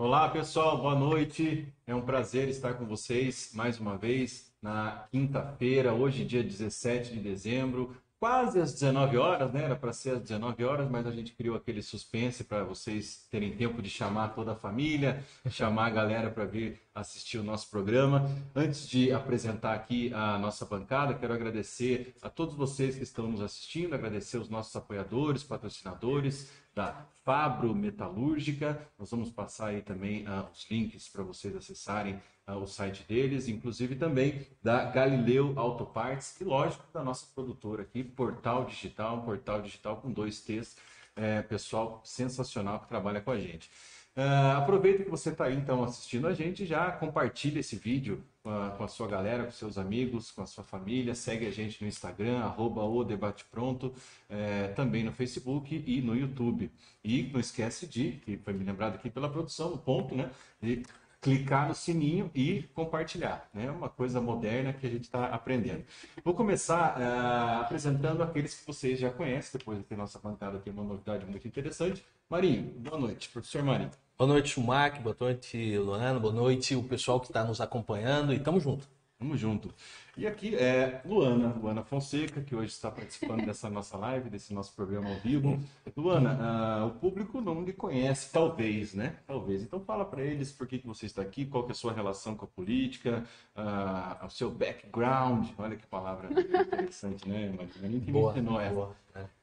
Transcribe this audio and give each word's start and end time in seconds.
Olá, 0.00 0.28
pessoal, 0.28 0.78
boa 0.78 0.94
noite. 0.94 1.66
É 1.84 1.92
um 1.92 2.02
prazer 2.02 2.48
estar 2.48 2.74
com 2.74 2.86
vocês 2.86 3.50
mais 3.52 3.80
uma 3.80 3.98
vez 3.98 4.54
na 4.62 5.08
quinta-feira, 5.10 5.92
hoje, 5.92 6.24
dia 6.24 6.40
17 6.40 7.14
de 7.14 7.18
dezembro, 7.18 7.96
quase 8.20 8.60
às 8.60 8.72
19 8.72 9.16
horas, 9.16 9.52
né? 9.52 9.64
Era 9.64 9.74
para 9.74 9.92
ser 9.92 10.10
às 10.10 10.20
19 10.20 10.64
horas, 10.64 10.88
mas 10.88 11.04
a 11.04 11.10
gente 11.10 11.32
criou 11.32 11.56
aquele 11.56 11.82
suspense 11.82 12.44
para 12.44 12.62
vocês 12.62 13.26
terem 13.28 13.56
tempo 13.56 13.82
de 13.82 13.90
chamar 13.90 14.36
toda 14.36 14.52
a 14.52 14.54
família, 14.54 15.20
chamar 15.50 15.86
a 15.86 15.90
galera 15.90 16.30
para 16.30 16.44
vir 16.44 16.80
assistir 16.94 17.38
o 17.38 17.42
nosso 17.42 17.68
programa. 17.68 18.30
Antes 18.54 18.88
de 18.88 19.10
apresentar 19.12 19.74
aqui 19.74 20.14
a 20.14 20.38
nossa 20.38 20.64
bancada, 20.64 21.14
quero 21.14 21.34
agradecer 21.34 22.14
a 22.22 22.30
todos 22.30 22.54
vocês 22.54 22.94
que 22.94 23.02
estão 23.02 23.26
nos 23.26 23.40
assistindo, 23.40 23.94
agradecer 23.94 24.38
os 24.38 24.48
nossos 24.48 24.76
apoiadores, 24.76 25.42
patrocinadores 25.42 26.48
da 26.78 26.94
Fabro 27.24 27.74
Metalúrgica. 27.74 28.80
Nós 28.96 29.10
vamos 29.10 29.32
passar 29.32 29.70
aí 29.70 29.82
também 29.82 30.22
uh, 30.28 30.46
os 30.52 30.64
links 30.70 31.08
para 31.08 31.24
vocês 31.24 31.56
acessarem 31.56 32.22
uh, 32.46 32.52
o 32.52 32.68
site 32.68 33.04
deles, 33.08 33.48
inclusive 33.48 33.96
também 33.96 34.46
da 34.62 34.84
Galileu 34.84 35.54
Autoparts 35.56 36.40
e, 36.40 36.44
lógico, 36.44 36.84
da 36.94 37.02
nossa 37.02 37.26
produtora 37.34 37.82
aqui, 37.82 38.04
Portal 38.04 38.64
Digital, 38.64 39.16
um 39.16 39.22
portal 39.22 39.60
digital 39.60 39.96
com 39.96 40.12
dois 40.12 40.40
T's, 40.40 40.76
é, 41.16 41.42
pessoal 41.42 42.00
sensacional 42.04 42.78
que 42.78 42.86
trabalha 42.86 43.20
com 43.20 43.32
a 43.32 43.40
gente. 43.40 43.68
Uh, 44.16 44.56
aproveita 44.56 45.02
que 45.02 45.10
você 45.10 45.30
está 45.30 45.46
aí 45.46 45.56
então 45.56 45.82
assistindo 45.82 46.28
a 46.28 46.32
gente, 46.32 46.64
já 46.64 46.92
compartilha 46.92 47.58
esse 47.58 47.74
vídeo 47.74 48.22
com 48.48 48.54
a, 48.54 48.70
com 48.70 48.84
a, 48.84 48.88
sua 48.88 49.06
galera, 49.06 49.44
com 49.44 49.50
seus 49.50 49.76
amigos, 49.76 50.30
com 50.30 50.40
a 50.40 50.46
sua 50.46 50.64
família, 50.64 51.14
segue 51.14 51.46
a 51.46 51.50
gente 51.50 51.82
no 51.82 51.86
Instagram, 51.86 52.38
arroba 52.38 52.82
o 52.82 53.04
Debate 53.04 53.44
Pronto, 53.44 53.92
é, 54.26 54.68
também 54.68 55.04
no 55.04 55.12
Facebook 55.12 55.84
e 55.86 56.00
no 56.00 56.16
YouTube. 56.16 56.72
E 57.04 57.24
não 57.24 57.38
esquece 57.38 57.86
de, 57.86 58.12
que 58.12 58.38
foi 58.38 58.54
me 58.54 58.64
lembrado 58.64 58.94
aqui 58.94 59.10
pela 59.10 59.28
produção, 59.28 59.74
o 59.74 59.78
ponto, 59.78 60.14
né? 60.14 60.30
De 60.62 60.82
clicar 61.20 61.68
no 61.68 61.74
sininho 61.74 62.30
e 62.34 62.62
compartilhar. 62.72 63.50
É 63.54 63.58
né? 63.58 63.70
uma 63.70 63.90
coisa 63.90 64.18
moderna 64.18 64.72
que 64.72 64.86
a 64.86 64.90
gente 64.90 65.04
está 65.04 65.26
aprendendo. 65.26 65.84
Vou 66.24 66.32
começar 66.32 66.96
uh, 66.98 67.60
apresentando 67.60 68.22
aqueles 68.22 68.54
que 68.54 68.66
vocês 68.66 68.98
já 68.98 69.10
conhecem, 69.10 69.58
depois 69.58 69.78
de 69.78 69.84
ter 69.84 69.96
nossa 69.96 70.18
bancada 70.18 70.56
aqui, 70.56 70.70
uma 70.70 70.84
novidade 70.84 71.26
muito 71.26 71.46
interessante. 71.46 72.02
Marinho, 72.30 72.62
boa 72.78 72.98
noite, 72.98 73.28
professor 73.28 73.62
Marinho. 73.62 74.07
Boa 74.18 74.26
noite, 74.32 74.48
Schumacher, 74.48 75.00
boa 75.00 75.16
noite, 75.20 75.78
Luana, 75.78 76.18
boa 76.18 76.34
noite, 76.34 76.74
o 76.74 76.82
pessoal 76.82 77.20
que 77.20 77.28
está 77.28 77.44
nos 77.44 77.60
acompanhando. 77.60 78.34
E 78.34 78.40
tamo 78.40 78.58
junto. 78.58 78.88
Tamo 79.18 79.36
junto. 79.36 79.74
E 80.16 80.28
aqui 80.28 80.54
é 80.54 81.00
Luana, 81.04 81.52
Luana 81.60 81.82
Fonseca, 81.82 82.40
que 82.40 82.54
hoje 82.54 82.68
está 82.68 82.88
participando 82.88 83.44
dessa 83.44 83.68
nossa 83.70 83.96
live, 83.96 84.30
desse 84.30 84.54
nosso 84.54 84.72
programa 84.76 85.08
ao 85.08 85.16
vivo. 85.16 85.58
Luana, 85.96 86.84
uh, 86.84 86.86
o 86.86 86.90
público 86.92 87.40
não 87.40 87.64
lhe 87.64 87.72
conhece, 87.72 88.32
talvez, 88.32 88.94
né? 88.94 89.16
Talvez. 89.26 89.64
Então 89.64 89.80
fala 89.80 90.04
para 90.04 90.22
eles 90.22 90.52
por 90.52 90.68
que, 90.68 90.78
que 90.78 90.86
você 90.86 91.06
está 91.06 91.20
aqui, 91.20 91.44
qual 91.44 91.64
que 91.64 91.70
é 91.70 91.72
a 91.72 91.74
sua 91.74 91.92
relação 91.92 92.36
com 92.36 92.44
a 92.44 92.48
política, 92.48 93.24
uh, 93.56 94.24
o 94.24 94.30
seu 94.30 94.52
background. 94.52 95.48
Olha 95.58 95.74
que 95.74 95.86
palavra 95.86 96.28
interessante, 96.62 97.28
né? 97.28 97.52
Ninguém 97.82 98.12
me 98.14 98.20
ensinou 98.20 98.60
essa. 98.60 98.74
Boa. 98.74 98.96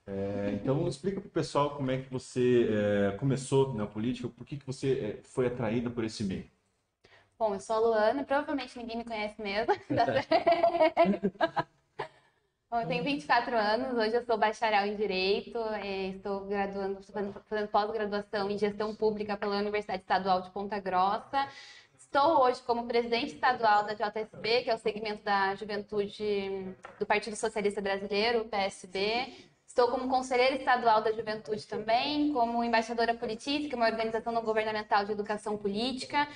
É, 0.07 0.51
então 0.53 0.87
explica 0.87 1.19
para 1.19 1.27
o 1.27 1.31
pessoal 1.31 1.71
como 1.71 1.89
é 1.89 1.97
que 1.97 2.11
você 2.11 2.67
é, 2.69 3.17
começou 3.17 3.73
na 3.73 3.87
política, 3.87 4.29
por 4.29 4.45
que, 4.45 4.55
que 4.55 4.65
você 4.65 4.91
é, 4.91 5.19
foi 5.23 5.47
atraída 5.47 5.89
por 5.89 6.03
esse 6.03 6.23
meio. 6.23 6.45
Bom, 7.37 7.53
eu 7.53 7.59
sou 7.59 7.75
a 7.75 7.79
Luana, 7.79 8.23
provavelmente 8.23 8.77
ninguém 8.77 8.97
me 8.97 9.03
conhece 9.03 9.41
mesmo. 9.41 9.73
Bom, 12.71 12.81
eu 12.81 12.87
tenho 12.87 13.03
24 13.03 13.55
anos, 13.55 13.97
hoje 13.97 14.15
eu 14.15 14.25
sou 14.25 14.37
bacharel 14.37 14.87
em 14.87 14.95
Direito, 14.95 15.59
estou 16.15 16.45
graduando, 16.45 17.01
fazendo 17.03 17.33
pós-graduação 17.69 18.49
em 18.49 18.57
Gestão 18.57 18.95
Pública 18.95 19.37
pela 19.37 19.57
Universidade 19.57 20.01
Estadual 20.01 20.41
de 20.41 20.49
Ponta 20.49 20.79
Grossa. 20.79 21.47
Estou 21.97 22.43
hoje 22.43 22.61
como 22.63 22.87
presidente 22.87 23.33
estadual 23.33 23.83
da 23.83 23.93
JSB, 23.93 24.63
que 24.63 24.69
é 24.69 24.75
o 24.75 24.79
segmento 24.79 25.23
da 25.23 25.55
juventude 25.55 26.73
do 26.97 27.05
Partido 27.05 27.35
Socialista 27.35 27.81
Brasileiro, 27.81 28.45
PSB. 28.45 29.33
Estou 29.67 29.89
como 29.89 30.07
conselheira 30.07 30.55
estadual 30.55 31.01
da 31.01 31.11
juventude 31.11 31.67
também, 31.67 32.31
como 32.31 32.63
embaixadora 32.63 33.13
política, 33.13 33.75
uma 33.75 33.87
organização 33.87 34.31
não 34.31 34.43
governamental 34.43 35.03
de 35.03 35.11
educação 35.11 35.57
política. 35.57 36.27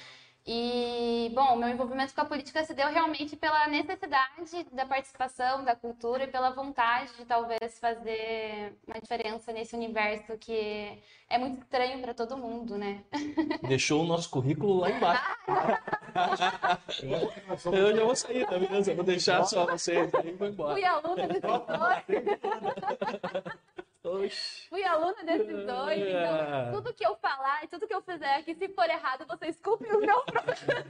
E, 0.45 1.31
bom, 1.35 1.55
meu 1.55 1.69
envolvimento 1.69 2.13
com 2.13 2.21
a 2.21 2.25
política 2.25 2.63
se 2.63 2.73
deu 2.73 2.87
realmente 2.87 3.35
pela 3.35 3.67
necessidade 3.67 4.65
da 4.71 4.85
participação, 4.85 5.63
da 5.63 5.75
cultura 5.75 6.23
e 6.23 6.27
pela 6.27 6.49
vontade 6.49 7.11
de 7.17 7.25
talvez 7.25 7.77
fazer 7.79 8.73
uma 8.87 8.99
diferença 8.99 9.51
nesse 9.51 9.75
universo 9.75 10.35
que 10.37 10.97
é 11.29 11.37
muito 11.37 11.59
estranho 11.59 12.01
para 12.01 12.15
todo 12.15 12.37
mundo, 12.37 12.77
né? 12.77 13.03
Deixou 13.67 14.01
o 14.01 14.07
nosso 14.07 14.29
currículo 14.29 14.79
lá 14.79 14.89
embaixo. 14.89 15.23
Eu 17.71 17.95
já 17.95 18.03
vou 18.03 18.15
sair, 18.15 18.47
tá 18.47 18.57
beleza? 18.57 18.95
Vou 18.95 19.03
deixar 19.03 19.43
só 19.43 19.65
vocês 19.65 20.11
aí 20.15 20.29
e 20.29 20.33
vou 20.33 20.47
embora. 20.47 20.73
Fui 20.73 20.83
aluna 20.83 21.27
desse 21.27 21.41
Oxi. 24.09 24.67
Fui 24.69 24.83
aluna 24.83 25.23
desses 25.23 25.65
dois, 25.65 25.99
então 25.99 26.71
tudo 26.73 26.93
que 26.93 27.05
eu 27.05 27.15
falar 27.17 27.63
e 27.63 27.67
tudo 27.67 27.87
que 27.87 27.93
eu 27.93 28.01
fizer 28.01 28.35
aqui, 28.35 28.55
se 28.55 28.67
for 28.69 28.89
errado, 28.89 29.25
vocês 29.27 29.59
culpem 29.61 29.91
os 29.91 29.99
meus 29.99 30.23
professores. 30.25 30.85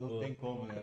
Não 0.00 0.20
tem 0.20 0.34
como, 0.34 0.66
né? 0.66 0.82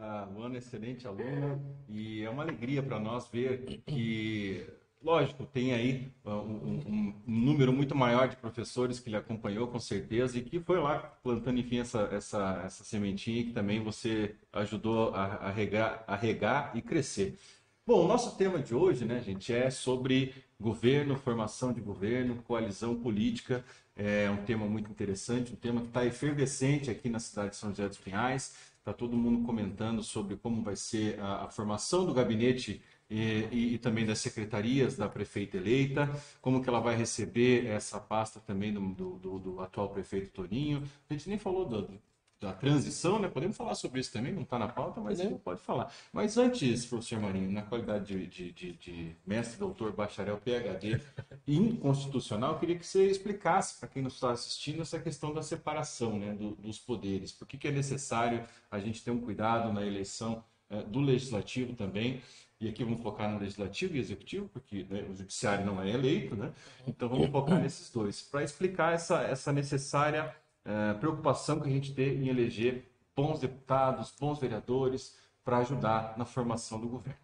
A 0.00 0.28
Luana 0.32 0.56
é 0.56 0.58
excelente 0.58 1.06
aluna 1.06 1.60
e 1.88 2.22
é 2.22 2.30
uma 2.30 2.42
alegria 2.42 2.82
para 2.82 3.00
nós 3.00 3.28
ver 3.28 3.82
que, 3.86 4.66
lógico, 5.02 5.44
tem 5.46 5.72
aí 5.74 6.12
uh, 6.24 6.30
um, 6.30 6.82
um, 6.86 7.22
um, 7.26 7.40
número 7.40 7.72
muito 7.72 7.94
maior 7.94 8.28
de 8.28 8.36
professores 8.36 9.00
que 9.00 9.10
lhe 9.10 9.16
acompanhou, 9.16 9.66
com 9.68 9.78
certeza, 9.78 10.38
e 10.38 10.42
que 10.42 10.60
foi 10.60 10.78
lá 10.78 10.98
plantando, 11.22 11.58
enfim, 11.58 11.80
essa, 11.80 12.08
essa, 12.12 12.62
essa 12.64 12.84
sementinha 12.84 13.44
que 13.44 13.52
também 13.52 13.82
você 13.82 14.36
ajudou 14.52 15.14
a, 15.14 15.24
a, 15.24 15.50
regar, 15.50 16.04
a 16.06 16.14
regar 16.14 16.76
e 16.76 16.82
crescer. 16.82 17.38
Bom, 17.86 18.06
o 18.06 18.08
nosso 18.08 18.34
tema 18.38 18.60
de 18.60 18.74
hoje, 18.74 19.04
né, 19.04 19.20
gente, 19.20 19.52
é 19.52 19.68
sobre 19.68 20.34
governo, 20.58 21.18
formação 21.18 21.70
de 21.70 21.82
governo, 21.82 22.42
coalizão 22.44 22.98
política. 22.98 23.62
É 23.94 24.30
um 24.30 24.42
tema 24.42 24.64
muito 24.64 24.90
interessante, 24.90 25.52
um 25.52 25.56
tema 25.56 25.82
que 25.82 25.88
está 25.88 26.02
efervescente 26.06 26.90
aqui 26.90 27.10
na 27.10 27.20
cidade 27.20 27.50
de 27.50 27.56
São 27.56 27.68
José 27.68 27.86
dos 27.86 27.98
Pinhais. 27.98 28.56
Está 28.78 28.94
todo 28.94 29.18
mundo 29.18 29.44
comentando 29.44 30.02
sobre 30.02 30.34
como 30.36 30.62
vai 30.62 30.76
ser 30.76 31.20
a, 31.20 31.44
a 31.44 31.50
formação 31.50 32.06
do 32.06 32.14
gabinete 32.14 32.80
e, 33.10 33.46
e, 33.52 33.74
e, 33.74 33.78
também 33.78 34.06
das 34.06 34.18
secretarias 34.18 34.96
da 34.96 35.06
prefeita 35.06 35.58
eleita, 35.58 36.08
como 36.40 36.62
que 36.62 36.68
ela 36.70 36.80
vai 36.80 36.96
receber 36.96 37.66
essa 37.66 38.00
pasta 38.00 38.40
também 38.40 38.72
do, 38.72 38.80
do, 38.80 39.38
do 39.38 39.60
atual 39.60 39.90
prefeito 39.90 40.30
Toninho. 40.30 40.82
A 41.10 41.12
gente 41.12 41.28
nem 41.28 41.38
falou 41.38 41.66
do, 41.66 42.00
da 42.40 42.52
transição, 42.52 43.18
né? 43.18 43.28
Podemos 43.28 43.56
falar 43.56 43.74
sobre 43.74 44.00
isso 44.00 44.12
também, 44.12 44.32
não 44.32 44.42
está 44.42 44.58
na 44.58 44.68
pauta, 44.68 45.00
mas 45.00 45.20
a 45.20 45.24
gente 45.24 45.40
pode 45.40 45.60
falar. 45.60 45.92
Mas 46.12 46.36
antes, 46.36 46.84
professor 46.84 47.20
Marinho, 47.20 47.50
na 47.50 47.62
qualidade 47.62 48.06
de, 48.06 48.26
de, 48.26 48.52
de, 48.52 48.72
de 48.72 49.16
mestre, 49.26 49.58
doutor, 49.58 49.92
bacharel, 49.92 50.38
PhD 50.38 51.00
inconstitucional, 51.46 52.52
eu 52.52 52.58
queria 52.58 52.78
que 52.78 52.86
você 52.86 53.06
explicasse 53.06 53.78
para 53.78 53.88
quem 53.88 54.02
nos 54.02 54.14
está 54.14 54.30
assistindo 54.32 54.82
essa 54.82 54.98
questão 54.98 55.32
da 55.32 55.42
separação 55.42 56.18
né, 56.18 56.34
do, 56.34 56.50
dos 56.56 56.78
poderes. 56.78 57.32
Por 57.32 57.46
que, 57.46 57.56
que 57.56 57.68
é 57.68 57.72
necessário 57.72 58.44
a 58.70 58.78
gente 58.78 59.02
ter 59.02 59.10
um 59.10 59.20
cuidado 59.20 59.72
na 59.72 59.84
eleição 59.84 60.44
é, 60.68 60.82
do 60.82 61.00
legislativo 61.00 61.74
também? 61.74 62.22
E 62.60 62.68
aqui 62.68 62.84
vamos 62.84 63.02
focar 63.02 63.30
no 63.30 63.38
legislativo 63.38 63.96
e 63.96 63.98
executivo, 63.98 64.48
porque 64.48 64.86
né, 64.88 65.04
o 65.10 65.14
judiciário 65.14 65.66
não 65.66 65.82
é 65.82 65.90
eleito, 65.90 66.36
né? 66.36 66.52
Então 66.86 67.08
vamos 67.08 67.28
focar 67.28 67.60
nesses 67.60 67.90
dois, 67.90 68.22
para 68.22 68.42
explicar 68.42 68.94
essa, 68.94 69.20
essa 69.22 69.52
necessária 69.52 70.34
é, 70.64 70.94
preocupação 70.94 71.60
que 71.60 71.68
a 71.68 71.72
gente 71.72 71.92
tem 71.92 72.16
em 72.16 72.28
eleger 72.28 72.84
bons 73.14 73.40
deputados, 73.40 74.12
bons 74.18 74.38
vereadores 74.38 75.16
para 75.44 75.58
ajudar 75.58 76.14
na 76.16 76.24
formação 76.24 76.80
do 76.80 76.88
governo. 76.88 77.18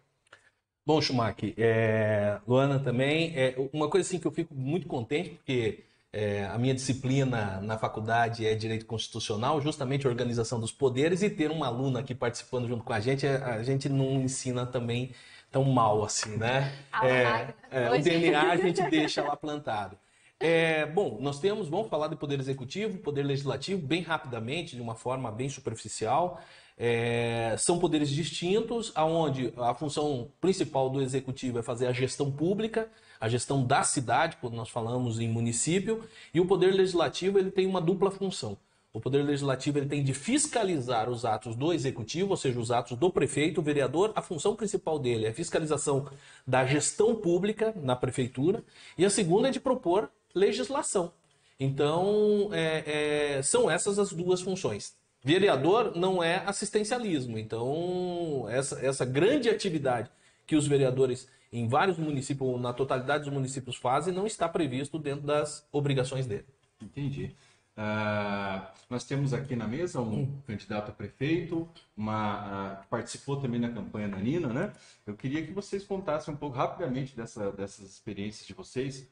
Bom, 0.85 0.99
Schumacher, 0.99 1.53
é, 1.57 2.39
Luana 2.47 2.79
também, 2.79 3.33
é, 3.35 3.55
uma 3.71 3.89
coisa 3.89 4.07
assim 4.07 4.19
que 4.19 4.25
eu 4.25 4.31
fico 4.31 4.53
muito 4.55 4.87
contente, 4.87 5.29
porque 5.29 5.83
é, 6.11 6.45
a 6.45 6.57
minha 6.57 6.73
disciplina 6.73 7.61
na 7.61 7.77
faculdade 7.77 8.45
é 8.45 8.55
Direito 8.55 8.85
Constitucional, 8.85 9.61
justamente 9.61 10.07
organização 10.07 10.59
dos 10.59 10.71
poderes, 10.71 11.21
e 11.21 11.29
ter 11.29 11.51
uma 11.51 11.67
aluna 11.67 11.99
aqui 11.99 12.15
participando 12.15 12.67
junto 12.67 12.83
com 12.83 12.93
a 12.93 12.99
gente, 12.99 13.27
a 13.27 13.61
gente 13.63 13.87
não 13.87 14.21
ensina 14.21 14.65
também 14.65 15.11
tão 15.51 15.63
mal 15.65 16.03
assim, 16.03 16.35
né? 16.37 16.73
É, 17.03 17.53
é, 17.69 17.91
o 17.91 18.01
DNA 18.01 18.41
a 18.41 18.57
gente 18.57 18.81
deixa 18.89 19.21
lá 19.21 19.35
plantado. 19.35 19.97
É, 20.41 20.87
bom, 20.87 21.19
nós 21.21 21.39
temos, 21.39 21.69
vamos 21.69 21.87
falar 21.87 22.07
de 22.07 22.15
poder 22.15 22.39
executivo, 22.39 22.97
poder 22.97 23.21
legislativo, 23.21 23.79
bem 23.79 24.01
rapidamente, 24.01 24.75
de 24.75 24.81
uma 24.81 24.95
forma 24.95 25.31
bem 25.31 25.47
superficial. 25.47 26.41
É, 26.75 27.55
são 27.59 27.77
poderes 27.77 28.09
distintos, 28.09 28.91
aonde 28.95 29.53
a 29.55 29.75
função 29.75 30.31
principal 30.41 30.89
do 30.89 30.99
executivo 30.99 31.59
é 31.59 31.61
fazer 31.61 31.85
a 31.85 31.91
gestão 31.91 32.31
pública, 32.31 32.89
a 33.19 33.29
gestão 33.29 33.63
da 33.63 33.83
cidade, 33.83 34.37
quando 34.41 34.55
nós 34.55 34.67
falamos 34.67 35.19
em 35.19 35.29
município, 35.29 36.03
e 36.33 36.39
o 36.39 36.45
poder 36.47 36.73
legislativo 36.73 37.37
ele 37.37 37.51
tem 37.51 37.67
uma 37.67 37.79
dupla 37.79 38.09
função. 38.09 38.57
O 38.91 38.99
poder 38.99 39.23
legislativo 39.23 39.77
ele 39.77 39.87
tem 39.87 40.03
de 40.03 40.13
fiscalizar 40.13 41.07
os 41.07 41.23
atos 41.23 41.55
do 41.55 41.71
executivo, 41.71 42.31
ou 42.31 42.37
seja, 42.37 42.59
os 42.59 42.71
atos 42.71 42.97
do 42.97 43.11
prefeito, 43.11 43.61
o 43.61 43.63
vereador. 43.63 44.11
A 44.15 44.23
função 44.23 44.55
principal 44.55 44.97
dele 44.97 45.27
é 45.27 45.31
fiscalização 45.31 46.09
da 46.47 46.65
gestão 46.65 47.15
pública 47.15 47.73
na 47.75 47.95
prefeitura, 47.95 48.63
e 48.97 49.05
a 49.05 49.09
segunda 49.11 49.49
é 49.49 49.51
de 49.51 49.59
propor 49.59 50.09
legislação. 50.33 51.13
Então, 51.59 52.49
é, 52.51 53.37
é, 53.37 53.41
são 53.41 53.69
essas 53.69 53.99
as 53.99 54.11
duas 54.11 54.41
funções. 54.41 54.95
Vereador 55.23 55.95
não 55.95 56.23
é 56.23 56.37
assistencialismo. 56.45 57.37
Então, 57.37 58.47
essa, 58.49 58.83
essa 58.83 59.05
grande 59.05 59.49
atividade 59.49 60.09
que 60.47 60.55
os 60.55 60.65
vereadores 60.67 61.27
em 61.51 61.67
vários 61.67 61.97
municípios, 61.97 62.59
na 62.61 62.71
totalidade 62.71 63.25
dos 63.25 63.33
municípios 63.33 63.75
fazem, 63.75 64.13
não 64.13 64.25
está 64.25 64.47
previsto 64.47 64.97
dentro 64.97 65.25
das 65.25 65.67
obrigações 65.71 66.25
dele. 66.25 66.45
Entendi. 66.81 67.35
Uh, 67.77 68.67
nós 68.89 69.03
temos 69.03 69.33
aqui 69.33 69.55
na 69.55 69.67
mesa 69.67 70.01
um 70.01 70.21
hum. 70.21 70.41
candidato 70.45 70.89
a 70.89 70.93
prefeito, 70.93 71.67
uma, 71.95 72.73
uh, 72.73 72.81
que 72.81 72.87
participou 72.87 73.37
também 73.37 73.59
na 73.59 73.69
campanha 73.69 74.09
da 74.09 74.17
Nina, 74.17 74.49
né? 74.49 74.73
Eu 75.05 75.15
queria 75.15 75.45
que 75.45 75.51
vocês 75.51 75.83
contassem 75.83 76.33
um 76.33 76.37
pouco 76.37 76.55
rapidamente 76.55 77.15
dessa, 77.15 77.51
dessas 77.51 77.89
experiências 77.89 78.45
de 78.45 78.53
vocês. 78.53 79.07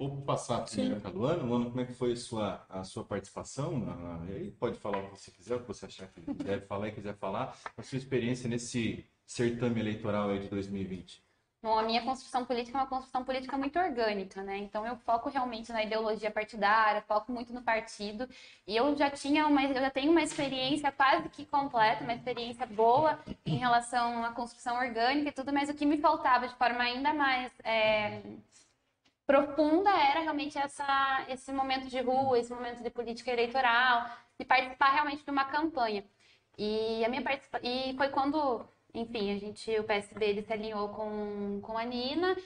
Vou 0.00 0.22
passar 0.22 0.64
primeiro 0.64 0.98
para 0.98 1.10
a 1.10 1.12
Luana. 1.12 1.42
Luana, 1.42 1.64
como 1.66 1.78
é 1.78 1.84
que 1.84 1.92
foi 1.92 2.12
a 2.12 2.16
sua, 2.16 2.64
a 2.70 2.82
sua 2.84 3.04
participação? 3.04 3.78
Na, 3.78 4.22
aí 4.32 4.50
pode 4.52 4.78
falar 4.78 4.96
o 4.96 5.10
que 5.10 5.20
você 5.20 5.30
quiser, 5.30 5.56
o 5.56 5.60
que 5.60 5.68
você 5.68 5.84
achar 5.84 6.06
que 6.06 6.22
deve 6.42 6.64
falar 6.64 6.88
e 6.88 6.92
quiser 6.92 7.14
falar, 7.16 7.54
a 7.76 7.82
sua 7.82 7.98
experiência 7.98 8.48
nesse 8.48 9.04
certame 9.26 9.78
eleitoral 9.78 10.30
aí 10.30 10.38
de 10.38 10.48
2020. 10.48 11.22
Bom, 11.62 11.78
a 11.78 11.82
minha 11.82 12.00
construção 12.02 12.46
política 12.46 12.78
é 12.78 12.80
uma 12.80 12.86
construção 12.86 13.22
política 13.22 13.58
muito 13.58 13.78
orgânica, 13.78 14.42
né? 14.42 14.56
Então 14.56 14.86
eu 14.86 14.96
foco 14.96 15.28
realmente 15.28 15.70
na 15.70 15.84
ideologia 15.84 16.30
partidária, 16.30 17.02
foco 17.02 17.30
muito 17.30 17.52
no 17.52 17.60
partido. 17.60 18.26
E 18.66 18.74
eu 18.74 18.96
já 18.96 19.10
tinha 19.10 19.46
uma, 19.46 19.62
eu 19.62 19.74
já 19.74 19.90
tenho 19.90 20.10
uma 20.10 20.22
experiência 20.22 20.90
quase 20.90 21.28
que 21.28 21.44
completa, 21.44 22.04
uma 22.04 22.14
experiência 22.14 22.64
boa 22.64 23.18
em 23.44 23.56
relação 23.56 24.24
à 24.24 24.32
construção 24.32 24.78
orgânica 24.78 25.28
e 25.28 25.32
tudo, 25.32 25.52
mas 25.52 25.68
o 25.68 25.74
que 25.74 25.84
me 25.84 25.98
faltava 25.98 26.48
de 26.48 26.54
forma 26.54 26.82
ainda 26.82 27.12
mais 27.12 27.52
é, 27.62 28.22
profunda 29.30 29.90
era 29.90 30.20
realmente 30.20 30.58
essa, 30.58 31.24
esse 31.28 31.52
momento 31.52 31.86
de 31.88 32.00
rua, 32.00 32.36
esse 32.38 32.52
momento 32.52 32.82
de 32.82 32.90
política 32.90 33.30
eleitoral, 33.30 34.10
de 34.38 34.44
participar 34.44 34.90
realmente 34.90 35.24
de 35.24 35.30
uma 35.30 35.44
campanha. 35.44 36.04
E 36.58 37.04
a 37.04 37.08
minha 37.08 37.22
participa... 37.22 37.60
e 37.62 37.94
foi 37.96 38.08
quando 38.08 38.66
enfim, 38.92 39.32
a 39.32 39.38
gente, 39.38 39.70
o 39.78 39.84
PSB 39.84 40.24
ele 40.24 40.42
se 40.42 40.52
alinhou 40.52 40.88
com, 40.88 41.60
com 41.62 41.78
a 41.78 41.84
Nina 41.84 42.36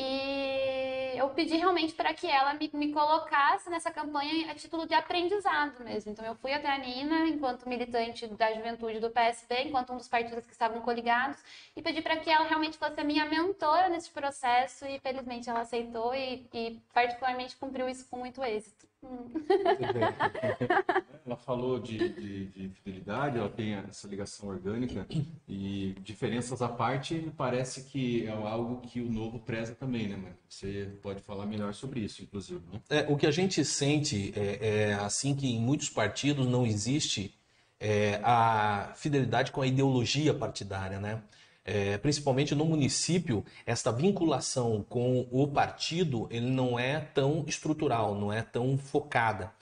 e 0.00 1.18
eu 1.18 1.28
pedi 1.30 1.56
realmente 1.56 1.92
para 1.92 2.14
que 2.14 2.26
ela 2.26 2.54
me, 2.54 2.70
me 2.72 2.92
colocasse 2.92 3.68
nessa 3.68 3.90
campanha 3.90 4.50
a 4.50 4.54
título 4.54 4.86
de 4.86 4.94
aprendizado 4.94 5.82
mesmo. 5.82 6.12
Então 6.12 6.24
eu 6.24 6.36
fui 6.36 6.52
até 6.52 6.70
a 6.70 6.78
Nina, 6.78 7.26
enquanto 7.26 7.68
militante 7.68 8.26
da 8.28 8.52
juventude 8.54 9.00
do 9.00 9.10
PSB, 9.10 9.64
enquanto 9.64 9.92
um 9.92 9.96
dos 9.96 10.06
partidos 10.06 10.46
que 10.46 10.52
estavam 10.52 10.80
coligados, 10.80 11.42
e 11.74 11.82
pedi 11.82 12.00
para 12.00 12.16
que 12.16 12.30
ela 12.30 12.46
realmente 12.46 12.78
fosse 12.78 13.00
a 13.00 13.04
minha 13.04 13.24
mentora 13.24 13.88
nesse 13.88 14.10
processo 14.10 14.86
e 14.86 15.00
felizmente 15.00 15.50
ela 15.50 15.60
aceitou 15.60 16.14
e, 16.14 16.46
e 16.54 16.80
particularmente 16.94 17.56
cumpriu 17.56 17.88
isso 17.88 18.06
com 18.08 18.18
muito 18.18 18.42
êxito. 18.44 18.86
ela 21.24 21.36
falou 21.36 21.78
de, 21.78 22.08
de, 22.08 22.46
de, 22.46 22.68
fidelidade, 22.70 23.38
ela 23.38 23.48
tem 23.48 23.74
essa 23.74 24.08
ligação 24.08 24.48
orgânica 24.48 25.06
e 25.48 25.94
diferenças 26.00 26.60
à 26.60 26.68
parte, 26.68 27.14
me 27.14 27.30
parece 27.30 27.84
que 27.84 28.26
é 28.26 28.30
algo 28.30 28.80
que 28.80 29.00
o 29.00 29.10
novo 29.10 29.38
preza 29.38 29.74
também, 29.74 30.08
né, 30.08 30.16
mano? 30.16 30.34
Você 30.48 30.90
pode 31.02 31.22
falar 31.22 31.46
melhor 31.46 31.72
sobre 31.74 32.00
isso, 32.00 32.22
inclusive. 32.22 32.60
Né? 32.72 32.80
É, 32.90 33.06
o 33.08 33.16
que 33.16 33.26
a 33.26 33.30
gente 33.30 33.64
sente 33.64 34.32
é, 34.34 34.90
é 34.90 34.94
assim 34.94 35.34
que 35.34 35.46
em 35.46 35.60
muitos 35.60 35.88
partidos 35.88 36.46
não 36.46 36.66
existe 36.66 37.34
é, 37.78 38.20
a 38.24 38.92
fidelidade 38.96 39.52
com 39.52 39.62
a 39.62 39.66
ideologia 39.66 40.34
partidária, 40.34 40.98
né? 40.98 41.22
É, 41.68 41.98
principalmente 41.98 42.54
no 42.54 42.64
município, 42.64 43.44
esta 43.66 43.92
vinculação 43.92 44.82
com 44.88 45.28
o 45.30 45.46
partido 45.46 46.26
ele 46.30 46.50
não 46.50 46.78
é 46.78 46.98
tão 46.98 47.44
estrutural, 47.46 48.14
não 48.14 48.32
é 48.32 48.40
tão 48.40 48.78
focada. 48.78 49.52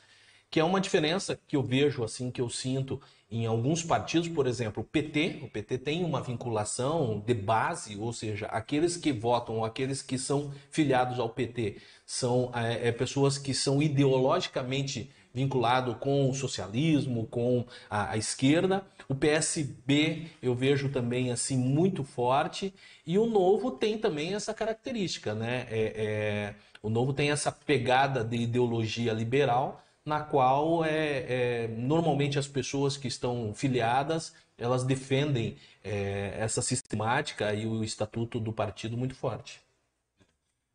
Que 0.48 0.60
é 0.60 0.64
uma 0.64 0.80
diferença 0.80 1.36
que 1.48 1.56
eu 1.56 1.62
vejo, 1.64 2.04
assim, 2.04 2.30
que 2.30 2.40
eu 2.40 2.48
sinto 2.48 3.00
em 3.28 3.44
alguns 3.44 3.82
partidos, 3.82 4.28
por 4.28 4.46
exemplo, 4.46 4.84
o 4.84 4.86
PT, 4.86 5.40
o 5.42 5.48
PT 5.48 5.78
tem 5.78 6.04
uma 6.04 6.22
vinculação 6.22 7.20
de 7.26 7.34
base, 7.34 7.96
ou 7.96 8.12
seja, 8.12 8.46
aqueles 8.46 8.96
que 8.96 9.12
votam, 9.12 9.64
aqueles 9.64 10.00
que 10.00 10.16
são 10.16 10.52
filiados 10.70 11.18
ao 11.18 11.28
PT, 11.28 11.78
são 12.06 12.52
é, 12.54 12.86
é, 12.86 12.92
pessoas 12.92 13.36
que 13.36 13.52
são 13.52 13.82
ideologicamente 13.82 15.10
vinculado 15.36 15.96
com 15.96 16.30
o 16.30 16.34
socialismo, 16.34 17.26
com 17.26 17.66
a, 17.90 18.12
a, 18.12 18.16
esquerda. 18.16 18.82
O 19.06 19.14
PSB 19.14 20.28
eu 20.42 20.54
vejo 20.54 20.88
também 20.88 21.30
assim 21.30 21.58
muito 21.58 22.02
forte 22.02 22.72
e 23.06 23.18
o 23.18 23.26
Novo 23.26 23.70
tem 23.70 23.98
também 23.98 24.34
essa 24.34 24.54
característica, 24.54 25.34
né? 25.34 25.66
É, 25.70 25.92
é, 25.94 26.54
o 26.82 26.88
Novo 26.88 27.12
tem 27.12 27.30
essa 27.30 27.52
pegada 27.52 28.24
de 28.24 28.38
ideologia 28.38 29.12
liberal 29.12 29.84
na 30.06 30.20
qual 30.20 30.82
é, 30.82 31.26
é 31.28 31.68
normalmente 31.68 32.38
as 32.38 32.48
pessoas 32.48 32.96
que 32.96 33.06
estão 33.06 33.52
filiadas 33.54 34.32
elas 34.56 34.84
defendem 34.84 35.56
é, 35.84 36.34
essa 36.38 36.62
sistemática 36.62 37.52
e 37.52 37.66
o 37.66 37.84
estatuto 37.84 38.40
do 38.40 38.54
partido 38.54 38.96
muito 38.96 39.14
forte. 39.14 39.60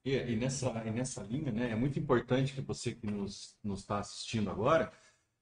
E, 0.04 0.16
e, 0.16 0.36
nessa, 0.36 0.70
e 0.86 0.92
nessa 0.92 1.22
linha, 1.24 1.52
né, 1.52 1.72
é 1.72 1.76
muito 1.76 2.00
importante 2.00 2.54
que 2.54 2.62
você 2.62 2.94
que 2.94 3.06
nos 3.06 3.58
está 3.64 4.00
assistindo 4.00 4.50
agora, 4.50 4.92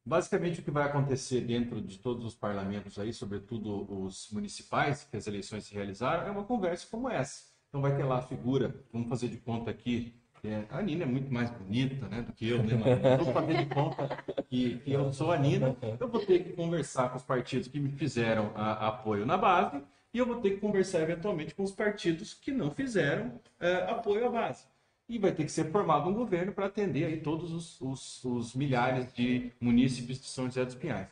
basicamente 0.05 0.59
o 0.59 0.63
que 0.63 0.71
vai 0.71 0.83
acontecer 0.83 1.41
dentro 1.41 1.81
de 1.81 1.97
todos 1.99 2.25
os 2.25 2.35
parlamentos 2.35 2.99
aí, 2.99 3.13
sobretudo 3.13 3.89
os 4.03 4.29
municipais, 4.31 5.03
que 5.03 5.15
as 5.15 5.27
eleições 5.27 5.65
se 5.65 5.73
realizaram, 5.73 6.27
é 6.27 6.31
uma 6.31 6.43
conversa 6.43 6.87
como 6.89 7.09
essa. 7.09 7.43
Então 7.69 7.81
vai 7.81 7.95
ter 7.95 8.03
lá 8.03 8.17
a 8.17 8.21
figura, 8.21 8.83
vamos 8.91 9.07
fazer 9.07 9.29
de 9.29 9.37
conta 9.37 9.71
aqui, 9.71 10.19
é, 10.43 10.63
a 10.69 10.81
Nina 10.81 11.03
é 11.03 11.05
muito 11.05 11.31
mais 11.33 11.49
bonita 11.51 12.07
né, 12.07 12.21
do 12.21 12.31
que 12.31 12.47
eu, 12.47 12.63
né, 12.63 12.73
mano? 12.73 13.23
Vou 13.23 13.33
fazer 13.33 13.57
de 13.57 13.65
conta 13.73 14.23
que, 14.49 14.77
que, 14.79 14.91
eu 14.93 15.11
sou 15.11 15.31
a 15.31 15.37
Nina, 15.37 15.75
eu 15.99 16.07
vou 16.07 16.25
ter 16.25 16.43
que 16.43 16.53
conversar 16.53 17.09
com 17.09 17.17
os 17.17 17.23
partidos 17.23 17.67
que 17.67 17.79
me 17.79 17.91
fizeram 17.91 18.51
a 18.55 18.87
apoio 18.87 19.25
na 19.25 19.37
base, 19.37 19.83
e 20.13 20.17
eu 20.17 20.25
vou 20.25 20.41
ter 20.41 20.51
que 20.51 20.57
conversar 20.57 21.01
eventualmente 21.01 21.53
com 21.53 21.63
os 21.63 21.71
partidos 21.71 22.33
que 22.33 22.51
não 22.51 22.71
fizeram 22.71 23.39
é, 23.59 23.73
apoio 23.89 24.25
à 24.25 24.29
base. 24.29 24.65
E 25.07 25.17
vai 25.17 25.31
ter 25.31 25.43
que 25.43 25.51
ser 25.51 25.71
formado 25.71 26.09
um 26.09 26.13
governo 26.13 26.51
para 26.51 26.67
atender 26.67 27.05
aí 27.05 27.19
todos 27.19 27.51
os, 27.51 27.81
os, 27.81 28.23
os, 28.23 28.53
milhares 28.53 29.11
de 29.13 29.51
munícipes 29.59 30.19
de 30.19 30.27
São 30.27 30.45
José 30.45 30.65
dos 30.65 30.75
Pinhais. 30.75 31.07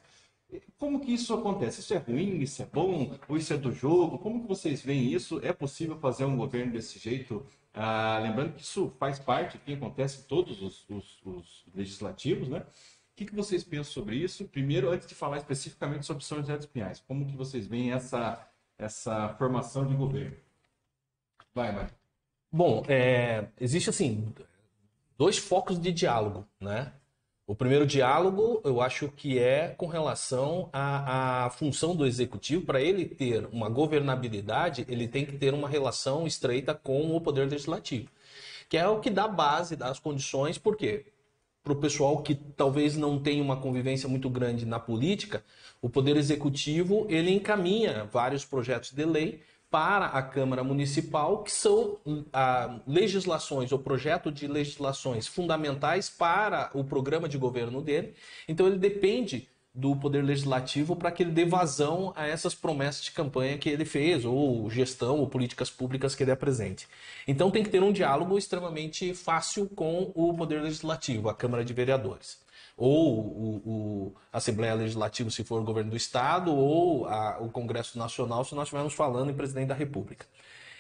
Como 0.77 1.00
que 1.00 1.13
isso 1.13 1.34
acontece? 1.34 1.82
Isso 1.82 1.94
é 1.94 1.98
ruim? 1.98 2.39
Isso 2.39 2.62
é 2.62 2.66
bom? 2.66 3.18
Ou 3.27 3.38
isso 3.38 3.54
é 3.54 3.58
do 3.58 3.72
jogo? 3.72 4.20
Como 4.20 4.42
que 4.42 4.48
vocês 4.48 4.82
veem 4.82 5.12
isso? 5.12 5.39
É 5.44 5.51
possível 5.51 5.98
fazer 6.00 6.25
um 6.25 6.38
governo 6.38 6.72
desse 6.72 7.00
jeito? 7.00 7.46
Ah, 7.74 8.20
lembrando 8.22 8.54
que 8.54 8.62
isso 8.62 8.92
faz 9.00 9.20
parte, 9.20 9.58
que 9.60 9.74
acontece 9.74 10.22
em 10.22 10.24
todos 10.24 10.62
os, 10.62 10.89
os, 10.89 11.20
os 11.25 11.66
legislativos, 11.75 12.48
né? 12.48 12.60
O 12.60 12.66
que, 13.16 13.25
que 13.25 13.36
vocês 13.36 13.63
pensam 13.63 13.92
sobre 13.94 14.16
isso? 14.16 14.46
Primeiro, 14.46 14.89
antes 14.89 15.08
de 15.08 15.16
falar 15.16 15.38
especificamente 15.38 16.06
sobre 16.06 16.24
São 16.24 16.39
José 16.39 16.56
dos 16.56 16.68
Pinhais, 16.68 17.04
como 17.08 17.25
que 17.25 17.36
vocês 17.36 17.68
veem 17.68 17.92
essa 17.92 18.48
essa 18.77 19.29
formação 19.38 19.86
de 19.86 19.96
governo? 19.96 20.36
Vai, 21.53 21.74
vai. 21.74 21.88
Bom, 22.51 22.84
é, 22.88 23.48
existe 23.60 23.89
assim 23.89 24.34
dois 25.17 25.38
focos 25.38 25.79
de 25.79 25.91
diálogo, 25.91 26.46
né? 26.60 26.93
O 27.48 27.55
primeiro 27.55 27.88
diálogo, 27.88 28.62
eu 28.65 28.81
acho 28.81 29.07
que 29.07 29.39
é 29.39 29.69
com 29.69 29.88
relação 29.88 30.69
à, 30.74 31.46
à 31.46 31.50
função 31.50 31.96
do 31.96 32.05
executivo. 32.05 32.65
Para 32.65 32.81
ele 32.81 33.05
ter 33.05 33.46
uma 33.53 33.69
governabilidade, 33.69 34.86
ele 34.89 35.07
tem 35.07 35.25
que 35.25 35.38
ter 35.38 35.53
uma 35.53 35.69
relação 35.69 36.27
estreita 36.27 36.75
com 36.75 37.15
o 37.15 37.22
poder 37.22 37.50
legislativo, 37.50 38.10
que 38.67 38.77
é 38.77 38.86
o 38.86 39.00
que 39.00 39.10
dá 39.10 39.29
base, 39.29 39.77
dá 39.77 39.88
as 39.89 39.98
condições, 39.98 40.57
por 40.57 40.75
quê? 40.75 41.05
Para 41.67 41.74
o 41.74 41.81
pessoal 41.81 42.21
que 42.21 42.33
talvez 42.33 42.95
não 42.95 43.19
tenha 43.19 43.43
uma 43.43 43.57
convivência 43.57 44.07
muito 44.07 44.29
grande 44.29 44.65
na 44.65 44.79
política, 44.79 45.43
o 45.81 45.89
Poder 45.89 46.15
Executivo 46.15 47.05
ele 47.09 47.29
encaminha 47.29 48.05
vários 48.05 48.45
projetos 48.45 48.93
de 48.93 49.03
lei 49.03 49.41
para 49.69 50.05
a 50.05 50.21
Câmara 50.21 50.63
Municipal, 50.63 51.43
que 51.43 51.51
são 51.51 51.97
ah, 52.31 52.79
legislações 52.88 53.74
ou 53.74 53.79
projeto 53.79 54.31
de 54.31 54.47
legislações 54.47 55.27
fundamentais 55.27 56.09
para 56.09 56.71
o 56.74 56.86
programa 56.86 57.27
de 57.27 57.38
governo 57.38 57.81
dele. 57.81 58.13
Então 58.47 58.65
ele 58.65 58.77
depende 58.77 59.50
do 59.77 59.96
Poder 59.96 60.24
Legislativo 60.24 60.96
para 60.96 61.12
que 61.12 61.22
ele 61.22 61.31
dê 61.31 61.46
vazão 61.46 62.12
a 62.15 62.25
essas 62.25 62.55
promessas 62.55 63.03
de 63.03 63.12
campanha 63.12 63.60
que 63.60 63.69
ele 63.69 63.86
fez, 63.86 64.25
ou 64.25 64.67
gestão, 64.72 65.19
ou 65.19 65.27
políticas 65.27 65.69
públicas 65.69 66.15
que 66.15 66.24
ele 66.24 66.31
apresente. 66.31 66.88
Então 67.27 67.51
tem 67.51 67.63
que 67.63 67.69
ter 67.69 67.84
um 67.84 67.91
diálogo 67.91 68.39
extremamente 68.39 69.13
fácil 69.13 69.69
com 69.69 70.12
o 70.15 70.34
Poder 70.34 70.63
Legislativo, 70.63 71.29
a 71.29 71.34
Câmara 71.36 71.63
de 71.63 71.74
Vereadores 71.74 72.46
ou 72.79 73.19
o, 73.19 73.62
o 73.65 74.15
Assembleia 74.31 74.75
Legislativa, 74.75 75.31
se 75.31 75.43
for 75.43 75.60
o 75.60 75.63
governo 75.63 75.89
do 75.89 75.98
Estado, 75.98 76.55
ou 76.55 77.07
a, 77.07 77.39
o 77.41 77.50
Congresso 77.50 77.98
Nacional, 77.98 78.46
se 78.46 78.53
nós 78.53 78.65
estivermos 78.65 78.93
falando 78.93 79.31
em 79.31 79.34
presidente 79.34 79.69
da 79.69 79.74
República. 79.74 80.27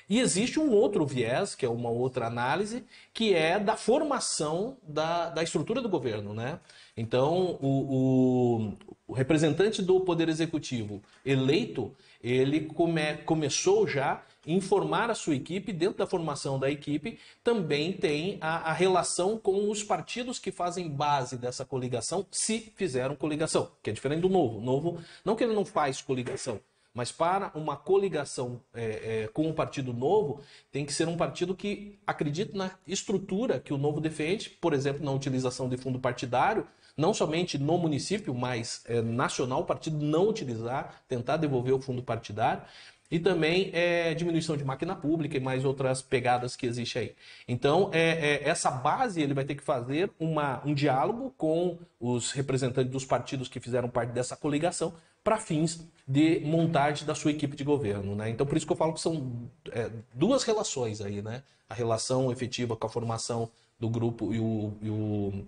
E 0.09 0.19
existe 0.19 0.57
um 0.57 0.71
outro 0.71 1.05
viés, 1.05 1.53
que 1.53 1.65
é 1.65 1.69
uma 1.69 1.89
outra 1.89 2.27
análise, 2.27 2.85
que 3.13 3.33
é 3.33 3.59
da 3.59 3.75
formação 3.75 4.77
da, 4.81 5.29
da 5.29 5.43
estrutura 5.43 5.81
do 5.81 5.89
governo. 5.89 6.33
Né? 6.33 6.59
Então, 6.97 7.59
o, 7.61 7.67
o, 7.67 8.73
o 9.09 9.13
representante 9.13 9.83
do 9.83 9.99
Poder 10.01 10.27
Executivo 10.27 10.99
eleito, 11.23 11.95
ele 12.23 12.61
come, 12.61 13.17
começou 13.17 13.87
já 13.87 14.23
informar 14.47 15.11
a 15.11 15.15
sua 15.15 15.35
equipe, 15.35 15.71
dentro 15.71 15.97
da 15.97 16.07
formação 16.07 16.57
da 16.57 16.71
equipe, 16.71 17.19
também 17.43 17.93
tem 17.93 18.37
a, 18.41 18.71
a 18.71 18.73
relação 18.73 19.37
com 19.37 19.69
os 19.69 19.83
partidos 19.83 20.39
que 20.39 20.51
fazem 20.51 20.89
base 20.89 21.37
dessa 21.37 21.65
coligação, 21.65 22.25
se 22.31 22.71
fizeram 22.75 23.15
coligação, 23.15 23.71
que 23.83 23.89
é 23.89 23.93
diferente 23.93 24.21
do 24.21 24.29
novo. 24.29 24.59
Novo, 24.61 24.99
não 25.23 25.35
que 25.35 25.43
ele 25.43 25.53
não 25.53 25.65
faz 25.65 26.01
coligação, 26.01 26.59
mas 26.93 27.11
para 27.11 27.51
uma 27.53 27.75
coligação 27.75 28.59
é, 28.73 29.23
é, 29.23 29.27
com 29.27 29.47
um 29.47 29.53
partido 29.53 29.93
novo, 29.93 30.41
tem 30.71 30.85
que 30.85 30.93
ser 30.93 31.07
um 31.07 31.17
partido 31.17 31.53
que 31.53 31.99
acredite 32.07 32.57
na 32.57 32.71
estrutura 32.87 33.59
que 33.59 33.73
o 33.73 33.77
novo 33.77 34.01
defende, 34.01 34.49
por 34.49 34.73
exemplo, 34.73 35.05
na 35.05 35.11
utilização 35.11 35.69
de 35.69 35.77
fundo 35.77 35.99
partidário, 35.99 36.65
não 36.97 37.13
somente 37.13 37.57
no 37.57 37.77
município, 37.77 38.33
mas 38.33 38.81
é, 38.85 39.01
nacional, 39.01 39.61
o 39.61 39.65
partido 39.65 40.03
não 40.03 40.27
utilizar, 40.27 41.03
tentar 41.07 41.37
devolver 41.37 41.73
o 41.73 41.79
fundo 41.79 42.01
partidário. 42.01 42.63
E 43.09 43.19
também 43.19 43.69
é, 43.71 44.13
diminuição 44.13 44.57
de 44.57 44.65
máquina 44.65 44.93
pública 44.93 45.37
e 45.37 45.39
mais 45.39 45.63
outras 45.63 46.01
pegadas 46.01 46.57
que 46.57 46.65
existe 46.65 46.99
aí. 46.99 47.15
Então, 47.47 47.89
é, 47.93 48.41
é, 48.43 48.49
essa 48.49 48.69
base 48.69 49.21
ele 49.21 49.33
vai 49.33 49.45
ter 49.45 49.55
que 49.55 49.63
fazer 49.63 50.11
uma, 50.19 50.61
um 50.65 50.73
diálogo 50.73 51.33
com 51.37 51.77
os 52.01 52.33
representantes 52.33 52.91
dos 52.91 53.05
partidos 53.05 53.47
que 53.47 53.61
fizeram 53.61 53.87
parte 53.87 54.11
dessa 54.11 54.35
coligação 54.35 54.93
para 55.23 55.37
fins 55.37 55.87
de 56.05 56.41
montagem 56.41 57.07
da 57.07 57.15
sua 57.15 57.31
equipe 57.31 57.55
de 57.55 57.63
governo. 57.63 58.13
Né? 58.13 58.29
Então, 58.29 58.45
por 58.45 58.57
isso 58.57 58.65
que 58.65 58.73
eu 58.73 58.77
falo 58.77 58.93
que 58.93 58.99
são 58.99 59.49
é, 59.71 59.89
duas 60.13 60.43
relações 60.43 60.99
aí, 60.99 61.21
né? 61.21 61.43
A 61.69 61.73
relação 61.73 62.29
efetiva 62.31 62.75
com 62.75 62.87
a 62.87 62.89
formação 62.89 63.49
do 63.79 63.89
grupo 63.89 64.33
e, 64.33 64.39
o, 64.39 64.73
e 64.81 64.89
o, 64.89 65.45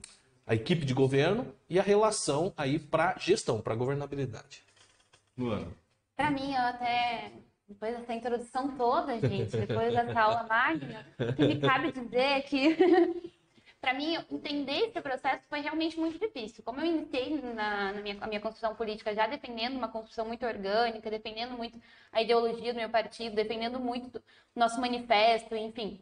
a 0.50 0.56
equipe 0.56 0.84
de 0.84 0.96
governo 0.96 1.54
e 1.70 1.78
a 1.80 1.84
relação 1.84 2.52
aí 2.58 2.80
para 2.80 3.16
gestão, 3.20 3.62
para 3.62 3.76
governabilidade. 3.76 4.64
Luana. 5.38 5.68
Para 6.18 6.32
mim, 6.32 6.52
eu 6.56 6.62
até 6.62 7.32
depois 7.68 7.96
dessa 7.96 8.16
introdução 8.16 8.76
toda, 8.76 9.20
gente, 9.20 9.56
depois 9.56 9.94
dessa 9.94 10.20
aula 10.20 10.48
magna, 10.50 11.06
o 11.20 11.34
que 11.34 11.46
me 11.46 11.60
cabe 11.60 11.92
dizer 11.92 12.18
é 12.18 12.42
que 12.42 12.76
para 13.80 13.94
mim, 13.94 14.18
entender 14.32 14.88
esse 14.88 15.00
processo 15.00 15.44
foi 15.48 15.62
realmente 15.62 16.00
muito 16.00 16.20
difícil. 16.20 16.64
Como 16.64 16.82
eu 16.82 16.86
iniciei 16.86 17.40
na, 17.42 17.94
na 17.94 18.02
minha, 18.02 18.18
a 18.20 18.26
minha 18.26 18.42
construção 18.42 18.76
política 18.76 19.14
já 19.14 19.28
defendendo 19.28 19.78
uma 19.78 19.88
construção 19.88 20.26
muito 20.26 20.48
orgânica, 20.48 21.12
defendendo 21.12 21.56
muito 21.56 21.80
a 22.12 22.24
ideologia 22.24 22.74
do 22.74 22.80
meu 22.80 22.90
partido, 22.90 23.36
defendendo 23.36 23.80
muito 23.80 24.20
do 24.20 24.24
nosso 24.56 24.82
manifesto, 24.82 25.56
enfim, 25.56 26.02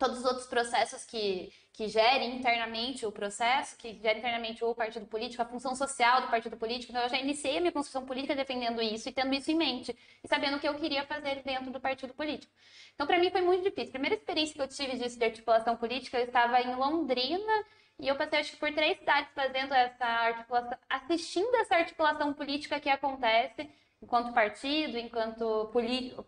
todos 0.00 0.20
os 0.20 0.24
outros 0.24 0.46
processos 0.46 1.04
que, 1.04 1.52
que 1.74 1.86
gerem 1.86 2.36
internamente 2.36 3.04
o 3.04 3.12
processo, 3.12 3.76
que 3.76 3.92
gerem 4.02 4.18
internamente 4.18 4.64
o 4.64 4.74
partido 4.74 5.04
político, 5.04 5.42
a 5.42 5.44
função 5.44 5.76
social 5.76 6.22
do 6.22 6.28
partido 6.28 6.56
político. 6.56 6.90
Então, 6.90 7.02
eu 7.02 7.08
já 7.10 7.18
iniciei 7.18 7.58
a 7.58 7.60
minha 7.60 7.70
construção 7.70 8.06
política 8.06 8.34
defendendo 8.34 8.80
isso 8.80 9.10
e 9.10 9.12
tendo 9.12 9.34
isso 9.34 9.50
em 9.50 9.54
mente, 9.54 9.94
e 10.24 10.26
sabendo 10.26 10.56
o 10.56 10.60
que 10.60 10.66
eu 10.66 10.74
queria 10.74 11.04
fazer 11.04 11.42
dentro 11.44 11.70
do 11.70 11.78
partido 11.78 12.14
político. 12.14 12.50
Então, 12.94 13.06
para 13.06 13.18
mim, 13.18 13.30
foi 13.30 13.42
muito 13.42 13.62
difícil. 13.62 13.90
A 13.90 13.92
primeira 13.92 14.16
experiência 14.16 14.54
que 14.54 14.62
eu 14.62 14.68
tive 14.68 14.96
disso 14.96 15.18
de 15.18 15.24
articulação 15.24 15.76
política, 15.76 16.18
eu 16.18 16.24
estava 16.24 16.58
em 16.62 16.74
Londrina, 16.74 17.64
e 17.98 18.08
eu 18.08 18.16
passei, 18.16 18.40
acho 18.40 18.52
que, 18.52 18.56
por 18.56 18.72
três 18.72 18.98
cidades 18.98 19.30
fazendo 19.34 19.74
essa 19.74 20.06
articulação, 20.06 20.78
assistindo 20.88 21.54
essa 21.56 21.76
articulação 21.76 22.32
política 22.32 22.80
que 22.80 22.88
acontece 22.88 23.68
enquanto 24.02 24.32
partido, 24.32 24.96
enquanto 24.96 25.70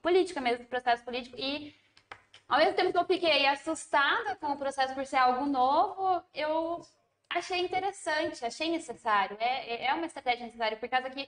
política 0.03 0.43
mesmo, 0.43 0.67
processo 0.67 1.03
político, 1.03 1.37
e 1.39 1.75
ao 2.53 2.59
mesmo 2.59 2.75
tempo 2.75 2.93
que 2.93 2.99
eu 2.99 3.07
fiquei 3.07 3.47
assustada 3.47 4.37
com 4.37 4.49
o 4.49 4.59
processo 4.59 4.93
por 4.95 5.07
ser 5.07 5.17
algo 5.17 5.47
novo, 5.47 6.23
eu 6.35 6.83
achei 7.31 7.61
interessante, 7.61 8.45
achei 8.45 8.71
necessário. 8.71 9.39
É, 9.41 9.87
é 9.87 9.95
uma 9.95 10.05
estratégia 10.05 10.45
necessária, 10.45 10.77
por 10.77 10.87
causa 10.87 11.09
que 11.09 11.27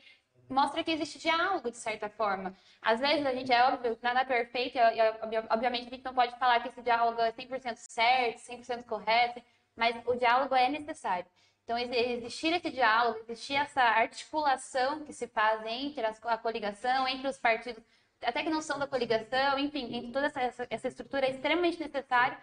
mostra 0.51 0.85
que 0.85 0.91
existe 0.91 1.19
diálogo, 1.19 1.71
de 1.71 1.79
certa 1.79 2.11
forma. 2.11 2.55
Às 2.83 3.01
vezes 3.01 3.25
a 3.25 3.33
gente 3.33 3.51
é 3.51 3.65
óbvio, 3.65 3.99
nada 4.03 4.21
é 4.21 4.25
perfeito, 4.27 4.77
e, 4.77 5.01
obviamente 5.49 5.87
a 5.87 5.91
gente 5.93 6.05
não 6.05 6.13
pode 6.13 6.39
falar 6.39 6.61
que 6.61 6.69
esse 6.69 6.83
diálogo 6.83 7.19
é 7.23 7.33
100% 7.33 7.77
certo, 7.77 8.41
100% 8.41 8.85
correto, 8.85 9.43
mas 9.75 9.97
o 10.07 10.15
diálogo 10.17 10.55
é 10.55 10.69
necessário. 10.69 11.25
Então, 11.65 11.79
existir 11.79 12.53
esse 12.53 12.71
diálogo, 12.71 13.19
existir 13.21 13.55
essa 13.55 13.81
articulação 13.81 15.03
que 15.07 15.15
se 15.15 15.27
faz 15.27 15.65
entre 15.65 16.05
a 16.05 16.37
coligação, 16.37 17.09
entre 17.09 17.27
os 17.27 17.39
partidos 17.39 17.83
até 18.25 18.43
que 18.43 18.51
não 18.51 18.63
são 18.63 18.79
da 18.79 18.87
coligação, 18.87 19.59
enfim, 19.59 20.11
toda 20.13 20.27
essa, 20.27 20.67
essa 20.69 20.89
estrutura 20.89 21.27
é 21.27 21.31
extremamente 21.31 21.81
necessário. 21.81 22.37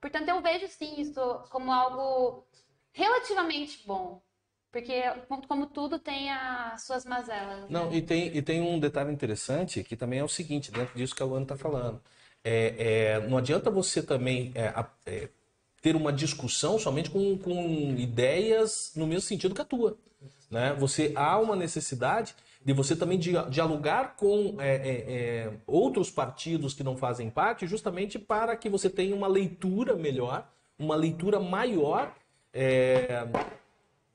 Portanto, 0.00 0.28
eu 0.28 0.40
vejo 0.40 0.68
sim 0.68 1.00
isso 1.00 1.20
como 1.50 1.72
algo 1.72 2.46
relativamente 2.92 3.86
bom. 3.86 4.22
Porque, 4.70 5.02
como 5.48 5.66
tudo, 5.66 5.98
tem 5.98 6.30
as 6.30 6.84
suas 6.84 7.04
mazelas. 7.04 7.60
Né? 7.62 7.66
Não, 7.70 7.92
e 7.92 8.02
tem, 8.02 8.36
e 8.36 8.42
tem 8.42 8.60
um 8.60 8.78
detalhe 8.78 9.10
interessante 9.10 9.82
que 9.82 9.96
também 9.96 10.18
é 10.18 10.24
o 10.24 10.28
seguinte, 10.28 10.70
dentro 10.70 10.94
disso 10.94 11.14
que 11.14 11.22
a 11.22 11.26
Luana 11.26 11.44
está 11.44 11.56
falando. 11.56 12.00
É, 12.44 12.74
é, 12.78 13.26
não 13.26 13.38
adianta 13.38 13.70
você 13.70 14.02
também 14.02 14.52
é, 14.54 14.84
é, 15.06 15.28
ter 15.80 15.96
uma 15.96 16.12
discussão 16.12 16.78
somente 16.78 17.10
com, 17.10 17.38
com 17.38 17.94
ideias 17.96 18.92
no 18.94 19.06
mesmo 19.06 19.22
sentido 19.22 19.54
que 19.54 19.62
a 19.62 19.64
tua. 19.64 19.96
Né? 20.50 20.74
Você 20.74 21.12
há 21.16 21.38
uma 21.38 21.56
necessidade 21.56 22.34
de 22.66 22.72
você 22.72 22.96
também 22.96 23.16
dialogar 23.16 24.16
com 24.16 24.56
é, 24.58 24.74
é, 24.74 24.90
é, 24.90 25.52
outros 25.68 26.10
partidos 26.10 26.74
que 26.74 26.82
não 26.82 26.96
fazem 26.96 27.30
parte, 27.30 27.64
justamente 27.64 28.18
para 28.18 28.56
que 28.56 28.68
você 28.68 28.90
tenha 28.90 29.14
uma 29.14 29.28
leitura 29.28 29.94
melhor, 29.94 30.50
uma 30.76 30.96
leitura 30.96 31.38
maior 31.38 32.12
é, 32.52 33.24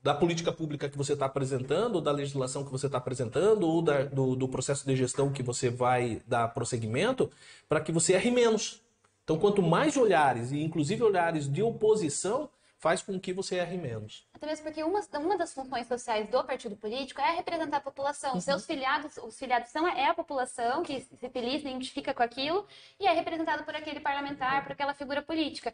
da 0.02 0.12
política 0.12 0.52
pública 0.52 0.86
que 0.86 0.98
você 0.98 1.14
está 1.14 1.24
apresentando, 1.24 1.94
ou 1.94 2.02
da 2.02 2.12
legislação 2.12 2.62
que 2.62 2.70
você 2.70 2.84
está 2.84 2.98
apresentando, 2.98 3.66
ou 3.66 3.80
da, 3.80 4.02
do, 4.02 4.36
do 4.36 4.46
processo 4.46 4.86
de 4.86 4.94
gestão 4.96 5.32
que 5.32 5.42
você 5.42 5.70
vai 5.70 6.20
dar 6.26 6.48
prosseguimento, 6.48 7.30
para 7.66 7.80
que 7.80 7.90
você 7.90 8.12
erre 8.12 8.30
menos. 8.30 8.82
Então, 9.24 9.38
quanto 9.38 9.62
mais 9.62 9.96
olhares, 9.96 10.52
e 10.52 10.60
inclusive 10.60 11.02
olhares 11.02 11.50
de 11.50 11.62
oposição, 11.62 12.50
faz 12.82 13.00
com 13.00 13.18
que 13.18 13.32
você 13.32 13.58
erre 13.58 13.78
menos. 13.78 14.26
Até 14.34 14.44
mesmo 14.44 14.64
porque 14.64 14.82
uma, 14.82 15.00
uma 15.20 15.38
das 15.38 15.54
funções 15.54 15.86
sociais 15.86 16.28
do 16.28 16.42
partido 16.42 16.74
político 16.74 17.20
é 17.20 17.36
representar 17.36 17.76
a 17.76 17.80
população. 17.80 18.34
Uhum. 18.34 18.40
Seus 18.40 18.66
filiados, 18.66 19.16
os 19.18 19.38
filiados 19.38 19.70
são 19.70 19.86
é 19.86 20.06
a 20.06 20.14
população 20.14 20.82
que 20.82 21.00
se 21.00 21.28
feliz, 21.30 21.62
identifica 21.62 22.12
com 22.12 22.24
aquilo 22.24 22.66
e 22.98 23.06
é 23.06 23.12
representado 23.12 23.62
por 23.62 23.72
aquele 23.76 24.00
parlamentar, 24.00 24.64
por 24.64 24.72
aquela 24.72 24.94
figura 24.94 25.22
política. 25.22 25.72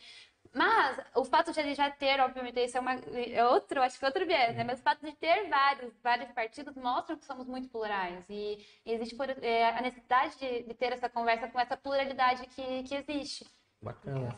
Mas 0.52 1.00
o 1.14 1.24
fato 1.24 1.50
de 1.50 1.58
ele 1.58 1.74
já 1.74 1.90
ter, 1.90 2.20
obviamente, 2.20 2.62
isso 2.62 2.76
é, 2.76 2.80
uma, 2.80 2.92
é 2.92 3.42
outro, 3.46 3.80
acho 3.80 3.98
que 3.98 4.04
é 4.04 4.08
outro 4.08 4.26
viés, 4.26 4.54
né? 4.54 4.62
Mas 4.62 4.78
o 4.78 4.82
fato 4.82 5.04
de 5.04 5.12
ter 5.12 5.48
vários, 5.48 5.94
vários 6.02 6.30
partidos 6.32 6.74
mostra 6.76 7.16
que 7.16 7.24
somos 7.24 7.46
muito 7.46 7.70
plurais. 7.70 8.22
E, 8.28 8.62
existe 8.84 9.16
por, 9.16 9.30
é, 9.30 9.70
a 9.70 9.80
necessidade 9.80 10.36
de, 10.36 10.62
de, 10.64 10.74
ter 10.74 10.92
essa 10.92 11.08
conversa 11.08 11.48
com 11.48 11.58
essa 11.58 11.76
pluralidade 11.76 12.46
que, 12.48 12.82
que 12.82 12.94
existe. 12.96 13.46
Bacana. 13.80 14.36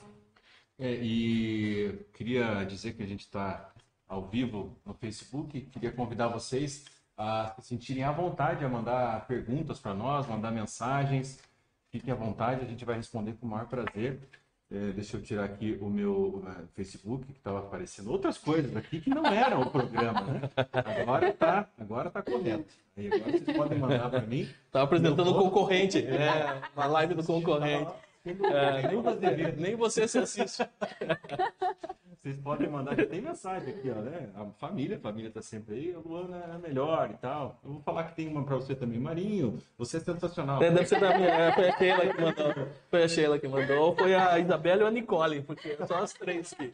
É, 0.80 0.94
e 0.94 2.06
queria 2.14 2.64
dizer 2.64 2.94
que 2.94 3.02
a 3.02 3.06
gente 3.06 3.20
está 3.20 3.70
ao 4.08 4.26
vivo 4.26 4.74
no 4.84 4.94
Facebook. 4.94 5.60
Queria 5.60 5.92
convidar 5.92 6.28
vocês 6.28 6.86
a 7.18 7.54
se 7.60 7.68
sentirem 7.68 8.02
à 8.02 8.10
vontade 8.10 8.64
a 8.64 8.68
mandar 8.68 9.26
perguntas 9.26 9.78
para 9.78 9.92
nós, 9.92 10.26
mandar 10.26 10.50
mensagens. 10.50 11.38
Fiquem 11.90 12.10
à 12.10 12.16
vontade, 12.16 12.64
a 12.64 12.66
gente 12.66 12.82
vai 12.82 12.96
responder 12.96 13.34
com 13.34 13.46
o 13.46 13.50
maior 13.50 13.66
prazer. 13.66 14.20
É, 14.72 14.92
deixa 14.92 15.18
eu 15.18 15.22
tirar 15.22 15.44
aqui 15.44 15.76
o 15.82 15.90
meu 15.90 16.44
uh, 16.46 16.68
Facebook, 16.74 17.26
que 17.26 17.32
estava 17.32 17.58
aparecendo 17.58 18.10
outras 18.10 18.38
coisas 18.38 18.74
aqui 18.74 19.00
que 19.00 19.10
não 19.10 19.26
eram 19.26 19.62
o 19.62 19.70
programa, 19.70 20.20
né? 20.22 20.40
Agora 21.00 21.28
está 21.28 21.68
agora 21.76 22.10
tá 22.10 22.22
correto. 22.22 22.72
E 22.96 23.08
agora 23.08 23.32
vocês 23.32 23.56
podem 23.56 23.78
mandar 23.78 24.08
para 24.08 24.20
mim. 24.20 24.48
Estava 24.66 24.84
apresentando 24.84 25.30
o 25.30 25.34
concorrente, 25.34 25.98
é, 25.98 26.62
uma 26.74 26.86
live 26.86 27.14
do 27.14 27.24
concorrente. 27.24 27.90
É, 28.24 28.88
nem, 28.88 29.02
você, 29.02 29.52
nem 29.56 29.76
você 29.76 30.08
se 30.08 30.18
assiste. 30.18 30.68
Vocês 32.22 32.36
podem 32.36 32.68
mandar, 32.68 32.94
já 32.94 33.06
tem 33.06 33.18
mensagem 33.18 33.72
aqui, 33.72 33.90
ó, 33.90 33.94
né? 33.94 34.28
A 34.34 34.44
família, 34.58 34.98
a 34.98 35.00
família 35.00 35.30
tá 35.30 35.40
sempre 35.40 35.74
aí, 35.74 35.94
a 35.94 36.00
Luana 36.00 36.36
é 36.54 36.58
melhor 36.58 37.10
e 37.10 37.16
tal. 37.16 37.58
Eu 37.64 37.72
vou 37.72 37.80
falar 37.80 38.04
que 38.04 38.14
tem 38.14 38.28
uma 38.28 38.44
para 38.44 38.56
você 38.56 38.74
também, 38.74 38.98
Marinho. 38.98 39.58
Você 39.78 39.96
é 39.96 40.00
sensacional. 40.00 40.62
É, 40.62 40.70
deve 40.70 40.84
ser 40.84 41.00
da 41.00 41.16
minha, 41.16 41.30
é, 41.30 41.52
foi 41.54 41.70
a 41.70 41.78
Sheila 41.78 42.12
que 42.12 42.20
mandou. 42.20 42.68
Foi 42.90 43.02
a 43.02 43.08
Sheila 43.08 43.38
que 43.38 43.48
mandou, 43.48 43.78
ou 43.78 43.96
foi 43.96 44.14
a 44.14 44.38
Isabela 44.38 44.82
ou 44.82 44.88
a 44.88 44.90
Nicole, 44.90 45.40
porque 45.40 45.74
são 45.86 45.96
as 45.96 46.12
três 46.12 46.52
aqui. 46.52 46.70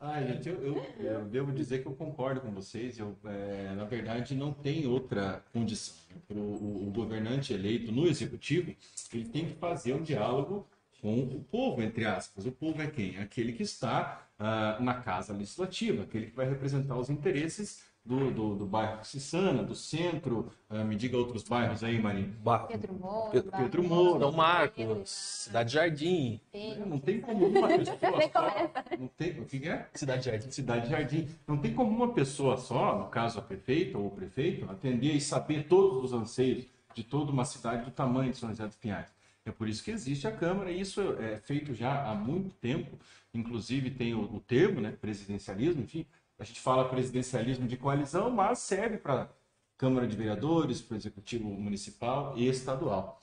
Ai, 0.00 0.24
gente, 0.28 0.50
eu, 0.50 0.62
eu, 0.62 0.84
eu, 1.00 1.24
devo 1.24 1.50
dizer 1.50 1.82
que 1.82 1.88
eu 1.88 1.94
concordo 1.96 2.40
com 2.40 2.52
vocês. 2.52 3.00
Eu, 3.00 3.16
é, 3.24 3.74
na 3.74 3.84
verdade, 3.84 4.36
não 4.36 4.52
tem 4.52 4.86
outra 4.86 5.42
condição. 5.52 6.05
O, 6.28 6.88
o 6.88 6.92
governante 6.94 7.52
eleito 7.52 7.92
no 7.92 8.06
executivo, 8.06 8.74
ele 9.12 9.24
tem 9.26 9.46
que 9.46 9.54
fazer 9.54 9.94
um 9.94 10.02
diálogo 10.02 10.66
com 11.00 11.20
o 11.20 11.44
povo, 11.44 11.82
entre 11.82 12.04
aspas. 12.04 12.46
O 12.46 12.52
povo 12.52 12.82
é 12.82 12.86
quem? 12.86 13.18
Aquele 13.18 13.52
que 13.52 13.62
está 13.62 14.28
uh, 14.38 14.82
na 14.82 14.94
casa 14.94 15.32
legislativa, 15.32 16.02
aquele 16.02 16.26
que 16.26 16.36
vai 16.36 16.48
representar 16.48 16.96
os 16.96 17.10
interesses 17.10 17.84
do, 18.06 18.30
do, 18.30 18.54
do 18.54 18.66
bairro 18.66 19.04
Cissana, 19.04 19.62
do 19.64 19.74
centro, 19.74 20.52
uh, 20.70 20.84
me 20.84 20.94
diga 20.94 21.16
outros 21.16 21.42
bairros 21.42 21.82
aí, 21.82 22.00
Marinho. 22.00 22.34
Pedro 22.68 22.94
Moura. 22.94 23.30
Pedro, 23.32 23.50
Pedro 23.50 23.82
Moura. 23.82 24.20
São 24.20 24.32
Marcos, 24.32 25.10
Cidade 25.10 25.72
Jardim. 25.72 26.40
Não 26.86 26.98
tem 26.98 27.20
como 27.20 27.46
uma 27.46 27.68
pessoa 27.68 27.96
só. 28.32 28.96
Não 28.98 29.08
tem, 29.08 29.40
o 29.40 29.44
que 29.44 29.68
é? 29.68 29.88
Cidade 29.92 30.24
Jardim. 30.24 30.50
Cidade 30.50 30.88
Jardim. 30.88 31.28
Não 31.46 31.58
tem 31.58 31.74
como 31.74 31.90
uma 31.90 32.12
pessoa 32.12 32.56
só, 32.56 32.96
no 32.96 33.06
caso 33.06 33.40
a 33.40 33.42
prefeita 33.42 33.98
ou 33.98 34.06
o 34.06 34.10
prefeito, 34.10 34.70
atender 34.70 35.12
e 35.12 35.20
saber 35.20 35.66
todos 35.66 36.04
os 36.04 36.12
anseios 36.12 36.64
de 36.94 37.02
toda 37.02 37.32
uma 37.32 37.44
cidade 37.44 37.84
do 37.84 37.90
tamanho 37.90 38.30
de 38.30 38.38
São 38.38 38.48
José 38.48 38.66
dos 38.66 38.76
Pinhais. 38.76 39.14
É 39.44 39.50
por 39.50 39.68
isso 39.68 39.82
que 39.82 39.90
existe 39.90 40.26
a 40.26 40.32
Câmara, 40.32 40.70
e 40.72 40.80
isso 40.80 41.00
é 41.20 41.38
feito 41.38 41.72
já 41.74 42.10
há 42.10 42.14
muito 42.14 42.50
tempo, 42.56 42.98
inclusive 43.32 43.90
tem 43.90 44.12
o, 44.12 44.22
o 44.22 44.40
termo, 44.40 44.80
né, 44.80 44.92
presidencialismo, 45.00 45.82
enfim, 45.82 46.04
a 46.38 46.44
gente 46.44 46.60
fala 46.60 46.88
presidencialismo 46.88 47.66
de 47.66 47.76
coalizão, 47.76 48.30
mas 48.30 48.60
serve 48.60 48.98
para 48.98 49.28
Câmara 49.76 50.06
de 50.06 50.16
Vereadores, 50.16 50.80
para 50.80 50.94
o 50.94 50.96
Executivo 50.96 51.48
Municipal 51.48 52.36
e 52.36 52.48
Estadual. 52.48 53.20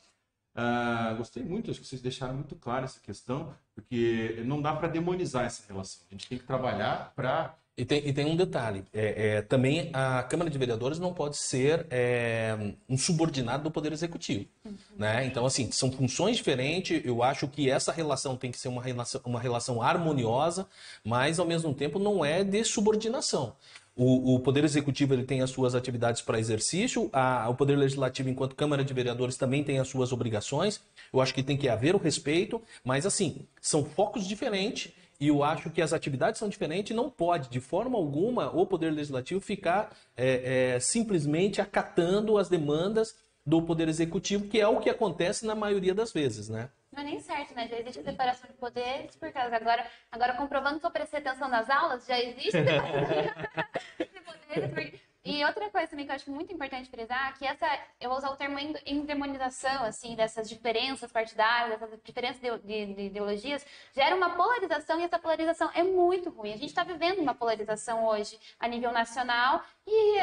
Ah, 0.56 1.13
gostei 1.17 1.43
muito, 1.43 1.71
acho 1.71 1.82
que 1.82 1.88
vocês 1.88 2.02
deixaram 2.02 2.36
muito 2.36 2.56
claro 2.56 2.86
essa 2.86 2.99
questão, 2.99 3.56
porque 3.73 4.43
não 4.45 4.62
dá 4.62 4.76
para 4.76 4.88
demonizar 4.88 5.45
essa 5.45 5.63
relação. 5.67 6.06
A 6.08 6.13
gente 6.13 6.28
tem 6.28 6.38
que 6.38 6.45
trabalhar 6.45 7.13
para 7.15 7.58
e 7.76 7.84
tem, 7.84 8.08
e 8.08 8.14
tem 8.14 8.26
um 8.26 8.36
detalhe, 8.36 8.84
é, 8.94 9.38
é, 9.38 9.42
também 9.42 9.90
a 9.94 10.22
Câmara 10.22 10.48
de 10.48 10.58
Vereadores 10.60 11.00
não 11.00 11.12
pode 11.12 11.38
ser 11.38 11.88
é, 11.90 12.56
um 12.88 12.96
subordinado 12.96 13.64
do 13.64 13.72
Poder 13.72 13.92
Executivo. 13.92 14.46
Uhum. 14.64 14.76
Né? 14.96 15.26
Então, 15.26 15.44
assim, 15.44 15.72
são 15.72 15.92
funções 15.92 16.38
diferentes, 16.38 17.02
eu 17.04 17.24
acho 17.24 17.48
que 17.48 17.72
essa 17.72 17.92
relação 17.92 18.38
tem 18.38 18.52
que 18.52 18.60
ser 18.60 18.68
uma 18.68 18.82
relação, 18.82 19.22
uma 19.26 19.40
relação 19.40 19.82
harmoniosa, 19.82 20.68
mas 21.04 21.40
ao 21.40 21.48
mesmo 21.48 21.74
tempo 21.74 21.98
não 21.98 22.24
é 22.24 22.44
de 22.44 22.64
subordinação. 22.64 23.56
O, 23.96 24.36
o 24.36 24.40
Poder 24.40 24.64
Executivo 24.64 25.14
ele 25.14 25.24
tem 25.24 25.42
as 25.42 25.50
suas 25.50 25.74
atividades 25.74 26.22
para 26.22 26.40
exercício, 26.40 27.10
a, 27.12 27.48
o 27.50 27.56
Poder 27.56 27.76
Legislativo, 27.76 28.30
enquanto 28.30 28.56
Câmara 28.56 28.84
de 28.84 28.94
Vereadores, 28.94 29.36
também 29.36 29.64
tem 29.64 29.80
as 29.80 29.88
suas 29.88 30.12
obrigações. 30.12 30.80
Eu 31.12 31.22
acho 31.22 31.34
que 31.34 31.42
tem 31.44 31.58
que 31.58 31.70
haver 31.70 31.96
o 31.96 32.00
respeito, 32.00 32.62
mas 32.84 33.06
assim, 33.06 33.48
são 33.62 33.84
focos 33.84 34.28
diferentes 34.28 34.92
e 35.24 35.30
eu 35.30 35.42
acho 35.42 35.70
que 35.70 35.82
as 35.82 35.94
atividades 35.94 36.38
são 36.38 36.50
diferentes, 36.50 36.94
não 36.94 37.10
pode, 37.10 37.50
de 37.50 37.62
forma 37.62 37.98
alguma, 37.98 38.50
o 38.54 38.68
Poder 38.68 38.92
Legislativo 38.92 39.40
ficar 39.40 39.96
é, 40.18 40.74
é, 40.74 40.80
simplesmente 40.82 41.62
acatando 41.62 42.38
as 42.38 42.50
demandas 42.50 43.16
do 43.46 43.62
Poder 43.62 43.88
Executivo, 43.88 44.50
que 44.50 44.60
é 44.60 44.68
o 44.68 44.82
que 44.82 44.90
acontece 44.90 45.46
na 45.46 45.56
maioria 45.56 45.94
das 45.94 46.12
vezes, 46.12 46.50
né? 46.50 46.70
Não 46.92 47.02
é 47.02 47.06
nem 47.06 47.22
certo, 47.22 47.56
né? 47.56 47.70
Já 47.70 47.80
existe 47.80 48.02
a 48.02 48.04
separação 48.04 48.50
de 48.50 48.58
poderes, 48.58 49.16
por 49.16 49.32
causa 49.32 49.56
agora, 49.56 49.88
agora 50.12 50.34
comprovando 50.34 50.82
que 50.82 50.86
eu 50.86 50.92
prestei 50.92 51.22
atenção 51.22 51.48
nas 51.48 51.70
aulas, 51.70 52.06
já 52.06 52.20
existe 52.20 52.52
de 52.62 54.20
poderes, 54.20 55.00
e 55.26 55.44
outra 55.46 55.70
coisa 55.70 55.88
também 55.88 56.06
que 56.06 56.12
eu 56.12 56.16
acho 56.16 56.30
muito 56.30 56.54
importante 56.54 56.90
frisar, 56.90 57.38
que 57.38 57.46
essa, 57.46 57.66
eu 58.00 58.10
vou 58.10 58.18
usar 58.18 58.30
o 58.30 58.36
termo 58.36 58.58
endemonização, 58.86 59.84
assim, 59.86 60.16
dessas 60.16 60.50
diferenças 60.50 61.14
partidárias, 61.14 61.80
dessas 61.80 61.98
diferenças 62.04 62.42
de, 62.42 62.58
de, 62.60 62.94
de 62.94 63.02
ideologias, 63.04 63.66
gera 63.94 64.16
uma 64.16 64.32
polarização 64.36 65.00
e 65.00 65.04
essa 65.04 65.18
polarização 65.18 65.70
é 65.74 65.82
muito 65.82 66.30
ruim. 66.30 66.52
A 66.52 66.58
gente 66.58 66.70
está 66.70 66.84
vivendo 66.84 67.20
uma 67.20 67.34
polarização 67.34 68.06
hoje 68.06 68.38
a 68.60 68.68
nível 68.68 68.92
nacional 68.92 69.64
e, 69.88 70.20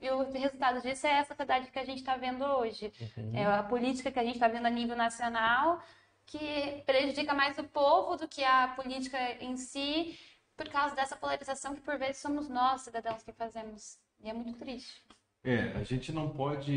e, 0.00 0.10
o 0.10 0.30
resultado 0.30 0.80
disso 0.80 1.08
é 1.08 1.18
essa 1.18 1.34
sociedade 1.34 1.70
que 1.70 1.78
a 1.78 1.84
gente 1.84 1.98
está 1.98 2.16
vendo 2.16 2.44
hoje. 2.44 2.92
Uhum. 3.16 3.32
É 3.34 3.44
a 3.46 3.64
política 3.64 4.12
que 4.12 4.18
a 4.20 4.24
gente 4.24 4.36
está 4.36 4.46
vendo 4.46 4.66
a 4.66 4.70
nível 4.70 4.96
nacional 4.96 5.82
que 6.24 6.82
prejudica 6.84 7.32
mais 7.32 7.56
o 7.58 7.64
povo 7.64 8.16
do 8.16 8.28
que 8.28 8.44
a 8.44 8.68
política 8.68 9.18
em 9.40 9.56
si, 9.56 10.18
por 10.56 10.68
causa 10.68 10.94
dessa 10.94 11.16
polarização 11.16 11.74
que 11.74 11.80
por 11.80 11.96
vezes 11.98 12.18
somos 12.18 12.48
nós, 12.48 12.82
cidadãos, 12.82 13.22
que 13.22 13.32
fazemos 13.32 13.98
e 14.26 14.30
é 14.30 14.34
muito 14.34 14.52
triste. 14.54 15.02
É, 15.44 15.72
a 15.76 15.84
gente 15.84 16.10
não 16.10 16.28
pode 16.28 16.72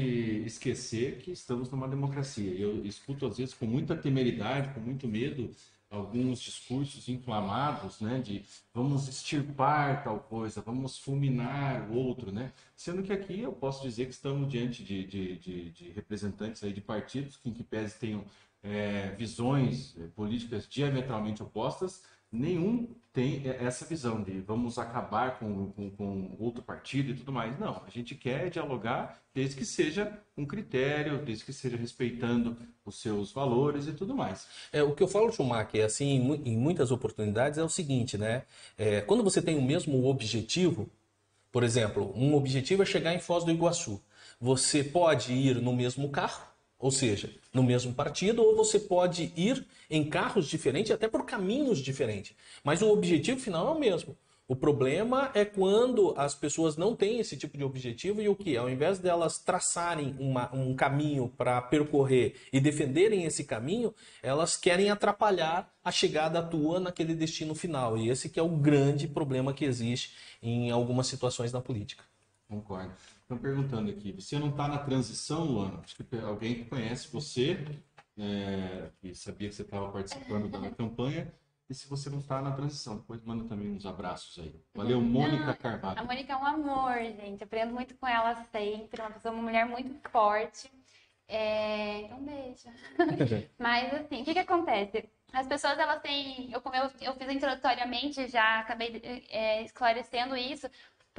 esquecer 0.45 1.17
que 1.17 1.31
estamos 1.31 1.71
numa 1.71 1.87
democracia. 1.87 2.53
Eu 2.53 2.85
escuto 2.85 3.25
às 3.25 3.37
vezes 3.37 3.55
com 3.55 3.65
muita 3.65 3.95
temeridade, 3.95 4.71
com 4.75 4.79
muito 4.79 5.07
medo, 5.07 5.49
alguns 5.89 6.39
discursos 6.39 7.09
inflamados, 7.09 7.99
né, 7.99 8.19
de 8.19 8.45
vamos 8.71 9.07
extirpar 9.07 10.03
tal 10.03 10.19
coisa, 10.19 10.61
vamos 10.61 10.99
fulminar 10.99 11.89
o 11.89 11.95
outro, 11.95 12.31
né? 12.31 12.53
Sendo 12.75 13.01
que 13.01 13.11
aqui 13.11 13.39
eu 13.39 13.51
posso 13.51 13.81
dizer 13.81 14.05
que 14.05 14.13
estamos 14.13 14.47
diante 14.47 14.83
de, 14.83 15.03
de, 15.07 15.35
de, 15.37 15.71
de 15.71 15.89
representantes 15.89 16.63
aí 16.63 16.71
de 16.71 16.81
partidos 16.81 17.37
que, 17.37 17.49
em 17.49 17.53
que 17.53 17.63
pese 17.63 17.97
tenham 17.97 18.23
é, 18.61 19.15
visões 19.17 19.97
é, 19.97 20.05
políticas 20.09 20.67
diametralmente 20.69 21.41
opostas, 21.41 22.03
nenhum 22.31 22.87
tem 23.11 23.43
essa 23.47 23.85
visão 23.85 24.21
de 24.21 24.39
vamos 24.39 24.77
acabar 24.77 25.39
com, 25.39 25.71
com, 25.71 25.89
com, 25.89 26.35
outro 26.39 26.61
partido 26.61 27.11
e 27.11 27.15
tudo 27.15 27.31
mais. 27.31 27.57
Não, 27.59 27.81
a 27.85 27.89
gente 27.89 28.13
quer 28.13 28.49
dialogar 28.49 29.19
desde 29.33 29.55
que 29.55 29.65
seja 29.65 30.19
um 30.37 30.45
critério, 30.45 31.23
desde 31.25 31.43
que 31.43 31.51
seja 31.51 31.75
respeitando 31.75 32.55
os 32.85 33.01
seus 33.01 33.31
valores 33.31 33.87
e 33.87 33.93
tudo 33.93 34.15
mais. 34.15 34.47
É, 34.71 34.83
o 34.83 34.93
que 34.93 35.01
eu 35.01 35.07
falo, 35.07 35.31
Schumacher, 35.31 35.83
assim, 35.83 36.39
em 36.45 36.57
muitas 36.57 36.91
oportunidades 36.91 37.57
é 37.57 37.63
o 37.63 37.69
seguinte, 37.69 38.17
né? 38.17 38.43
É, 38.77 39.01
quando 39.01 39.23
você 39.23 39.41
tem 39.41 39.57
o 39.57 39.61
mesmo 39.61 40.05
objetivo, 40.05 40.89
por 41.51 41.63
exemplo, 41.63 42.13
um 42.15 42.35
objetivo 42.35 42.83
é 42.83 42.85
chegar 42.85 43.13
em 43.13 43.19
Foz 43.19 43.43
do 43.43 43.51
Iguaçu. 43.51 44.01
Você 44.39 44.83
pode 44.83 45.33
ir 45.33 45.55
no 45.55 45.75
mesmo 45.75 46.09
carro, 46.09 46.48
ou 46.79 46.89
seja, 46.91 47.29
no 47.53 47.61
mesmo 47.61 47.93
partido, 47.93 48.41
ou 48.41 48.55
você 48.55 48.79
pode 48.79 49.33
ir 49.35 49.65
em 49.89 50.09
carros 50.09 50.47
diferentes, 50.47 50.91
até 50.91 51.07
por 51.07 51.25
caminhos 51.25 51.79
diferentes. 51.79 52.35
Mas 52.63 52.81
o 52.81 52.89
objetivo 52.89 53.39
final 53.39 53.67
é 53.67 53.71
o 53.71 53.79
mesmo. 53.79 54.17
O 54.47 54.55
problema 54.55 55.29
é 55.35 55.45
quando 55.45 56.11
as 56.17 56.33
pessoas 56.33 56.75
não 56.75 56.95
têm 56.95 57.19
esse 57.19 57.37
tipo 57.37 57.55
de 57.55 57.63
objetivo 57.63 58.19
e 58.19 58.27
o 58.27 58.35
que? 58.35 58.57
Ao 58.57 58.67
invés 58.67 58.97
delas 58.97 59.37
traçarem 59.37 60.15
uma, 60.17 60.51
um 60.55 60.73
caminho 60.73 61.31
para 61.37 61.61
percorrer 61.61 62.35
e 62.51 62.59
defenderem 62.59 63.25
esse 63.25 63.43
caminho, 63.43 63.93
elas 64.23 64.57
querem 64.57 64.89
atrapalhar 64.89 65.71
a 65.83 65.91
chegada 65.91 66.41
tua 66.41 66.79
naquele 66.79 67.13
destino 67.13 67.53
final. 67.53 67.95
E 67.95 68.09
esse 68.09 68.27
que 68.27 68.39
é 68.39 68.43
o 68.43 68.49
grande 68.49 69.07
problema 69.07 69.53
que 69.53 69.65
existe 69.65 70.15
em 70.41 70.71
algumas 70.71 71.05
situações 71.05 71.53
na 71.53 71.61
política. 71.61 72.03
Concordo. 72.47 73.18
Estão 73.29 73.37
perguntando 73.37 73.91
aqui, 73.91 74.11
você 74.11 74.39
não 74.39 74.49
está 74.49 74.67
na 74.67 74.79
transição, 74.79 75.43
Luana? 75.43 75.81
Acho 75.83 75.95
que 75.95 76.17
alguém 76.17 76.55
que 76.55 76.65
conhece 76.65 77.07
você, 77.13 77.63
é, 78.17 78.89
que 78.99 79.13
sabia 79.13 79.47
que 79.47 79.53
você 79.53 79.61
estava 79.61 79.91
participando 79.91 80.49
da 80.49 80.71
campanha, 80.71 81.31
e 81.69 81.73
se 81.75 81.87
você 81.87 82.09
não 82.09 82.17
está 82.17 82.41
na 82.41 82.53
transição. 82.53 82.97
Depois 82.97 83.23
manda 83.23 83.43
também 83.43 83.69
uns 83.69 83.85
abraços 83.85 84.43
aí. 84.43 84.59
Valeu, 84.73 84.99
Mônica 84.99 85.53
Carvalho. 85.53 85.99
A 85.99 86.03
Mônica 86.03 86.33
é 86.33 86.35
um 86.35 86.43
amor, 86.43 86.95
gente. 86.95 87.43
Aprendo 87.43 87.71
muito 87.71 87.93
com 87.97 88.07
ela 88.07 88.33
sempre. 88.51 88.99
Uma 88.99 89.11
pessoa, 89.11 89.31
uma 89.31 89.43
mulher 89.43 89.67
muito 89.67 90.09
forte. 90.09 90.67
É... 91.27 92.05
Então, 92.05 92.23
beijo. 92.23 92.67
Mas, 93.59 93.93
assim, 93.93 94.23
o 94.23 94.25
que, 94.25 94.33
que 94.33 94.39
acontece? 94.39 95.07
As 95.31 95.45
pessoas, 95.45 95.77
elas 95.77 96.01
têm... 96.01 96.51
Eu, 96.51 96.61
como 96.61 96.75
eu, 96.75 96.89
eu 96.99 97.13
fiz 97.13 97.29
introdutoriamente, 97.29 98.27
já 98.27 98.61
acabei 98.61 98.99
é, 99.29 99.61
esclarecendo 99.61 100.35
isso. 100.35 100.67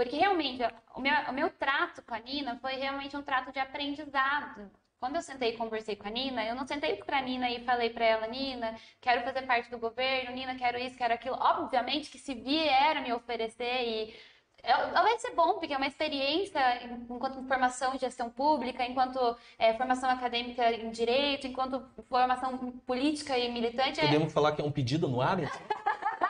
Porque 0.01 0.17
realmente, 0.17 0.63
o 0.95 1.01
meu, 1.01 1.13
o 1.29 1.33
meu 1.35 1.51
trato 1.51 2.01
com 2.01 2.15
a 2.15 2.19
Nina 2.19 2.59
foi 2.63 2.77
realmente 2.77 3.15
um 3.15 3.23
trato 3.23 3.53
de 3.53 3.59
aprendizado. 3.59 4.71
Quando 4.99 5.17
eu 5.17 5.21
sentei 5.21 5.51
e 5.51 5.57
conversei 5.59 5.95
com 5.95 6.09
a 6.09 6.11
Nina, 6.11 6.43
eu 6.43 6.55
não 6.55 6.67
sentei 6.67 6.97
para 6.97 7.19
a 7.19 7.21
Nina 7.21 7.51
e 7.51 7.63
falei 7.67 7.91
para 7.91 8.07
ela, 8.07 8.27
Nina, 8.27 8.75
quero 8.99 9.23
fazer 9.25 9.43
parte 9.43 9.71
do 9.71 9.77
governo, 9.77 10.35
Nina, 10.35 10.55
quero 10.55 10.79
isso, 10.79 10.97
quero 10.97 11.13
aquilo. 11.13 11.37
Obviamente 11.39 12.09
que 12.09 12.19
se 12.19 12.33
vier 12.33 12.97
a 12.97 13.03
me 13.03 13.13
oferecer 13.13 13.83
e 13.87 14.17
ela 14.63 15.03
vai 15.03 15.19
ser 15.19 15.35
bom, 15.35 15.59
porque 15.59 15.75
é 15.75 15.77
uma 15.77 15.87
experiência 15.87 16.83
enquanto 16.83 17.47
formação 17.47 17.95
em 17.95 17.99
gestão 17.99 18.31
pública, 18.31 18.83
enquanto 18.87 19.37
é, 19.59 19.75
formação 19.75 20.09
acadêmica 20.09 20.73
em 20.73 20.91
direito, 20.91 21.47
enquanto 21.47 21.85
formação 22.09 22.57
política 22.87 23.37
e 23.37 23.53
militante. 23.53 24.01
É 24.01 24.05
Podemos 24.05 24.29
é... 24.29 24.31
falar 24.31 24.53
que 24.53 24.63
é 24.63 24.65
um 24.65 24.73
pedido 24.73 25.07
no 25.09 25.21
ar, 25.21 25.39
então? 25.41 25.61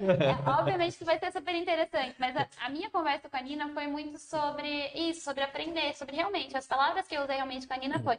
É, 0.00 0.50
obviamente 0.50 0.96
que 0.96 1.04
vai 1.04 1.18
ser 1.18 1.30
super 1.30 1.54
interessante, 1.54 2.14
mas 2.18 2.34
a, 2.36 2.48
a, 2.62 2.70
minha 2.70 2.88
conversa 2.90 3.28
com 3.28 3.36
a 3.36 3.42
Nina 3.42 3.68
foi 3.68 3.86
muito 3.86 4.18
sobre 4.18 4.88
isso, 4.94 5.20
sobre 5.20 5.44
aprender, 5.44 5.94
sobre 5.94 6.16
realmente, 6.16 6.56
as 6.56 6.66
palavras 6.66 7.06
que 7.06 7.14
eu 7.14 7.22
usei 7.22 7.36
realmente 7.36 7.66
com 7.66 7.74
a 7.74 7.76
Nina 7.76 7.98
foi 7.98 8.18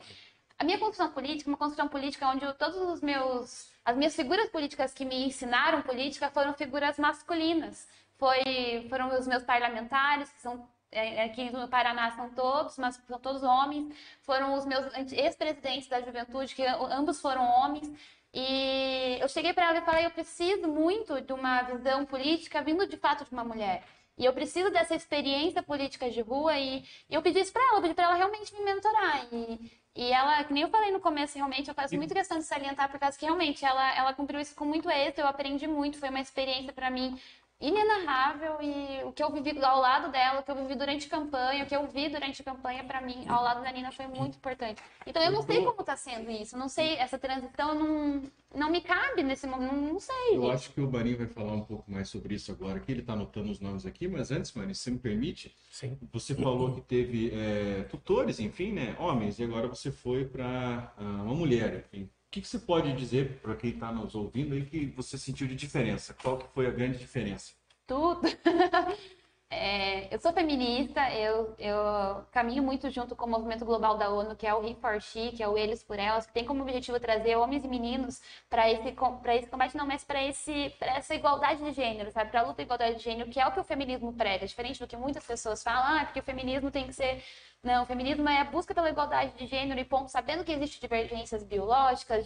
a 0.61 0.63
minha 0.63 0.77
construção 0.77 1.11
política, 1.11 1.49
uma 1.49 1.57
construção 1.57 1.87
política 1.87 2.27
onde 2.27 2.45
todos 2.53 2.77
os 2.77 3.01
meus, 3.01 3.71
as 3.83 3.97
minhas 3.97 4.15
figuras 4.15 4.47
políticas 4.49 4.93
que 4.93 5.03
me 5.03 5.25
ensinaram 5.25 5.81
política 5.81 6.29
foram 6.29 6.53
figuras 6.53 6.99
masculinas. 6.99 7.87
Foi, 8.15 8.85
foram 8.87 9.17
os 9.17 9.25
meus 9.25 9.43
parlamentares, 9.43 10.29
que 10.29 10.39
são 10.39 10.69
é, 10.91 11.23
aqui 11.23 11.49
no 11.49 11.67
Paraná 11.67 12.11
são 12.11 12.29
todos, 12.29 12.77
mas 12.77 13.01
são 13.07 13.19
todos 13.19 13.41
homens. 13.41 13.91
Foram 14.21 14.53
os 14.53 14.63
meus 14.63 14.85
ex-presidentes 15.11 15.87
da 15.87 15.99
juventude, 16.01 16.53
que 16.53 16.63
ambos 16.63 17.19
foram 17.19 17.43
homens. 17.43 17.91
E 18.33 19.17
eu 19.19 19.27
cheguei 19.27 19.53
para 19.53 19.69
ela 19.69 19.79
e 19.79 19.85
falei: 19.85 20.05
eu 20.05 20.11
preciso 20.11 20.67
muito 20.67 21.19
de 21.21 21.33
uma 21.33 21.63
visão 21.63 22.05
política 22.05 22.61
vindo 22.61 22.87
de 22.87 22.97
fato 22.97 23.25
de 23.25 23.31
uma 23.31 23.43
mulher. 23.43 23.83
E 24.17 24.25
eu 24.25 24.33
preciso 24.33 24.69
dessa 24.69 24.93
experiência 24.95 25.63
política 25.63 26.09
de 26.09 26.21
rua. 26.21 26.57
E, 26.57 26.83
eu 27.09 27.21
pedi 27.21 27.39
isso 27.39 27.51
para 27.51 27.63
ela, 27.69 27.81
pedi 27.81 27.93
para 27.93 28.05
ela 28.05 28.15
realmente 28.15 28.53
me 28.53 28.63
mentorar. 28.63 29.27
E, 29.31 29.71
e 29.95 30.11
ela, 30.11 30.43
que 30.43 30.53
nem 30.53 30.63
eu 30.63 30.69
falei 30.69 30.91
no 30.91 30.99
começo, 30.99 31.35
realmente, 31.37 31.67
eu 31.67 31.73
faço 31.73 31.95
muito 31.95 32.13
questão 32.13 32.37
de 32.37 32.45
salientar, 32.45 32.89
por 32.89 32.99
causa 32.99 33.17
que 33.17 33.25
realmente 33.25 33.65
ela, 33.65 33.97
ela 33.97 34.13
cumpriu 34.13 34.39
isso 34.39 34.55
com 34.55 34.63
muito 34.63 34.89
êxito, 34.89 35.21
eu 35.21 35.27
aprendi 35.27 35.67
muito, 35.67 35.97
foi 35.97 36.09
uma 36.09 36.21
experiência 36.21 36.71
para 36.71 36.89
mim 36.89 37.19
inenarrável 37.61 38.57
e 38.59 39.03
o 39.03 39.11
que 39.11 39.23
eu 39.23 39.31
vivi 39.31 39.57
ao 39.63 39.79
lado 39.79 40.11
dela, 40.11 40.39
o 40.39 40.43
que 40.43 40.49
eu 40.49 40.55
vivi 40.55 40.75
durante 40.75 41.07
campanha, 41.07 41.63
o 41.63 41.67
que 41.67 41.75
eu 41.75 41.87
vi 41.87 42.09
durante 42.09 42.43
campanha, 42.43 42.83
para 42.83 42.99
mim, 42.99 43.23
ao 43.29 43.43
lado 43.43 43.61
da 43.61 43.71
Nina 43.71 43.91
foi 43.91 44.07
muito 44.07 44.35
importante. 44.37 44.81
Então 45.05 45.21
eu 45.21 45.31
não 45.31 45.43
sei 45.43 45.63
como 45.63 45.79
está 45.81 45.95
sendo 45.95 46.31
isso, 46.31 46.57
não 46.57 46.67
sei, 46.67 46.95
essa 46.95 47.19
transição 47.19 47.75
não, 47.75 48.23
não 48.55 48.71
me 48.71 48.81
cabe 48.81 49.21
nesse 49.21 49.45
momento, 49.45 49.75
não, 49.75 49.99
sei. 49.99 50.37
Eu 50.37 50.49
acho 50.49 50.71
que 50.71 50.81
o 50.81 50.91
Marinho 50.91 51.19
vai 51.19 51.27
falar 51.27 51.53
um 51.53 51.63
pouco 51.63 51.89
mais 51.89 52.09
sobre 52.09 52.33
isso 52.33 52.51
agora, 52.51 52.79
que 52.79 52.91
ele 52.91 53.01
está 53.01 53.13
anotando 53.13 53.51
os 53.51 53.59
nomes 53.59 53.85
aqui, 53.85 54.07
mas 54.07 54.31
antes, 54.31 54.51
Marinho, 54.53 54.73
se 54.73 54.89
me 54.89 54.97
permite, 54.97 55.55
Sim. 55.71 55.97
você 56.11 56.33
falou 56.33 56.73
que 56.73 56.81
teve 56.81 57.31
é, 57.31 57.83
tutores, 57.83 58.39
enfim, 58.39 58.71
né, 58.71 58.95
homens, 58.97 59.37
e 59.37 59.43
agora 59.43 59.67
você 59.67 59.91
foi 59.91 60.25
para 60.25 60.93
uh, 60.97 61.03
uma 61.03 61.35
mulher, 61.35 61.85
enfim. 61.85 62.09
Que, 62.31 62.39
que 62.39 62.47
você 62.47 62.59
pode 62.59 62.93
dizer 62.93 63.39
para 63.41 63.55
quem 63.57 63.71
está 63.71 63.91
nos 63.91 64.15
ouvindo 64.15 64.55
aí 64.55 64.65
que 64.65 64.85
você 64.85 65.17
sentiu 65.17 65.47
de 65.47 65.55
diferença? 65.55 66.13
Qual 66.13 66.37
que 66.37 66.47
foi 66.53 66.65
a 66.65 66.71
grande 66.71 66.97
diferença? 66.97 67.51
Tudo. 67.85 68.21
é, 69.51 70.07
eu 70.09 70.17
sou 70.19 70.31
feminista, 70.31 71.11
eu, 71.11 71.53
eu 71.59 72.25
caminho 72.31 72.63
muito 72.63 72.89
junto 72.89 73.17
com 73.17 73.25
o 73.25 73.29
movimento 73.29 73.65
global 73.65 73.97
da 73.97 74.09
ONU, 74.09 74.33
que 74.33 74.47
é 74.47 74.53
o 74.53 74.65
He 74.65 74.75
for 74.75 75.01
She, 75.01 75.33
que 75.33 75.43
é 75.43 75.47
o 75.47 75.57
Eles 75.57 75.83
por 75.83 75.99
Elas, 75.99 76.25
que 76.25 76.31
tem 76.31 76.45
como 76.45 76.61
objetivo 76.63 76.97
trazer 77.01 77.35
homens 77.35 77.65
e 77.65 77.67
meninos 77.67 78.21
para 78.49 78.71
esse, 78.71 78.87
esse 78.87 79.47
combate, 79.47 79.75
não, 79.75 79.85
mas 79.85 80.05
para 80.05 80.21
essa 80.23 81.13
igualdade 81.13 81.61
de 81.61 81.73
gênero, 81.73 82.09
sabe? 82.11 82.31
Para 82.31 82.39
a 82.39 82.43
luta 82.43 82.61
igualdade 82.61 82.95
de 82.95 83.03
gênero, 83.03 83.29
que 83.29 83.41
é 83.41 83.45
o 83.45 83.51
que 83.51 83.59
o 83.59 83.63
feminismo 83.63 84.13
prega, 84.13 84.47
diferente 84.47 84.79
do 84.79 84.87
que 84.87 84.95
muitas 84.95 85.25
pessoas 85.25 85.61
falam, 85.61 85.99
ah, 85.99 86.05
porque 86.05 86.21
o 86.21 86.23
feminismo 86.23 86.71
tem 86.71 86.87
que 86.87 86.93
ser 86.93 87.21
não, 87.63 87.83
o 87.83 87.85
feminismo 87.85 88.27
é 88.27 88.39
a 88.39 88.43
busca 88.43 88.73
pela 88.73 88.89
igualdade 88.89 89.33
de 89.37 89.45
gênero 89.45 89.79
e 89.79 89.85
ponto, 89.85 90.09
sabendo 90.09 90.43
que 90.43 90.51
existem 90.51 90.79
divergências 90.79 91.43
biológicas, 91.43 92.25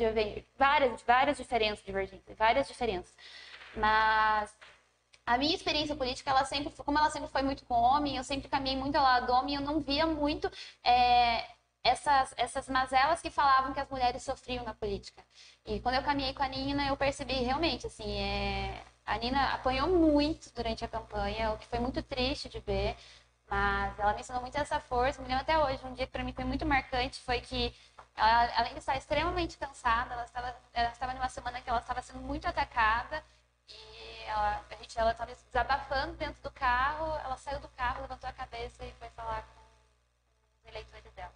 várias, 0.58 1.02
várias 1.02 1.38
diferenças, 1.38 1.84
divergências, 1.84 2.38
várias 2.38 2.68
diferenças. 2.68 3.14
Mas 3.76 4.56
a 5.26 5.38
minha 5.38 5.56
experiência 5.56 5.96
política, 5.96 6.30
ela 6.30 6.46
sempre, 6.46 6.72
como 6.84 6.98
ela 6.98 7.10
sempre 7.10 7.30
foi 7.30 7.42
muito 7.42 7.66
com 7.66 7.74
homem, 7.74 8.18
eu 8.18 8.24
sempre 8.24 8.48
caminhei 8.48 8.78
muito 8.78 8.96
ao 8.96 9.04
lado 9.04 9.28
do 9.28 9.34
homem, 9.34 9.56
eu 9.56 9.62
não 9.62 9.80
via 9.80 10.06
muito 10.06 10.52
é, 10.84 11.44
essas, 11.84 12.34
essas 12.38 12.70
mazelas 12.70 13.22
que 13.22 13.30
falavam 13.30 13.74
que 13.74 13.80
as 13.80 13.90
mulheres 13.90 14.24
sofriam 14.24 14.64
na 14.64 14.74
política. 14.74 15.24
E 15.66 15.80
quando 15.80 15.96
eu 15.96 16.04
caminhei 16.04 16.34
com 16.34 16.44
a 16.44 16.48
Nina, 16.48 16.88
eu 16.88 16.98
percebi 16.98 17.34
realmente, 17.36 17.88
assim, 17.88 18.20
é, 18.20 18.84
a 19.06 19.18
Nina 19.18 19.54
apanhou 19.54 19.88
muito 19.90 20.54
durante 20.54 20.86
a 20.86 20.88
campanha, 20.88 21.52
o 21.52 21.58
que 21.58 21.68
foi 21.68 21.80
muito 21.80 22.02
triste 22.04 22.50
de 22.50 22.60
ver. 22.60 22.96
Mas 23.48 23.98
ela 24.00 24.14
me 24.14 24.22
ensinou 24.22 24.42
muito 24.42 24.58
essa 24.58 24.80
força, 24.80 25.22
me 25.22 25.28
lembro 25.28 25.44
até 25.44 25.58
hoje. 25.58 25.86
Um 25.86 25.94
dia 25.94 26.08
que 26.08 26.12
para 26.12 26.24
mim 26.24 26.34
foi 26.34 26.44
muito 26.44 26.66
marcante 26.66 27.20
foi 27.20 27.40
que, 27.42 27.74
ela, 28.16 28.50
além 28.58 28.74
de 28.74 28.80
estar 28.80 28.98
extremamente 28.98 29.58
cansada, 29.58 30.14
ela 30.14 30.24
estava, 30.24 30.56
ela 30.74 30.90
estava 30.90 31.14
numa 31.14 31.30
semana 31.30 31.62
que 31.62 31.70
ela 31.70 31.80
estava 31.80 32.02
sendo 32.02 32.20
muito 32.20 32.48
atacada 32.48 33.24
ela, 34.26 34.66
a 34.70 34.76
gente, 34.76 35.00
ela 35.00 35.12
estava 35.12 35.34
desabafando 35.34 36.14
dentro 36.14 36.42
do 36.42 36.52
carro. 36.52 37.16
Ela 37.24 37.38
saiu 37.38 37.60
do 37.60 37.68
carro, 37.70 38.02
levantou 38.02 38.30
a 38.30 38.34
cabeça 38.34 38.84
e 38.84 38.92
foi 38.94 39.10
falar 39.12 39.44
com 39.44 39.62
os 40.60 40.66
eleitores 40.68 41.14
dela. 41.14 41.32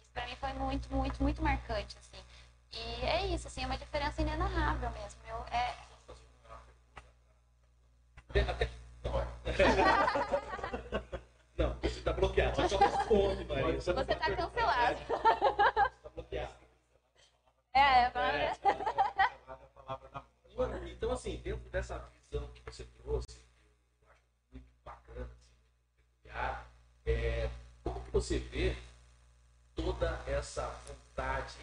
Isso 0.00 0.10
para 0.12 0.26
mim 0.26 0.36
foi 0.36 0.52
muito, 0.54 0.90
muito, 0.94 1.22
muito 1.22 1.42
marcante, 1.42 1.98
assim. 1.98 2.24
E 2.72 3.04
é 3.04 3.26
isso, 3.26 3.48
assim, 3.48 3.62
é 3.62 3.66
uma 3.66 3.76
diferença 3.76 4.22
inenarrável 4.22 4.90
mesmo. 4.90 5.20
Eu, 5.26 5.44
é... 5.50 5.76
Até... 8.48 8.70
Não, 11.56 11.74
você 11.74 11.98
está 11.98 12.12
bloqueado. 12.12 12.54
Você 12.56 12.68
só 12.68 12.78
responde, 12.78 13.44
Maria. 13.44 13.80
Você 13.80 13.90
está 13.90 14.04
cancelado. 14.04 14.96
Você 14.96 15.12
está 15.12 16.08
bloqueado. 16.14 16.54
É, 17.74 17.80
é, 17.80 18.06
é. 18.06 18.56
Então, 21.00 21.12
assim, 21.12 21.38
dentro 21.38 21.66
dessa 21.70 22.06
visão 22.30 22.48
que 22.54 22.62
você 22.64 22.84
trouxe, 23.02 23.36
eu 24.02 24.08
acho 24.10 24.20
muito 24.52 24.66
bacana, 24.84 25.24
assim, 25.24 25.50
muito 25.72 25.98
peculiar, 26.22 26.66
é, 27.04 27.50
como 27.82 28.04
que 28.04 28.10
você 28.12 28.38
vê 28.38 28.76
toda 29.74 30.22
essa 30.26 30.68
vontade 30.86 31.56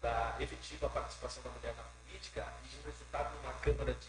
da 0.00 0.36
efetiva 0.40 0.88
participação 0.90 1.42
da 1.42 1.50
mulher 1.50 1.74
na 1.76 1.82
política 1.82 2.52
e 2.64 2.86
resultado 2.86 3.34
numa 3.36 3.52
Câmara 3.54 3.94
de 3.94 4.08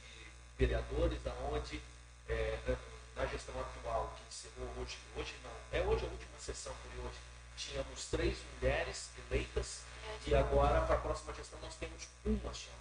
Vereadores, 0.57 1.19
aonde 1.27 1.81
é, 2.27 2.77
na 3.15 3.25
gestão 3.27 3.55
atual, 3.59 4.13
que 4.17 4.23
encerrou 4.27 4.67
hoje, 4.81 4.97
hoje 5.15 5.35
não, 5.43 5.51
é 5.71 5.81
hoje 5.83 6.05
a 6.05 6.09
última 6.09 6.39
sessão 6.39 6.73
por 6.73 7.05
hoje, 7.05 7.19
tínhamos 7.55 8.05
três 8.05 8.37
mulheres 8.55 9.11
eleitas 9.29 9.83
e 10.25 10.33
agora 10.33 10.81
para 10.81 10.95
a 10.95 10.99
próxima 10.99 11.33
gestão 11.33 11.59
nós 11.61 11.75
temos 11.75 12.07
uma 12.25 12.53
só. 12.53 12.71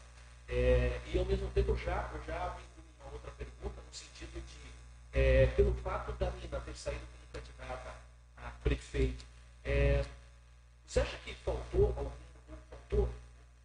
É, 0.48 1.00
e 1.12 1.18
ao 1.18 1.26
mesmo 1.26 1.50
tempo 1.50 1.72
eu 1.72 1.76
já, 1.76 2.10
eu 2.14 2.24
já 2.24 2.50
com 2.50 2.67
outra 3.12 3.30
pergunta 3.32 3.80
no 3.80 3.94
sentido 3.94 4.40
de, 4.40 5.18
é, 5.18 5.46
pelo 5.48 5.74
fato 5.74 6.12
da 6.12 6.30
Nina 6.30 6.60
ter 6.60 6.76
saído 6.76 7.00
como 7.06 7.44
candidata 7.44 7.94
a 8.36 8.50
prefeito, 8.62 9.24
é, 9.64 10.04
você 10.86 11.00
acha 11.00 11.16
que 11.18 11.34
faltou 11.34 11.94
algum, 11.96 13.08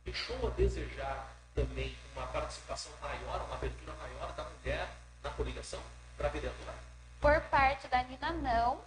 deixou 0.03 0.47
a 0.47 0.49
desejar 0.51 1.33
também 1.55 1.95
uma 2.13 2.27
participação 2.27 2.91
maior, 3.01 3.41
uma 3.45 3.55
abertura 3.55 3.93
maior 3.93 4.33
da 4.33 4.43
mulher 4.43 4.89
na 5.23 5.29
coligação? 5.31 5.81
para 6.17 6.29
vereadora? 6.29 6.73
Por 7.19 7.41
parte 7.49 7.87
da 7.87 8.03
Nina, 8.03 8.31
não. 8.31 8.81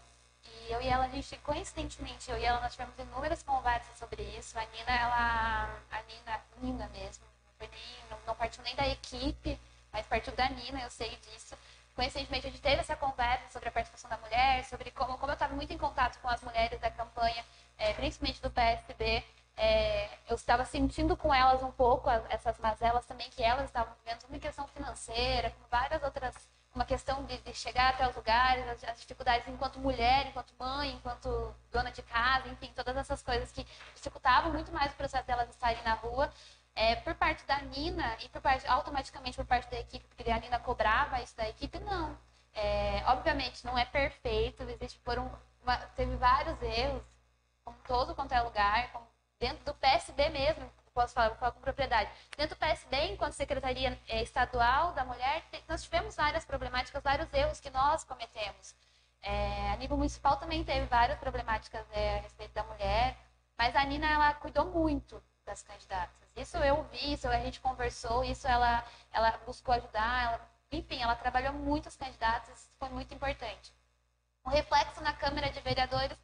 E 0.44 0.72
eu 0.72 0.80
e 0.80 0.88
ela, 0.88 1.04
a 1.04 1.08
gente, 1.08 1.36
coincidentemente, 1.38 2.30
eu 2.30 2.38
e 2.38 2.44
ela, 2.44 2.60
nós 2.60 2.72
tivemos 2.72 2.98
inúmeras 2.98 3.42
conversas 3.42 3.98
sobre 3.98 4.22
isso. 4.38 4.58
A 4.58 4.64
Nina, 4.66 4.90
ela. 4.90 5.70
A 5.90 6.02
Nina, 6.02 6.40
Nina 6.62 6.88
mesmo, 6.88 7.24
não, 8.10 8.18
não 8.26 8.34
partiu 8.34 8.62
nem 8.62 8.74
da 8.74 8.86
equipe, 8.88 9.58
mas 9.96 10.06
partiu 10.06 10.34
da 10.34 10.46
Nina, 10.50 10.82
eu 10.82 10.90
sei 10.90 11.16
disso. 11.16 11.56
Coincidentemente, 11.94 12.46
a 12.46 12.50
gente 12.50 12.60
teve 12.60 12.82
essa 12.82 12.94
conversa 12.94 13.48
sobre 13.50 13.70
a 13.70 13.72
participação 13.72 14.10
da 14.10 14.18
mulher, 14.18 14.62
sobre 14.66 14.90
como, 14.90 15.16
como 15.16 15.30
eu 15.30 15.34
estava 15.34 15.54
muito 15.54 15.72
em 15.72 15.78
contato 15.78 16.20
com 16.20 16.28
as 16.28 16.42
mulheres 16.42 16.78
da 16.78 16.90
campanha, 16.90 17.42
é, 17.78 17.94
principalmente 17.94 18.42
do 18.42 18.50
PSB, 18.50 19.24
é, 19.56 20.10
eu 20.28 20.36
estava 20.36 20.66
sentindo 20.66 21.16
com 21.16 21.32
elas 21.32 21.62
um 21.62 21.72
pouco 21.72 22.10
essas 22.28 22.58
mazelas 22.58 23.06
também 23.06 23.30
que 23.30 23.42
elas 23.42 23.64
estavam 23.64 23.94
vivendo, 24.04 24.24
uma 24.28 24.38
questão 24.38 24.68
financeira, 24.68 25.48
com 25.48 25.66
várias 25.70 26.02
outras 26.02 26.34
uma 26.74 26.84
questão 26.84 27.24
de, 27.24 27.38
de, 27.38 27.54
chegar 27.54 27.94
até 27.94 28.06
os 28.06 28.14
lugares, 28.14 28.68
as, 28.68 28.84
as, 28.84 29.00
dificuldades 29.00 29.48
enquanto 29.48 29.78
mulher, 29.78 30.26
enquanto 30.26 30.52
mãe, 30.58 30.92
enquanto 30.92 31.54
dona 31.72 31.90
de 31.90 32.02
casa, 32.02 32.48
enfim, 32.50 32.70
todas 32.76 32.94
essas 32.98 33.22
coisas 33.22 33.50
que 33.50 33.66
dificultavam 33.94 34.52
muito 34.52 34.70
mais 34.70 34.92
o 34.92 34.94
processo 34.96 35.26
delas 35.26 35.48
estarem 35.48 35.82
na 35.84 35.94
rua. 35.94 36.30
É, 36.76 36.94
por 36.96 37.14
parte 37.14 37.42
da 37.46 37.58
Nina 37.62 38.18
e 38.22 38.28
por 38.28 38.42
parte, 38.42 38.66
automaticamente 38.66 39.34
por 39.34 39.46
parte 39.46 39.70
da 39.70 39.80
equipe, 39.80 40.04
porque 40.14 40.30
a 40.30 40.38
Nina 40.38 40.58
cobrava 40.60 41.22
isso 41.22 41.34
da 41.34 41.48
equipe, 41.48 41.78
não. 41.78 42.16
É, 42.52 43.02
obviamente 43.06 43.64
não 43.64 43.78
é 43.78 43.86
perfeito, 43.86 44.62
existe 44.62 45.00
um, 45.18 45.30
uma, 45.62 45.78
teve 45.96 46.14
vários 46.16 46.60
erros, 46.62 47.02
como 47.64 47.78
todo 47.88 48.14
quanto 48.14 48.32
é 48.32 48.40
lugar, 48.42 48.90
dentro 49.40 49.64
do 49.64 49.74
PSB 49.74 50.28
mesmo, 50.28 50.70
posso 50.92 51.14
falar, 51.14 51.34
falar 51.36 51.52
com 51.52 51.60
propriedade. 51.60 52.10
Dentro 52.36 52.56
do 52.56 52.58
PSD, 52.58 53.12
enquanto 53.12 53.32
Secretaria 53.32 53.98
eh, 54.08 54.22
Estadual 54.22 54.92
da 54.92 55.04
Mulher, 55.04 55.44
nós 55.66 55.82
tivemos 55.82 56.14
várias 56.14 56.44
problemáticas, 56.44 57.02
vários 57.02 57.32
erros 57.32 57.58
que 57.58 57.70
nós 57.70 58.04
cometemos. 58.04 58.74
É, 59.22 59.70
a 59.72 59.76
nível 59.76 59.96
municipal 59.96 60.36
também 60.36 60.62
teve 60.62 60.86
várias 60.86 61.18
problemáticas 61.18 61.86
é, 61.92 62.18
a 62.18 62.22
respeito 62.22 62.52
da 62.52 62.64
mulher, 62.64 63.16
mas 63.58 63.74
a 63.74 63.84
Nina, 63.84 64.10
ela 64.10 64.34
cuidou 64.34 64.66
muito 64.66 65.22
das 65.46 65.62
candidatas. 65.62 66.14
Isso 66.36 66.56
eu 66.58 66.82
vi, 66.84 67.14
isso 67.14 67.28
a 67.28 67.40
gente 67.40 67.60
conversou, 67.60 68.24
isso 68.24 68.46
ela, 68.46 68.84
ela 69.12 69.30
buscou 69.46 69.74
ajudar, 69.74 70.24
ela, 70.24 70.50
enfim, 70.72 71.00
ela 71.00 71.16
trabalhou 71.16 71.52
muito 71.54 71.88
as 71.88 71.96
candidatas, 71.96 72.58
isso 72.58 72.70
foi 72.78 72.88
muito 72.90 73.14
importante. 73.14 73.72
O 74.44 74.50
reflexo 74.50 75.00
na 75.02 75.12
Câmara 75.14 75.50
de 75.50 75.60
Vereadores 75.60 76.18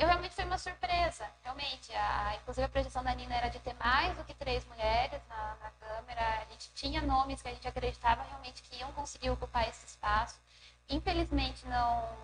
eu 0.00 0.06
realmente 0.06 0.34
foi 0.34 0.44
uma 0.44 0.56
surpresa, 0.56 1.30
realmente. 1.42 1.92
A, 1.94 2.34
inclusive 2.36 2.64
a 2.64 2.68
projeção 2.70 3.04
da 3.04 3.14
Nina 3.14 3.34
era 3.36 3.48
de 3.50 3.58
ter 3.60 3.74
mais 3.74 4.16
do 4.16 4.24
que 4.24 4.32
três 4.34 4.64
mulheres 4.64 5.20
na, 5.28 5.56
na 5.56 5.70
Câmara. 5.72 6.40
A 6.40 6.44
gente 6.46 6.70
tinha 6.72 7.02
nomes 7.02 7.42
que 7.42 7.48
a 7.48 7.52
gente 7.52 7.68
acreditava 7.68 8.22
realmente 8.22 8.62
que 8.62 8.76
iam 8.76 8.90
conseguir 8.92 9.28
ocupar 9.28 9.68
esse 9.68 9.84
espaço. 9.84 10.40
Infelizmente 10.88 11.66
não, 11.66 12.16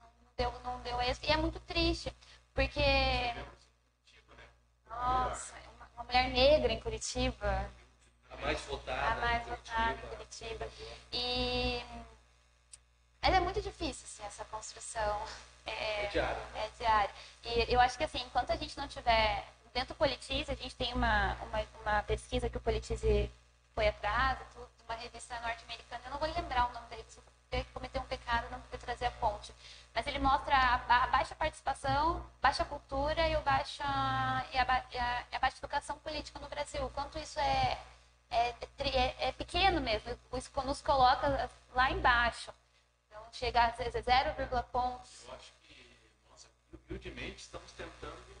não 0.00 0.08
deu, 0.38 0.52
não 0.60 0.80
deu 0.80 1.02
êxito. 1.02 1.26
E 1.26 1.32
é 1.32 1.36
muito 1.36 1.60
triste, 1.60 2.10
porque. 2.54 2.80
Nossa, 5.00 5.54
uma, 5.96 6.04
mulher 6.04 6.30
negra 6.30 6.72
em 6.72 6.80
Curitiba. 6.80 7.70
A 8.30 8.36
mais 8.36 8.60
votada. 8.62 9.12
A 9.12 9.14
mais 9.16 9.46
votada 9.46 9.92
em 9.92 10.08
Curitiba. 10.08 10.68
E. 11.12 11.84
É 13.22 13.40
muito 13.40 13.60
difícil, 13.60 14.04
assim, 14.04 14.22
essa 14.24 14.44
construção. 14.44 15.22
É, 15.66 16.04
é 16.04 16.08
diário. 16.08 16.42
É 16.54 16.70
diário. 16.78 17.14
E 17.44 17.74
eu 17.74 17.80
acho 17.80 17.96
que 17.96 18.04
assim, 18.04 18.22
enquanto 18.22 18.50
a 18.50 18.56
gente 18.56 18.76
não 18.76 18.86
tiver. 18.88 19.46
Dentro 19.72 19.94
do 19.94 19.98
Politize, 19.98 20.52
a 20.52 20.54
gente 20.54 20.76
tem 20.76 20.94
uma, 20.94 21.34
uma, 21.42 21.66
uma 21.82 22.02
pesquisa 22.04 22.48
que 22.48 22.56
o 22.56 22.60
Politize 22.60 23.28
foi 23.74 23.88
atrás, 23.88 24.38
tudo, 24.52 24.68
uma 24.84 24.94
revista 24.94 25.34
norte-americana. 25.40 26.00
Eu 26.04 26.10
não 26.12 26.18
vou 26.18 26.32
lembrar 26.32 26.70
o 26.70 26.72
nome 26.72 26.86
dele, 26.86 27.04
se 27.08 27.18
eu 27.58 27.64
cometer 27.72 27.98
um 27.98 28.04
pecado, 28.04 28.50
não 28.50 28.58
vou 28.58 28.78
trazer 28.78 29.06
a 29.06 29.10
fonte. 29.12 29.52
Mas 29.94 30.06
ele 30.06 30.18
mostra 30.18 30.56
a, 30.56 31.06
baixa 31.06 31.34
participação, 31.34 32.24
baixa 32.42 32.64
cultura 32.64 33.28
e, 33.28 33.36
baixa, 33.42 33.84
e, 34.52 34.58
a, 34.58 34.84
e, 34.92 34.98
a, 34.98 35.26
e 35.32 35.36
a 35.36 35.38
baixa 35.38 35.58
educação 35.58 35.98
política 35.98 36.38
no 36.40 36.48
Brasil. 36.48 36.90
Quanto 36.94 37.18
isso 37.18 37.38
é, 37.38 37.78
é, 38.30 38.54
é, 38.78 39.28
é 39.28 39.32
pequeno 39.32 39.80
mesmo, 39.80 40.16
isso 40.36 40.50
nos 40.64 40.82
coloca 40.82 41.50
lá 41.74 41.90
embaixo. 41.90 42.52
Então, 43.08 43.22
chegar 43.32 43.70
a 43.70 43.72
ser 43.72 43.90
0, 43.90 44.34
pontos. 44.72 45.24
Eu 45.28 45.34
acho 45.34 45.52
que, 45.62 45.98
nossa, 46.28 46.48
humildemente 46.88 47.42
estamos 47.42 47.70
tentando 47.72 48.34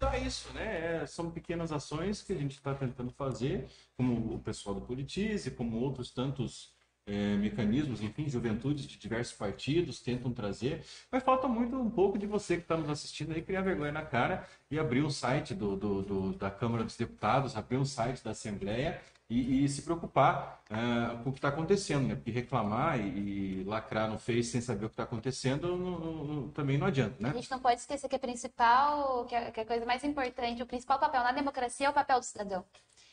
mudar 0.00 0.18
isso, 0.18 0.50
né? 0.54 1.02
É, 1.02 1.06
são 1.06 1.30
pequenas 1.30 1.70
ações 1.70 2.22
que 2.22 2.32
a 2.32 2.36
gente 2.36 2.56
está 2.56 2.74
tentando 2.74 3.12
fazer, 3.12 3.68
como 3.96 4.34
o 4.34 4.38
pessoal 4.40 4.74
do 4.74 4.80
Politize, 4.80 5.50
como 5.50 5.78
outros 5.78 6.10
tantos 6.10 6.72
é, 7.06 7.36
mecanismos, 7.36 8.02
enfim, 8.02 8.28
juventudes 8.28 8.86
de 8.86 8.98
diversos 8.98 9.34
partidos 9.34 10.00
tentam 10.00 10.32
trazer, 10.32 10.84
mas 11.10 11.22
falta 11.22 11.48
muito 11.48 11.76
um 11.76 11.90
pouco 11.90 12.18
de 12.18 12.26
você 12.26 12.56
que 12.56 12.62
está 12.62 12.76
nos 12.76 12.88
assistindo 12.88 13.32
aí 13.32 13.42
criar 13.42 13.62
vergonha 13.62 13.92
na 13.92 14.02
cara 14.02 14.46
e 14.70 14.78
abrir 14.78 15.02
um 15.02 15.10
site 15.10 15.54
do, 15.54 15.76
do, 15.76 16.02
do 16.02 16.32
da 16.34 16.50
Câmara 16.50 16.84
dos 16.84 16.96
Deputados, 16.96 17.56
abrir 17.56 17.78
um 17.78 17.84
site 17.84 18.22
da 18.22 18.30
Assembleia 18.30 19.00
e, 19.30 19.64
e 19.64 19.68
se 19.68 19.82
preocupar 19.82 20.60
uh, 20.68 21.22
com 21.22 21.30
o 21.30 21.32
que 21.32 21.38
está 21.38 21.48
acontecendo, 21.48 22.08
né? 22.08 22.16
Porque 22.16 22.32
reclamar 22.32 22.98
e, 22.98 23.60
e, 23.60 23.64
lacrar 23.64 24.10
no 24.10 24.18
Face 24.18 24.44
sem 24.44 24.60
saber 24.60 24.86
o 24.86 24.88
que 24.88 24.94
está 24.94 25.04
acontecendo 25.04 26.50
também 26.52 26.76
não 26.76 26.88
adianta, 26.88 27.14
né? 27.20 27.30
A 27.30 27.34
gente 27.34 27.50
não 27.50 27.60
pode 27.60 27.80
esquecer 27.80 28.08
que 28.08 28.16
a 28.16 28.18
principal, 28.18 29.24
que 29.26 29.34
a, 29.36 29.52
que 29.52 29.60
a 29.60 29.64
coisa 29.64 29.86
mais 29.86 30.02
importante, 30.02 30.60
o 30.62 30.66
principal 30.66 30.98
papel 30.98 31.22
na 31.22 31.30
democracia 31.30 31.86
é 31.86 31.90
o 31.90 31.92
papel 31.92 32.18
do 32.18 32.24
cidadão. 32.24 32.64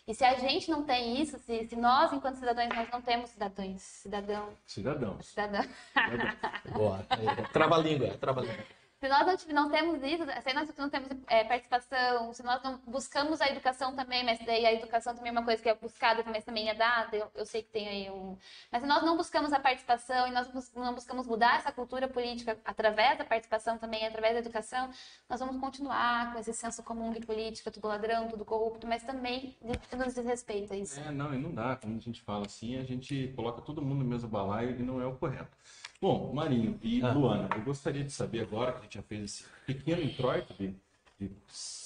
E 0.08 0.13
se 0.13 0.24
a 0.24 0.36
gente 0.36 0.72
não 0.72 0.84
tem 0.84 1.22
isso, 1.22 1.38
se, 1.39 1.67
se 1.67 1.76
nós, 1.76 2.13
enquanto 2.13 2.36
cidadãos, 2.36 2.70
nós 2.74 2.89
não 2.89 3.02
temos 3.02 3.30
cidadãos, 3.30 3.82
cidadão... 3.82 4.50
Cidadãos. 4.65 5.28
Cidadão. 5.28 5.65
Boa. 6.72 7.06
Trava-língua, 7.52 8.17
trava-língua. 8.17 8.63
Se 8.99 9.07
nós 9.07 9.45
não, 9.45 9.63
não 9.63 9.71
temos 9.71 10.01
isso, 10.01 10.23
se 10.41 10.53
nós 10.53 10.75
não 10.75 10.89
temos 10.89 11.10
é, 11.27 11.43
participação, 11.43 12.33
se 12.33 12.41
nós 12.41 12.63
não 12.63 12.79
buscamos 12.88 13.39
a 13.41 13.47
educação 13.47 13.95
também, 13.95 14.23
mas 14.23 14.39
daí 14.43 14.65
a 14.65 14.73
educação 14.73 15.13
também 15.13 15.29
é 15.29 15.31
uma 15.31 15.43
coisa 15.43 15.62
que 15.62 15.69
é 15.69 15.75
buscada, 15.75 16.23
mas 16.25 16.43
também 16.43 16.67
é 16.67 16.73
dada, 16.73 17.15
eu, 17.15 17.31
eu 17.36 17.45
sei 17.45 17.62
que 17.62 17.69
tem 17.69 17.88
aí 17.88 18.10
um... 18.10 18.36
Mas 18.71 18.81
se 18.81 18.88
nós 18.88 19.03
não 19.03 19.15
buscamos 19.15 19.53
a 19.53 19.60
participação 19.60 20.27
e 20.27 20.31
nós 20.31 20.51
não 20.73 20.95
buscamos 20.95 21.27
mudar 21.27 21.57
essa 21.57 21.71
cultura 21.71 22.07
política 22.07 22.57
através 22.65 23.19
da 23.19 23.23
participação 23.23 23.77
também, 23.77 24.03
através 24.03 24.33
da 24.33 24.39
educação, 24.39 24.89
nós 25.29 25.39
vamos 25.39 25.62
continuar 25.62 26.33
com 26.33 26.39
esse 26.39 26.53
senso 26.53 26.81
comum 26.81 27.12
de 27.12 27.19
política, 27.19 27.69
tudo 27.69 27.88
ladrão, 27.88 28.27
tudo 28.27 28.43
corrupto, 28.43 28.88
mas 28.88 29.03
também 29.03 29.55
nos 29.62 30.15
desrespeita 30.15 30.75
isso. 30.75 30.99
É, 30.99 31.12
não, 31.12 31.36
e 31.36 31.38
não 31.38 31.53
dá, 31.53 31.75
como 31.75 31.95
a 31.97 31.99
gente 31.99 32.21
fala 32.21 32.47
assim, 32.47 32.77
a 32.77 32.83
gente 32.83 33.31
coloca 33.36 33.62
todo 33.62 33.79
mundo 33.79 33.99
no 33.99 34.10
mesmo 34.10 34.27
balaio 34.27 34.71
e 34.71 34.81
não 34.81 34.99
é 34.99 35.05
o 35.05 35.15
correto. 35.15 35.55
Bom, 35.99 36.31
Marinho 36.31 36.79
e 36.83 37.01
ah. 37.01 37.12
Luana, 37.12 37.49
eu 37.55 37.63
gostaria 37.63 38.03
de 38.03 38.12
saber 38.12 38.41
agora 38.41 38.71
que 38.88 38.97
a 38.97 39.02
já 39.02 39.08
fez 39.08 39.23
esse 39.23 39.45
pequeno 39.65 40.02
introito 40.02 40.54
de, 40.54 40.73
de 41.19 41.32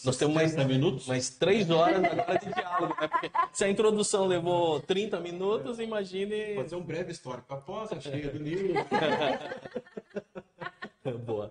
nós 0.04 0.18
temos 0.18 0.34
mais, 0.34 0.56
minutos? 0.56 1.08
mais 1.08 1.30
três 1.30 1.70
horas 1.70 2.04
agora 2.04 2.38
de 2.40 2.54
diálogo, 2.54 2.96
né? 3.00 3.08
Porque 3.08 3.32
se 3.54 3.64
a 3.64 3.70
introdução 3.70 4.26
levou 4.26 4.80
30 4.82 5.20
minutos, 5.20 5.80
imagine. 5.80 6.56
Fazer 6.56 6.76
um 6.76 6.84
breve 6.84 7.12
histórico 7.12 7.54
após 7.54 7.92
a 7.92 8.00
cheia 8.00 8.30
do 8.30 8.40
livro. 8.40 8.74
Boa. 11.26 11.50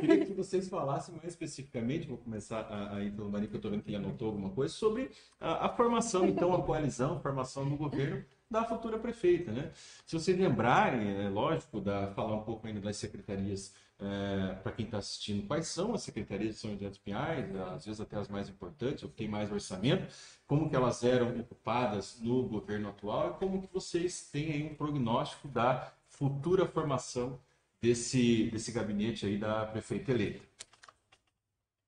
Queria 0.00 0.26
que 0.26 0.32
vocês 0.32 0.68
falassem 0.68 1.14
mais 1.14 1.28
especificamente, 1.28 2.08
vou 2.08 2.18
começar 2.18 2.66
aí 2.92 3.10
pelo 3.10 3.30
Marinho, 3.30 3.48
que 3.48 3.54
eu 3.54 3.58
estou 3.58 3.70
vendo 3.70 3.82
que 3.82 3.90
ele 3.90 3.96
anotou 3.96 4.28
alguma 4.28 4.50
coisa, 4.50 4.74
sobre 4.74 5.10
a, 5.40 5.66
a 5.66 5.68
formação, 5.68 6.26
então, 6.26 6.52
a 6.52 6.62
coalizão, 6.62 7.16
a 7.16 7.20
formação 7.20 7.68
do 7.68 7.76
governo 7.76 8.24
da 8.50 8.64
futura 8.64 8.98
prefeita, 8.98 9.50
né? 9.50 9.70
Se 10.04 10.18
vocês 10.18 10.38
lembrarem, 10.38 11.24
é 11.24 11.28
lógico, 11.28 11.80
da, 11.80 12.08
falar 12.08 12.34
um 12.34 12.42
pouco 12.42 12.66
ainda 12.66 12.80
das 12.80 12.96
secretarias 12.96 13.72
é, 14.02 14.54
para 14.54 14.72
quem 14.72 14.84
está 14.84 14.98
assistindo, 14.98 15.46
quais 15.46 15.68
são 15.68 15.94
as 15.94 16.02
secretarias 16.02 16.54
de 16.54 16.60
São 16.60 16.72
José 16.72 16.88
dos 16.88 16.98
Pinhais, 16.98 17.54
às 17.56 17.86
vezes 17.86 18.00
até 18.00 18.16
as 18.16 18.28
mais 18.28 18.48
importantes, 18.48 19.02
ou 19.02 19.08
que 19.08 19.16
tem 19.16 19.28
mais 19.28 19.50
orçamento, 19.50 20.12
como 20.46 20.68
que 20.68 20.76
elas 20.76 21.04
eram 21.04 21.38
ocupadas 21.40 22.18
no 22.20 22.42
governo 22.44 22.88
atual 22.88 23.30
e 23.30 23.38
como 23.38 23.62
que 23.62 23.72
vocês 23.72 24.28
têm 24.30 24.52
aí 24.52 24.62
um 24.64 24.74
prognóstico 24.74 25.48
da 25.48 25.92
futura 26.08 26.66
formação 26.66 27.38
desse, 27.80 28.50
desse 28.50 28.72
gabinete 28.72 29.26
aí 29.26 29.38
da 29.38 29.66
prefeita 29.66 30.12
eleita. 30.12 30.52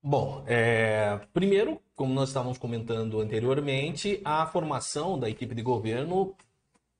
Bom, 0.03 0.45
é, 0.47 1.19
primeiro, 1.33 1.81
como 1.95 2.13
nós 2.13 2.29
estávamos 2.29 2.59
comentando 2.59 3.21
anteriormente, 3.21 4.21
a 4.23 4.47
formação 4.47 5.19
da 5.19 5.31
equipe 5.31 5.55
de 5.55 5.63
governo 5.63 6.37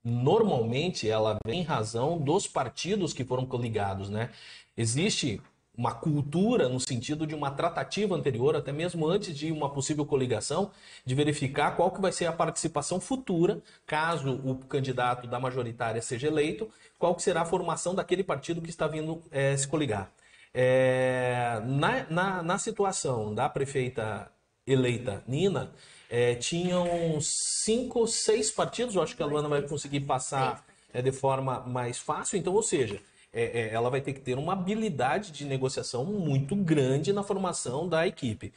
normalmente 0.05 1.09
ela 1.09 1.35
vem 1.45 1.61
em 1.61 1.63
razão 1.63 2.19
dos 2.19 2.47
partidos 2.47 3.11
que 3.11 3.23
foram 3.25 3.45
coligados, 3.45 4.07
né? 4.07 4.29
Existe 4.77 5.41
uma 5.77 5.93
cultura 5.93 6.69
no 6.69 6.79
sentido 6.79 7.27
de 7.27 7.35
uma 7.35 7.51
tratativa 7.51 8.15
anterior, 8.15 8.55
até 8.55 8.71
mesmo 8.71 9.07
antes 9.07 9.35
de 9.35 9.51
uma 9.51 9.69
possível 9.69 10.05
coligação, 10.05 10.71
de 11.03 11.13
verificar 11.15 11.75
qual 11.75 11.91
que 11.91 11.99
vai 11.99 12.11
ser 12.11 12.27
a 12.27 12.31
participação 12.31 12.99
futura, 12.99 13.61
caso 13.85 14.39
o 14.45 14.55
candidato 14.55 15.27
da 15.27 15.39
majoritária 15.39 16.01
seja 16.01 16.27
eleito, 16.27 16.69
qual 16.97 17.13
que 17.15 17.21
será 17.21 17.41
a 17.41 17.45
formação 17.45 17.93
daquele 17.93 18.23
partido 18.23 18.61
que 18.61 18.69
está 18.69 18.87
vindo 18.87 19.21
é, 19.31 19.57
se 19.57 19.67
coligar. 19.67 20.11
É, 20.53 21.61
na, 21.65 22.09
na, 22.09 22.43
na 22.43 22.57
situação 22.57 23.35
da 23.35 23.49
prefeita 23.49 24.31
eleita 24.65 25.23
Nina, 25.27 25.73
é, 26.09 26.35
tinham 26.35 27.19
cinco, 27.21 28.07
seis 28.07 28.51
partidos, 28.51 28.95
eu 28.95 29.01
acho 29.01 29.15
que 29.15 29.23
a 29.23 29.25
Luana 29.25 29.49
vai 29.49 29.61
conseguir 29.61 30.01
passar 30.01 30.65
é, 30.93 31.01
de 31.01 31.11
forma 31.11 31.61
mais 31.61 31.97
fácil. 31.97 32.37
Então, 32.37 32.53
ou 32.53 32.63
seja, 32.63 33.01
é, 33.33 33.43
é, 33.43 33.73
ela 33.73 33.89
vai 33.89 33.99
ter 33.99 34.13
que 34.13 34.21
ter 34.21 34.37
uma 34.37 34.53
habilidade 34.53 35.31
de 35.31 35.43
negociação 35.43 36.05
muito 36.05 36.55
grande 36.55 37.11
na 37.11 37.21
formação 37.21 37.87
da 37.87 38.07
equipe. 38.07 38.53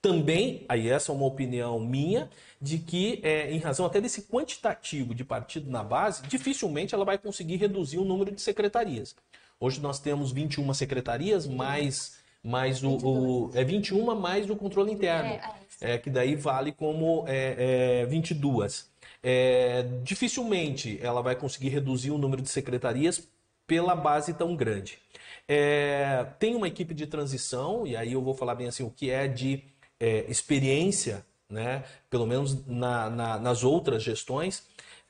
Também, 0.00 0.64
aí 0.68 0.88
essa 0.88 1.12
é 1.12 1.14
uma 1.14 1.26
opinião 1.26 1.78
minha, 1.78 2.30
de 2.60 2.78
que, 2.78 3.20
é, 3.22 3.52
em 3.52 3.58
razão 3.58 3.84
até 3.84 4.00
desse 4.00 4.22
quantitativo 4.22 5.14
de 5.14 5.24
partido 5.24 5.70
na 5.70 5.82
base, 5.82 6.22
dificilmente 6.22 6.94
ela 6.94 7.04
vai 7.04 7.18
conseguir 7.18 7.56
reduzir 7.56 7.98
o 7.98 8.04
número 8.04 8.30
de 8.30 8.40
secretarias. 8.40 9.14
Hoje 9.58 9.78
nós 9.80 9.98
temos 9.98 10.32
21 10.32 10.72
secretarias, 10.72 11.46
mais, 11.46 12.18
mais 12.42 12.82
o, 12.82 12.96
o, 12.96 13.50
é 13.52 13.62
21 13.62 14.14
mais 14.14 14.48
o 14.48 14.56
controle 14.56 14.90
interno. 14.90 15.38
É, 15.80 15.96
que 15.96 16.10
daí 16.10 16.34
vale 16.34 16.72
como 16.72 17.24
é, 17.26 18.02
é, 18.02 18.06
22. 18.06 18.90
É, 19.22 19.82
dificilmente 20.02 20.98
ela 21.02 21.22
vai 21.22 21.34
conseguir 21.34 21.68
reduzir 21.68 22.10
o 22.10 22.18
número 22.18 22.42
de 22.42 22.48
secretarias 22.48 23.28
pela 23.66 23.94
base 23.94 24.34
tão 24.34 24.56
grande. 24.56 24.98
É, 25.46 26.26
tem 26.38 26.54
uma 26.54 26.68
equipe 26.68 26.94
de 26.94 27.06
transição, 27.06 27.86
e 27.86 27.96
aí 27.96 28.12
eu 28.12 28.22
vou 28.22 28.34
falar 28.34 28.54
bem 28.54 28.68
assim, 28.68 28.82
o 28.82 28.90
que 28.90 29.10
é 29.10 29.26
de 29.26 29.64
é, 29.98 30.24
experiência, 30.28 31.24
né, 31.48 31.84
pelo 32.08 32.26
menos 32.26 32.66
na, 32.66 33.10
na, 33.10 33.38
nas 33.38 33.64
outras 33.64 34.02
gestões, 34.02 34.64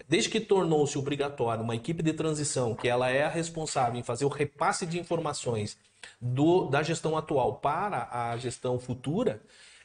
desde 0.09 0.31
que 0.31 0.41
tornou-se 0.41 0.99
obrigatório 0.99 1.63
uma 1.63 1.77
equipe 1.77 2.03
de 2.03 2.13
transição, 2.13 2.75
que 2.75 2.89
ela 2.89 3.11
é 3.11 3.23
a 3.23 3.29
responsável 3.29 3.99
em 3.99 4.03
fazer 4.03 4.25
o 4.25 4.29
repasse 4.29 4.87
de 4.87 4.99
informações 4.99 5.79
do, 6.21 6.67
da 6.67 6.83
gestão 6.83 7.17
atual 7.17 7.57
para 7.57 8.09
a 8.11 8.37
gestão 8.37 8.79
futura, 8.79 9.41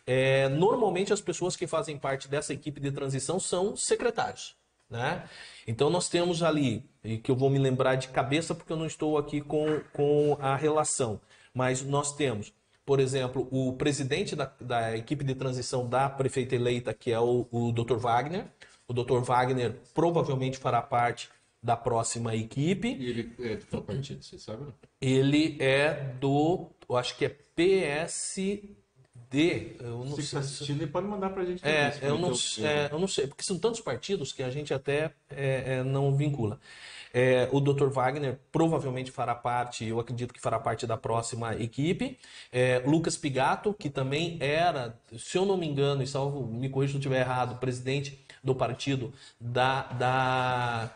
é, 0.06 0.48
normalmente 0.50 1.12
as 1.12 1.22
pessoas 1.22 1.56
que 1.56 1.66
fazem 1.66 1.98
parte 1.98 2.28
dessa 2.28 2.54
equipe 2.54 2.80
de 2.80 2.92
transição 2.92 3.40
são 3.40 3.76
secretários. 3.76 4.56
Né? 4.90 5.28
Então 5.66 5.90
nós 5.90 6.08
temos 6.08 6.44
ali, 6.44 6.88
e 7.04 7.18
que 7.18 7.32
eu 7.32 7.36
vou 7.36 7.50
me 7.50 7.58
lembrar 7.58 7.96
de 7.96 8.10
cabeça 8.10 8.54
porque 8.54 8.72
eu 8.72 8.78
não 8.78 8.86
estou 8.86 9.18
aqui 9.18 9.42
com, 9.42 9.82
com 9.92 10.38
a 10.40 10.56
relação, 10.56 11.20
mas 11.54 11.82
nós 11.82 12.16
temos, 12.16 12.54
por 12.86 13.00
exemplo, 13.00 13.48
o 13.52 13.74
presidente 13.74 14.36
da, 14.36 14.52
da 14.62 14.96
equipe 14.96 15.24
de 15.24 15.34
transição 15.34 15.88
da 15.88 16.08
prefeita 16.08 16.56
eleita, 16.56 16.94
que 16.94 17.12
é 17.12 17.20
o, 17.20 17.48
o 17.52 17.72
Dr. 17.72 17.98
Wagner. 17.98 18.46
O 18.88 18.94
Dr. 18.94 19.22
Wagner 19.22 19.76
provavelmente 19.96 20.60
fará 20.60 20.82
parte 20.84 21.30
da 21.64 21.76
próxima 21.76 22.36
equipe. 22.36 22.90
E 22.90 23.10
ele 23.10 23.36
é 23.40 23.56
do 23.56 23.66
qual 23.66 23.82
partido, 23.82 24.24
você 24.24 24.38
sabe? 24.38 24.72
Ele 25.02 25.58
é 25.60 25.96
do, 26.20 26.70
eu 26.88 26.96
acho 26.96 27.18
que 27.18 27.26
é 27.26 27.30
PS 27.30 28.38
D, 29.30 29.76
eu 29.80 30.00
não 30.00 30.08
Se 30.08 30.16
sei. 30.16 30.24
está 30.24 30.40
assistindo, 30.40 30.88
pode 30.88 31.08
mandar 31.08 31.30
para 31.30 31.44
a 31.44 31.46
gente. 31.46 31.66
É, 31.66 31.98
eu 32.02 32.18
não, 32.18 32.32
é, 32.32 32.90
eu 32.92 33.00
não 33.00 33.08
sei, 33.08 33.28
porque 33.28 33.44
são 33.44 33.58
tantos 33.58 33.82
partidos 33.82 34.32
que 34.32 34.44
a 34.44 34.50
gente 34.50 34.74
até 34.74 35.12
é, 35.30 35.78
é, 35.78 35.84
não 35.84 36.16
vincula. 36.16 36.60
É, 37.14 37.48
o 37.54 37.62
Dr. 37.62 37.88
Wagner 37.88 38.38
provavelmente 38.52 39.10
fará 39.10 39.34
parte, 39.34 39.86
eu 39.86 40.02
acredito 40.02 40.34
que 40.34 40.42
fará 40.42 40.60
parte 40.60 40.86
da 40.86 40.98
próxima 40.98 41.56
equipe. 41.56 42.20
É, 42.52 42.84
Lucas 42.86 43.16
Pigato, 43.16 43.74
que 43.74 43.90
também 43.90 44.38
era, 44.42 45.00
se 45.18 45.38
eu 45.38 45.46
não 45.46 45.56
me 45.56 45.66
engano, 45.66 46.04
e 46.04 46.08
salvo, 46.08 46.46
me 46.46 46.68
corrija 46.68 46.92
se 46.92 46.98
eu 46.98 47.00
estiver 47.00 47.22
errado, 47.22 47.58
presidente 47.58 48.20
do 48.44 48.54
partido 48.54 49.14
da, 49.40 49.84
da, 49.94 50.92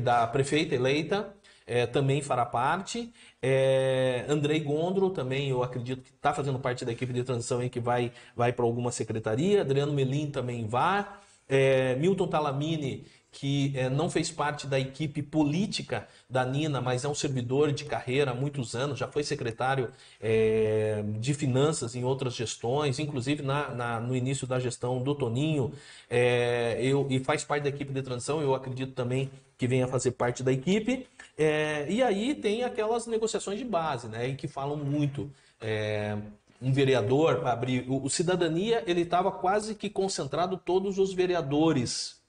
da 0.00 0.26
prefeita 0.28 0.76
eleita, 0.76 1.34
é, 1.68 1.86
também 1.86 2.22
fará 2.22 2.46
parte. 2.46 3.12
É, 3.42 4.24
Andrei 4.26 4.58
Gondro 4.58 5.10
também, 5.10 5.50
eu 5.50 5.62
acredito 5.62 6.02
que 6.02 6.10
está 6.10 6.32
fazendo 6.32 6.58
parte 6.58 6.84
da 6.84 6.90
equipe 6.90 7.12
de 7.12 7.22
transição 7.22 7.62
e 7.62 7.68
que 7.68 7.78
vai, 7.78 8.10
vai 8.34 8.52
para 8.52 8.64
alguma 8.64 8.90
secretaria. 8.90 9.60
Adriano 9.60 9.92
Melim 9.92 10.30
também 10.30 10.66
vai. 10.66 11.06
É, 11.46 11.94
Milton 11.96 12.26
Talamini, 12.26 13.06
que 13.30 13.72
é, 13.76 13.90
não 13.90 14.08
fez 14.10 14.30
parte 14.30 14.66
da 14.66 14.80
equipe 14.80 15.22
política 15.22 16.08
da 16.28 16.44
Nina, 16.44 16.80
mas 16.80 17.04
é 17.04 17.08
um 17.08 17.14
servidor 17.14 17.72
de 17.72 17.84
carreira 17.84 18.30
há 18.30 18.34
muitos 18.34 18.74
anos, 18.74 18.98
já 18.98 19.06
foi 19.06 19.22
secretário 19.22 19.90
é, 20.20 21.02
de 21.18 21.34
finanças 21.34 21.94
em 21.94 22.04
outras 22.04 22.34
gestões, 22.34 22.98
inclusive 22.98 23.42
na, 23.42 23.74
na, 23.74 24.00
no 24.00 24.16
início 24.16 24.46
da 24.46 24.58
gestão 24.58 25.02
do 25.02 25.14
Toninho, 25.14 25.72
é, 26.08 26.78
eu, 26.80 27.06
e 27.10 27.20
faz 27.20 27.44
parte 27.44 27.64
da 27.64 27.68
equipe 27.68 27.92
de 27.92 28.02
transição, 28.02 28.40
eu 28.40 28.54
acredito 28.54 28.92
também 28.92 29.30
que 29.56 29.66
venha 29.66 29.86
fazer 29.88 30.12
parte 30.12 30.42
da 30.42 30.52
equipe. 30.52 31.06
É, 31.38 31.86
e 31.88 32.02
aí 32.02 32.34
tem 32.34 32.64
aquelas 32.64 33.06
negociações 33.06 33.58
de 33.58 33.64
base, 33.64 34.08
né, 34.08 34.28
em 34.28 34.36
que 34.36 34.48
falam 34.48 34.76
muito. 34.76 35.30
É, 35.60 36.18
um 36.60 36.72
vereador 36.72 37.40
para 37.40 37.52
abrir. 37.52 37.88
O, 37.88 38.04
o 38.04 38.10
Cidadania 38.10 38.82
ele 38.86 39.02
estava 39.02 39.30
quase 39.30 39.74
que 39.74 39.88
concentrado 39.88 40.56
todos 40.56 40.98
os 40.98 41.14
vereadores 41.14 42.20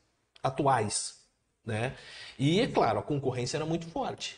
atuais, 0.41 1.19
né? 1.65 1.95
E 2.37 2.59
é 2.59 2.67
claro, 2.67 2.99
a 2.99 3.03
concorrência 3.03 3.57
era 3.57 3.65
muito 3.65 3.87
forte. 3.87 4.37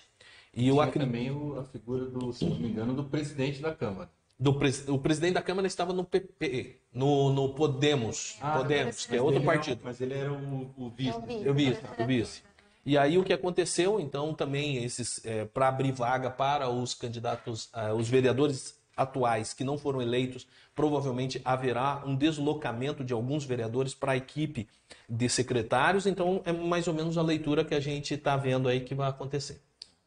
E 0.54 0.68
eu 0.68 0.82
acredito 0.82 1.12
também 1.12 1.32
o, 1.32 1.60
a 1.60 1.64
figura 1.64 2.06
do, 2.06 2.34
se 2.34 2.46
não 2.46 2.58
me 2.58 2.70
engano, 2.70 2.94
do 2.94 3.04
presidente 3.04 3.62
da 3.62 3.74
Câmara. 3.74 4.10
Do 4.38 4.56
pres... 4.56 4.88
O 4.88 4.98
presidente 4.98 5.34
da 5.36 5.42
Câmara 5.42 5.68
estava 5.68 5.94
no 5.94 6.04
PP, 6.04 6.78
no, 6.92 7.32
no 7.32 7.54
Podemos, 7.54 8.38
ah, 8.42 8.58
Podemos, 8.58 9.06
que 9.06 9.16
é 9.16 9.22
outro 9.22 9.44
partido. 9.44 9.80
Era, 9.80 9.86
mas 9.86 10.02
ele 10.02 10.14
era 10.16 10.34
o, 10.34 10.74
o 10.78 10.90
vice. 10.90 11.18
O 11.18 11.54
vice, 11.54 11.82
o 12.00 12.06
vice. 12.06 12.44
E 12.86 12.98
aí 12.98 13.18
o 13.18 13.24
que 13.24 13.34
aconteceu, 13.34 14.00
então, 14.00 14.34
também 14.34 14.84
esses 14.84 15.24
é, 15.26 15.46
para 15.46 15.68
abrir 15.68 15.92
vaga 15.92 16.32
para 16.32 16.70
os 16.70 16.94
candidatos, 16.94 17.66
uh, 17.66 17.94
os 17.96 18.10
vereadores 18.10 18.80
atuais 18.96 19.54
que 19.54 19.64
não 19.64 19.78
foram 19.78 20.02
eleitos, 20.02 20.48
provavelmente 20.76 21.42
haverá 21.46 22.04
um 22.06 22.16
deslocamento 22.16 23.04
de 23.04 23.14
alguns 23.14 23.46
vereadores 23.46 23.94
para 23.94 24.14
a 24.14 24.18
equipe 24.18 24.68
de 25.08 25.30
secretários. 25.30 26.06
Então, 26.06 26.42
é 26.46 26.52
mais 26.52 26.88
ou 26.88 26.94
menos 26.94 27.18
a 27.18 27.22
leitura 27.22 27.64
que 27.64 27.76
a 27.76 27.80
gente 27.80 28.14
está 28.14 28.36
vendo 28.36 28.68
aí 28.68 28.82
que 28.82 28.96
vai 28.96 29.10
acontecer. 29.10 29.62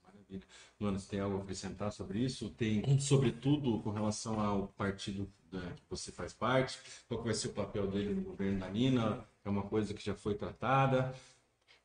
Maravilha. 0.05 0.43
Luana, 0.81 0.99
você 0.99 1.09
tem 1.09 1.21
algo 1.21 1.39
a 1.39 1.43
acrescentar 1.43 1.93
sobre 1.93 2.19
isso? 2.19 2.51
Tem, 2.51 2.99
sobretudo, 2.99 3.81
com 3.81 3.91
relação 3.91 4.41
ao 4.41 4.69
partido 4.69 5.31
né, 5.53 5.73
que 5.77 5.83
você 5.89 6.11
faz 6.11 6.33
parte? 6.33 6.79
Qual 7.09 7.23
vai 7.23 7.35
ser 7.35 7.49
o 7.49 7.53
papel 7.53 7.87
dele 7.87 8.15
no 8.15 8.23
governo 8.23 8.59
da 8.59 8.69
Nina? 8.69 9.25
É 9.45 9.49
uma 9.49 9.63
coisa 9.63 9.95
que 9.95 10.05
já 10.05 10.15
foi 10.15 10.35
tratada? 10.35 11.15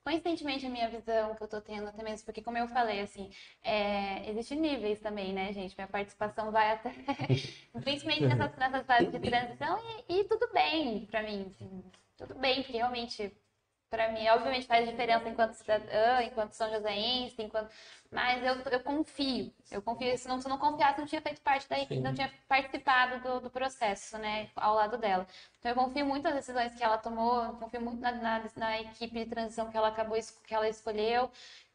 Coincidentemente, 0.03 0.65
a 0.65 0.69
minha 0.69 0.89
visão 0.89 1.35
que 1.35 1.43
eu 1.43 1.47
tô 1.47 1.61
tendo 1.61 1.87
até 1.87 2.01
mesmo, 2.01 2.25
porque 2.25 2.41
como 2.41 2.57
eu 2.57 2.67
falei, 2.67 3.01
assim, 3.01 3.29
é, 3.63 4.29
existem 4.29 4.59
níveis 4.59 4.99
também, 4.99 5.33
né, 5.33 5.51
gente? 5.53 5.75
Minha 5.75 5.87
participação 5.87 6.51
vai 6.51 6.71
até, 6.71 6.91
principalmente 7.81 8.25
nessas, 8.25 8.55
nessas 8.57 8.85
fases 8.85 9.11
de 9.11 9.19
transição, 9.19 9.77
e, 10.07 10.19
e 10.19 10.23
tudo 10.23 10.51
bem 10.53 11.05
para 11.05 11.23
mim, 11.23 11.45
assim, 11.47 11.83
tudo 12.17 12.35
bem, 12.35 12.63
porque 12.63 12.77
realmente 12.77 13.31
para 13.89 14.11
mim, 14.11 14.27
obviamente 14.29 14.67
faz 14.67 14.87
diferença 14.87 15.27
enquanto 15.27 15.53
cidadã, 15.53 16.21
enquanto 16.23 16.53
São 16.53 16.69
Joséense, 16.69 17.41
enquanto... 17.41 17.71
mas 18.11 18.43
eu, 18.43 18.55
eu 18.71 18.79
confio, 18.83 19.53
eu 19.71 19.81
confio, 19.81 20.17
se 20.17 20.27
não, 20.27 20.39
se 20.41 20.47
não 20.47 20.57
confiasse, 20.57 20.99
não 20.99 21.07
tinha 21.07 21.21
feito 21.21 21.41
parte 21.41 21.67
da 21.67 21.79
equipe, 21.79 21.99
não 22.01 22.13
tinha 22.13 22.31
participado 22.47 23.19
do, 23.21 23.39
do 23.41 23.49
processo, 23.49 24.17
né, 24.17 24.49
ao 24.55 24.75
lado 24.75 24.97
dela. 24.97 25.27
Então 25.59 25.71
eu 25.71 25.75
confio 25.75 26.05
muito 26.05 26.23
nas 26.23 26.35
decisões 26.35 26.73
que 26.75 26.83
ela 26.83 26.97
tomou, 26.97 27.53
confio 27.55 27.81
muito 27.81 27.99
na, 27.99 28.11
na, 28.11 28.43
na 28.55 28.81
equipe 28.81 29.23
de 29.23 29.29
transição 29.29 29.69
que 29.71 29.77
ela 29.77 29.89
acabou, 29.89 30.17
que 30.45 30.53
ela 30.53 30.69
escolheu, 30.69 31.31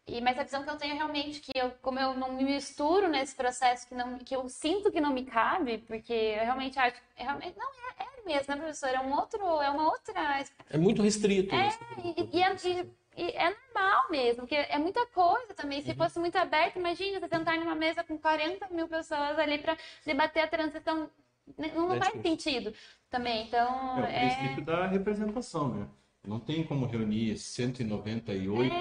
e, 0.06 0.20
mas 0.20 0.38
a 0.38 0.42
visão 0.42 0.62
que 0.62 0.68
eu 0.68 0.76
tenho 0.76 0.92
é 0.92 0.96
realmente 0.96 1.40
que 1.40 1.58
eu, 1.58 1.70
como 1.80 1.98
eu 1.98 2.12
não 2.14 2.32
me 2.32 2.44
misturo 2.44 3.08
nesse 3.08 3.34
processo 3.34 3.88
que, 3.88 3.94
não, 3.94 4.18
que 4.18 4.36
eu 4.36 4.46
sinto 4.50 4.92
que 4.92 5.00
não 5.00 5.12
me 5.12 5.24
cabe, 5.24 5.78
porque 5.78 6.12
eu 6.12 6.44
realmente 6.44 6.78
acho, 6.78 6.96
é, 7.16 7.24
realmente, 7.24 7.56
não, 7.56 7.66
é, 7.66 8.02
é 8.02 8.26
mesmo, 8.26 8.54
né, 8.54 8.60
professora? 8.60 8.96
É 8.96 9.00
um 9.00 9.14
outro, 9.14 9.40
é 9.62 9.70
uma 9.70 9.88
outra... 9.88 10.44
É 10.68 10.76
muito 10.76 11.02
restrito. 11.02 11.54
É, 11.54 11.70
e, 12.04 12.38
e, 12.38 12.42
é, 12.42 12.86
e, 13.16 13.30
é 13.30 13.56
normal 13.72 14.10
mesmo, 14.10 14.42
porque 14.42 14.56
é 14.56 14.76
muita 14.78 15.06
coisa 15.06 15.54
também. 15.54 15.80
Se 15.80 15.90
uhum. 15.90 15.96
fosse 15.96 16.18
muito 16.18 16.36
aberto, 16.36 16.78
imagina 16.78 17.18
você 17.18 17.28
sentar 17.28 17.56
numa 17.56 17.74
mesa 17.74 18.04
com 18.04 18.18
40 18.18 18.68
mil 18.68 18.86
pessoas 18.86 19.38
ali 19.38 19.56
para 19.56 19.76
debater 20.04 20.44
a 20.44 20.48
transição, 20.48 21.08
não, 21.56 21.88
não 21.88 21.94
é 21.94 21.98
faz 21.98 22.20
sentido 22.20 22.74
também, 23.08 23.46
então... 23.46 23.98
É 24.00 24.02
o 24.02 24.04
é 24.04 24.36
princípio 24.36 24.64
da 24.66 24.86
representação, 24.86 25.68
né? 25.68 25.88
Não 26.26 26.40
tem 26.40 26.64
como 26.64 26.86
reunir 26.86 27.36
198 27.36 28.72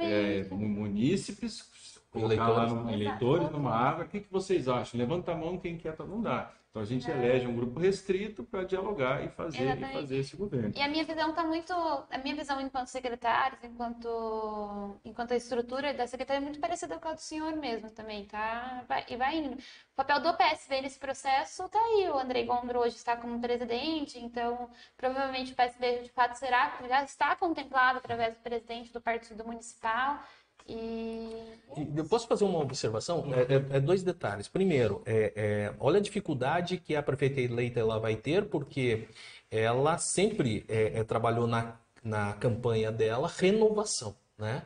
é, 0.00 0.38
é, 0.38 0.48
munícipes, 0.50 2.00
colocar 2.10 2.34
eleitores. 2.34 2.56
lá 2.56 2.82
no, 2.82 2.90
eleitores 2.90 3.50
numa 3.50 3.74
água. 3.74 4.04
O 4.04 4.08
que, 4.08 4.20
que 4.20 4.32
vocês 4.32 4.68
acham? 4.68 4.98
Levanta 4.98 5.32
a 5.32 5.36
mão 5.36 5.58
quem 5.58 5.76
quer, 5.76 5.96
não 5.98 6.22
dá. 6.22 6.52
Então 6.76 6.82
a 6.82 6.86
gente 6.86 7.10
é. 7.10 7.14
elege 7.14 7.46
um 7.46 7.56
grupo 7.56 7.80
restrito 7.80 8.44
para 8.44 8.62
dialogar 8.62 9.24
e 9.24 9.30
fazer, 9.30 9.78
e 9.78 9.92
fazer 9.94 10.18
esse 10.18 10.36
governo. 10.36 10.74
E 10.76 10.82
a 10.82 10.88
minha 10.88 11.04
visão 11.04 11.30
está 11.30 11.42
muito. 11.42 11.72
A 11.72 12.18
minha 12.22 12.36
visão 12.36 12.60
enquanto 12.60 12.88
secretário, 12.88 13.56
enquanto, 13.62 15.00
enquanto 15.02 15.32
a 15.32 15.36
estrutura 15.36 15.94
da 15.94 16.06
secretaria 16.06 16.42
é 16.42 16.44
muito 16.44 16.60
parecida 16.60 16.98
com 16.98 17.08
a 17.08 17.14
do 17.14 17.20
senhor 17.20 17.56
mesmo 17.56 17.90
também, 17.90 18.26
tá? 18.26 18.84
Vai, 18.86 19.06
e 19.08 19.16
vai 19.16 19.38
indo. 19.38 19.54
O 19.54 19.96
papel 19.96 20.20
do 20.20 20.36
PSB 20.36 20.82
nesse 20.82 20.98
processo 20.98 21.64
está 21.64 21.78
aí. 21.78 22.10
O 22.10 22.18
Andrei 22.18 22.44
Gondro 22.44 22.80
hoje 22.80 22.96
está 22.96 23.16
como 23.16 23.40
presidente, 23.40 24.18
então 24.18 24.68
provavelmente 24.98 25.54
o 25.54 25.56
PSB 25.56 26.02
de 26.02 26.10
fato 26.10 26.34
será, 26.34 26.78
já 26.86 27.02
está 27.02 27.34
contemplado 27.36 28.00
através 28.00 28.34
do 28.34 28.40
presidente 28.40 28.92
do 28.92 29.00
Partido 29.00 29.46
Municipal. 29.46 30.22
E... 30.68 31.56
Eu 31.94 32.06
posso 32.06 32.26
fazer 32.26 32.44
uma 32.44 32.58
observação? 32.58 33.24
É, 33.34 33.54
é, 33.54 33.76
é 33.76 33.80
dois 33.80 34.02
detalhes. 34.02 34.48
Primeiro, 34.48 35.02
é, 35.04 35.32
é, 35.36 35.74
olha 35.78 35.98
a 35.98 36.02
dificuldade 36.02 36.78
que 36.78 36.96
a 36.96 37.02
prefeita 37.02 37.40
eleita 37.40 37.80
ela 37.80 37.98
vai 37.98 38.16
ter, 38.16 38.46
porque 38.46 39.08
ela 39.50 39.98
sempre 39.98 40.64
é, 40.68 41.00
é, 41.00 41.04
trabalhou 41.04 41.46
na, 41.46 41.76
na 42.02 42.32
campanha 42.34 42.90
dela 42.90 43.30
renovação, 43.36 44.16
né? 44.38 44.62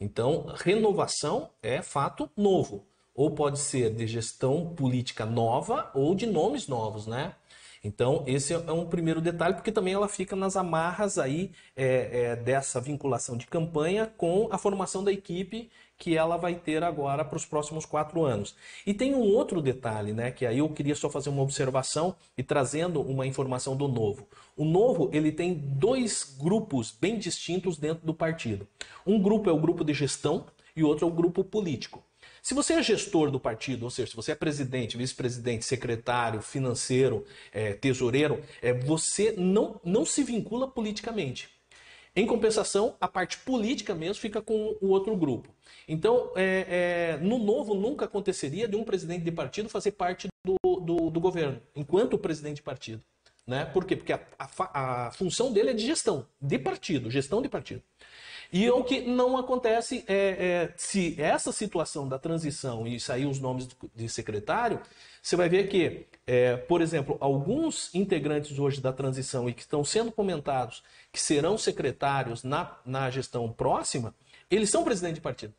Então, 0.00 0.46
renovação 0.56 1.50
é 1.62 1.82
fato 1.82 2.30
novo. 2.36 2.86
Ou 3.14 3.30
pode 3.30 3.60
ser 3.60 3.94
de 3.94 4.06
gestão 4.06 4.74
política 4.74 5.24
nova 5.24 5.90
ou 5.94 6.14
de 6.14 6.26
nomes 6.26 6.66
novos, 6.66 7.06
né? 7.06 7.34
Então, 7.84 8.24
esse 8.26 8.54
é 8.54 8.72
um 8.72 8.86
primeiro 8.86 9.20
detalhe, 9.20 9.54
porque 9.54 9.70
também 9.70 9.92
ela 9.92 10.08
fica 10.08 10.34
nas 10.34 10.56
amarras 10.56 11.18
aí 11.18 11.52
é, 11.76 12.32
é, 12.32 12.36
dessa 12.36 12.80
vinculação 12.80 13.36
de 13.36 13.46
campanha 13.46 14.10
com 14.16 14.48
a 14.50 14.56
formação 14.56 15.04
da 15.04 15.12
equipe 15.12 15.70
que 15.98 16.16
ela 16.16 16.36
vai 16.36 16.54
ter 16.54 16.82
agora 16.82 17.24
para 17.24 17.36
os 17.36 17.46
próximos 17.46 17.86
quatro 17.86 18.24
anos. 18.24 18.56
E 18.86 18.92
tem 18.92 19.14
um 19.14 19.20
outro 19.20 19.62
detalhe, 19.62 20.12
né? 20.12 20.30
Que 20.30 20.44
aí 20.44 20.58
eu 20.58 20.68
queria 20.68 20.94
só 20.94 21.08
fazer 21.08 21.28
uma 21.28 21.42
observação 21.42 22.16
e 22.36 22.42
trazendo 22.42 23.00
uma 23.00 23.26
informação 23.26 23.76
do 23.76 23.86
novo. 23.86 24.26
O 24.56 24.64
novo 24.64 25.08
ele 25.12 25.30
tem 25.30 25.54
dois 25.54 26.36
grupos 26.40 26.90
bem 26.90 27.18
distintos 27.18 27.76
dentro 27.76 28.04
do 28.04 28.14
partido. 28.14 28.66
Um 29.06 29.20
grupo 29.20 29.48
é 29.48 29.52
o 29.52 29.60
grupo 29.60 29.84
de 29.84 29.94
gestão 29.94 30.46
e 30.74 30.82
outro 30.82 31.06
é 31.06 31.08
o 31.08 31.14
grupo 31.14 31.44
político. 31.44 32.02
Se 32.44 32.52
você 32.52 32.74
é 32.74 32.82
gestor 32.82 33.30
do 33.30 33.40
partido, 33.40 33.84
ou 33.84 33.90
seja, 33.90 34.10
se 34.10 34.16
você 34.16 34.32
é 34.32 34.34
presidente, 34.34 34.98
vice-presidente, 34.98 35.64
secretário, 35.64 36.42
financeiro, 36.42 37.24
é, 37.50 37.72
tesoureiro, 37.72 38.38
é, 38.60 38.74
você 38.74 39.32
não, 39.32 39.80
não 39.82 40.04
se 40.04 40.22
vincula 40.22 40.68
politicamente. 40.68 41.48
Em 42.14 42.26
compensação, 42.26 42.96
a 43.00 43.08
parte 43.08 43.38
política 43.38 43.94
mesmo 43.94 44.20
fica 44.20 44.42
com 44.42 44.76
o 44.78 44.88
outro 44.88 45.16
grupo. 45.16 45.48
Então, 45.88 46.32
é, 46.36 47.16
é, 47.16 47.24
no 47.24 47.38
novo, 47.38 47.72
nunca 47.72 48.04
aconteceria 48.04 48.68
de 48.68 48.76
um 48.76 48.84
presidente 48.84 49.24
de 49.24 49.32
partido 49.32 49.70
fazer 49.70 49.92
parte 49.92 50.28
do, 50.44 50.58
do, 50.80 51.08
do 51.08 51.20
governo, 51.20 51.62
enquanto 51.74 52.18
presidente 52.18 52.56
de 52.56 52.62
partido. 52.62 53.02
Né? 53.46 53.64
Por 53.64 53.86
quê? 53.86 53.96
Porque 53.96 54.12
a, 54.12 54.20
a, 54.38 55.06
a 55.06 55.10
função 55.12 55.50
dele 55.50 55.70
é 55.70 55.74
de 55.74 55.86
gestão, 55.86 56.26
de 56.38 56.58
partido, 56.58 57.10
gestão 57.10 57.40
de 57.40 57.48
partido. 57.48 57.82
E 58.56 58.70
o 58.70 58.84
que 58.84 59.00
não 59.00 59.36
acontece 59.36 60.04
é, 60.06 60.14
é, 60.14 60.72
se 60.76 61.20
essa 61.20 61.50
situação 61.50 62.06
da 62.06 62.20
transição 62.20 62.86
e 62.86 63.00
sair 63.00 63.26
os 63.26 63.40
nomes 63.40 63.66
de 63.92 64.08
secretário, 64.08 64.80
você 65.20 65.34
vai 65.34 65.48
ver 65.48 65.66
que, 65.66 66.06
é, 66.24 66.56
por 66.56 66.80
exemplo, 66.80 67.16
alguns 67.18 67.92
integrantes 67.92 68.56
hoje 68.56 68.80
da 68.80 68.92
transição 68.92 69.48
e 69.48 69.52
que 69.52 69.62
estão 69.62 69.84
sendo 69.84 70.12
comentados 70.12 70.84
que 71.10 71.20
serão 71.20 71.58
secretários 71.58 72.44
na, 72.44 72.78
na 72.86 73.10
gestão 73.10 73.50
próxima, 73.50 74.14
eles 74.48 74.70
são 74.70 74.84
presidente 74.84 75.16
de 75.16 75.20
partido. 75.20 75.52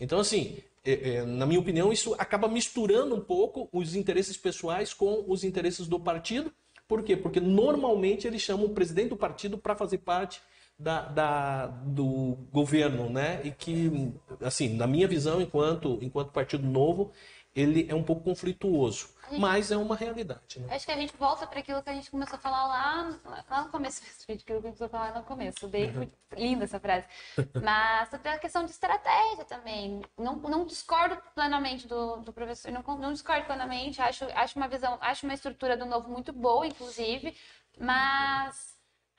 Então, 0.00 0.18
assim, 0.18 0.56
é, 0.82 1.16
é, 1.16 1.26
na 1.26 1.44
minha 1.44 1.60
opinião, 1.60 1.92
isso 1.92 2.14
acaba 2.18 2.48
misturando 2.48 3.14
um 3.14 3.20
pouco 3.20 3.68
os 3.70 3.94
interesses 3.94 4.38
pessoais 4.38 4.94
com 4.94 5.22
os 5.28 5.44
interesses 5.44 5.86
do 5.86 6.00
partido. 6.00 6.50
Por 6.88 7.02
quê? 7.02 7.14
Porque 7.14 7.40
normalmente 7.40 8.26
eles 8.26 8.40
chamam 8.40 8.64
o 8.64 8.70
presidente 8.70 9.10
do 9.10 9.18
partido 9.18 9.58
para 9.58 9.76
fazer 9.76 9.98
parte 9.98 10.40
da, 10.78 11.02
da, 11.02 11.66
do 11.66 12.38
governo, 12.52 13.10
né? 13.10 13.40
E 13.42 13.50
que, 13.50 14.12
assim, 14.40 14.76
na 14.76 14.86
minha 14.86 15.08
visão, 15.08 15.40
enquanto, 15.40 15.98
enquanto 16.00 16.30
partido 16.30 16.66
novo, 16.66 17.12
ele 17.54 17.88
é 17.90 17.94
um 17.94 18.04
pouco 18.04 18.22
conflituoso, 18.22 19.08
gente, 19.28 19.40
mas 19.40 19.72
é 19.72 19.76
uma 19.76 19.96
realidade. 19.96 20.60
Né? 20.60 20.72
Acho 20.72 20.86
que 20.86 20.92
a 20.92 20.96
gente 20.96 21.16
volta 21.16 21.44
para 21.44 21.58
aquilo 21.58 21.82
que 21.82 21.90
a 21.90 21.94
gente 21.94 22.08
começou 22.08 22.36
a 22.36 22.38
falar 22.38 22.68
lá, 22.68 23.18
lá 23.50 23.62
no 23.64 23.70
começo, 23.70 24.00
aquilo 24.02 24.38
que 24.46 24.52
a 24.52 24.54
gente 24.54 24.62
começou 24.62 24.86
a 24.86 24.90
falar 24.90 25.14
no 25.14 25.24
começo. 25.24 25.66
Bem, 25.66 25.90
uhum. 25.90 26.08
linda 26.36 26.64
essa 26.64 26.78
frase. 26.78 27.06
Mas 27.60 28.10
sobre 28.10 28.28
a 28.28 28.38
questão 28.38 28.64
de 28.64 28.70
estratégia 28.70 29.44
também. 29.44 30.00
Não, 30.16 30.36
não 30.36 30.64
discordo 30.64 31.20
plenamente 31.34 31.88
do, 31.88 32.18
do 32.18 32.32
professor, 32.32 32.70
não, 32.70 32.82
não 32.98 33.12
discordo 33.12 33.46
plenamente. 33.46 34.00
Acho, 34.00 34.26
acho 34.26 34.56
uma 34.56 34.68
visão, 34.68 34.96
acho 35.00 35.26
uma 35.26 35.34
estrutura 35.34 35.76
do 35.76 35.86
novo 35.86 36.08
muito 36.08 36.32
boa, 36.32 36.64
inclusive, 36.64 37.34
mas 37.76 38.77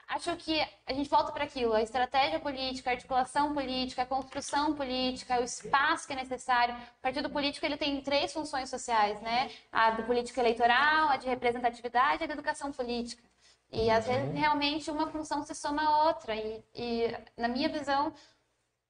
acho 0.10 0.36
que 0.38 0.60
a 0.86 0.94
gente 0.94 1.10
volta 1.10 1.32
para 1.32 1.44
aquilo, 1.44 1.74
a 1.74 1.82
estratégia 1.82 2.40
política, 2.40 2.90
a 2.90 2.94
articulação 2.94 3.54
política, 3.54 4.02
a 4.02 4.06
construção 4.06 4.74
política, 4.74 5.40
o 5.40 5.44
espaço 5.44 6.08
que 6.08 6.14
é 6.14 6.16
necessário. 6.16 6.76
O 6.76 7.02
partido 7.02 7.30
político 7.30 7.66
ele 7.66 7.78
tem 7.78 8.02
três 8.02 8.34
funções 8.34 8.70
sociais, 8.70 9.22
né? 9.22 9.52
A 9.72 9.92
de 9.92 10.04
política 10.04 10.42
eleitoral, 10.42 11.10
a 11.10 11.18
de 11.18 11.28
representatividade 11.28 12.22
e 12.22 12.24
a 12.24 12.28
de 12.28 12.34
educação 12.34 12.72
política. 12.72 13.24
E 13.72 13.90
às 13.92 14.08
vezes 14.08 14.34
realmente 14.34 14.90
uma 14.90 15.08
função 15.08 15.44
se 15.44 15.54
soma 15.54 15.84
a 15.84 16.06
outra. 16.06 16.36
E, 16.36 16.64
e 16.74 17.18
na 17.38 17.48
minha 17.48 17.70
visão, 17.70 18.12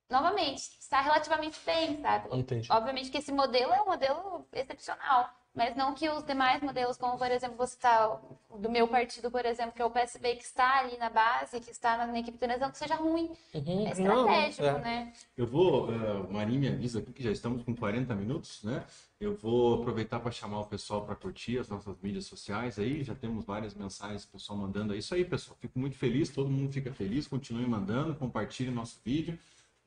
novamente, 0.09 0.72
está 0.80 1.01
relativamente 1.01 1.59
bem, 1.65 2.01
sabe? 2.01 2.30
Entendi. 2.32 2.72
Obviamente 2.72 3.11
que 3.11 3.17
esse 3.17 3.32
modelo 3.32 3.74
é 3.74 3.82
um 3.82 3.86
modelo 3.86 4.47
excepcional. 4.53 5.30
Mas 5.54 5.76
não 5.76 5.93
que 5.93 6.08
os 6.08 6.24
demais 6.24 6.62
modelos, 6.62 6.97
como 6.97 7.18
por 7.18 7.30
exemplo, 7.32 7.58
você 7.58 7.76
está 7.76 8.20
do 8.60 8.70
meu 8.70 8.88
partido, 8.88 9.32
por 9.32 9.45
exemplo, 9.45 9.74
que 9.74 9.82
é 9.82 9.86
o 9.86 9.89
PSB, 9.89 10.36
que 10.36 10.43
está 10.43 10.80
ali 10.80 10.97
na 10.97 11.10
base, 11.10 11.60
que 11.60 11.72
está 11.72 12.06
na 12.06 12.20
equipe 12.20 12.34
de 12.34 12.38
transição, 12.38 12.72
que 12.72 12.78
seja 12.78 12.95
ruim. 12.95 13.32
Uhum. 13.54 13.88
É 13.88 13.91
estratégico, 13.91 14.64
Não, 14.64 14.78
é. 14.78 14.82
né? 14.82 15.14
Eu 15.36 15.47
vou, 15.47 15.89
uh, 15.89 16.32
Marinho 16.32 16.60
me 16.60 16.68
avisa 16.70 17.00
aqui 17.00 17.12
que 17.12 17.24
já 17.24 17.32
estamos 17.32 17.64
com 17.64 17.76
40 17.76 18.16
minutos, 18.16 18.64
né? 18.64 18.86
Eu 19.20 19.36
vou 19.36 19.82
aproveitar 19.82 20.20
para 20.20 20.32
chamar 20.32 20.62
o 20.62 20.66
pessoal 20.66 21.06
para 21.06 21.16
curtir 21.16 21.60
as 21.60 21.68
nossas 21.68 22.00
mídias 22.02 22.26
sociais 22.26 22.80
aí. 22.80 23.04
Já 23.04 23.14
temos 23.14 23.43
várias 23.43 23.74
mensagens, 23.74 24.24
o 24.24 24.30
pessoal 24.30 24.58
mandando. 24.58 24.93
É 24.93 24.97
isso 24.97 25.14
aí, 25.14 25.26
pessoal. 25.26 25.58
Fico 25.60 25.78
muito 25.78 25.97
feliz, 25.97 26.30
todo 26.30 26.50
mundo 26.50 26.72
fica 26.72 26.93
feliz. 26.93 27.28
Continue 27.28 27.68
mandando, 27.68 28.16
compartilhe 28.16 28.72
nosso 28.72 29.02
vídeo. 29.04 29.38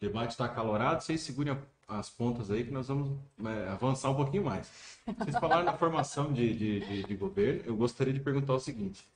O 0.02 0.04
debate 0.04 0.32
está 0.32 0.46
acalorado. 0.46 1.00
Vocês 1.00 1.20
segurem 1.20 1.56
as 1.86 2.10
pontas 2.10 2.50
aí 2.50 2.64
que 2.64 2.72
nós 2.72 2.88
vamos 2.88 3.16
é, 3.44 3.68
avançar 3.68 4.10
um 4.10 4.16
pouquinho 4.16 4.42
mais. 4.44 4.68
Vocês 5.16 5.38
falaram 5.38 5.64
da 5.64 5.74
formação 5.74 6.32
de, 6.32 6.52
de, 6.54 6.80
de- 6.80 7.02
de 7.04 7.14
governo. 7.16 7.62
Eu 7.64 7.76
gostaria 7.76 8.12
de 8.12 8.18
perguntar 8.18 8.54
o 8.54 8.58
seguinte: 8.58 9.06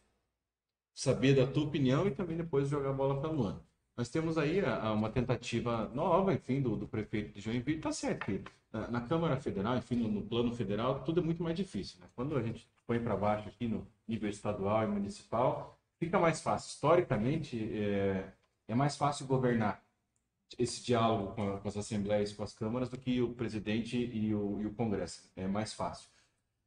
saber 0.95 1.35
da 1.35 1.45
tua 1.45 1.65
opinião 1.65 2.07
e 2.07 2.13
também 2.13 2.37
depois 2.37 2.69
jogar 2.69 2.91
a 2.91 2.93
bola 2.93 3.21
para 3.21 3.29
Luana. 3.31 3.61
Nós 3.97 4.09
temos 4.09 4.39
aí 4.39 4.61
a- 4.61 4.81
a 4.85 4.93
uma 4.93 5.11
tentativa 5.11 5.91
nova, 5.93 6.33
enfim, 6.33 6.61
do, 6.63 6.77
do 6.77 6.87
prefeito 6.87 7.35
de 7.35 7.41
Joinville. 7.41 7.81
Tá 7.81 7.91
certo 7.91 8.25
que 8.25 8.45
na, 8.73 8.87
na 8.89 9.01
Câmara 9.01 9.37
Federal, 9.39 9.77
enfim, 9.77 9.97
no, 9.97 10.09
no 10.09 10.23
plano 10.23 10.55
federal, 10.55 11.01
tudo 11.01 11.19
é 11.19 11.23
muito 11.23 11.43
mais 11.43 11.57
difícil. 11.57 11.99
Né? 12.01 12.07
Quando 12.15 12.37
a 12.37 12.43
gente 12.43 12.65
põe 12.87 13.01
para 13.01 13.17
baixo 13.17 13.49
aqui 13.49 13.67
no 13.67 13.85
nível 14.07 14.31
estadual 14.31 14.85
e 14.85 14.87
municipal, 14.87 15.77
fica 15.99 16.17
mais 16.21 16.41
fácil. 16.41 16.69
Historicamente, 16.69 17.59
é, 17.75 18.29
é 18.69 18.75
mais 18.77 18.97
fácil 18.97 19.27
governar 19.27 19.83
esse 20.59 20.83
diálogo 20.85 21.35
com, 21.35 21.55
a- 21.55 21.59
com 21.59 21.69
as 21.69 21.77
assembleias, 21.77 22.33
com 22.33 22.43
as 22.43 22.53
câmaras, 22.53 22.89
do 22.89 22.97
que 22.99 23.21
o 23.21 23.31
presidente 23.35 23.97
e 23.99 24.35
o, 24.35 24.61
e 24.61 24.67
o 24.67 24.73
Congresso. 24.75 25.29
É 25.37 25.47
mais 25.47 25.73
fácil. 25.73 26.09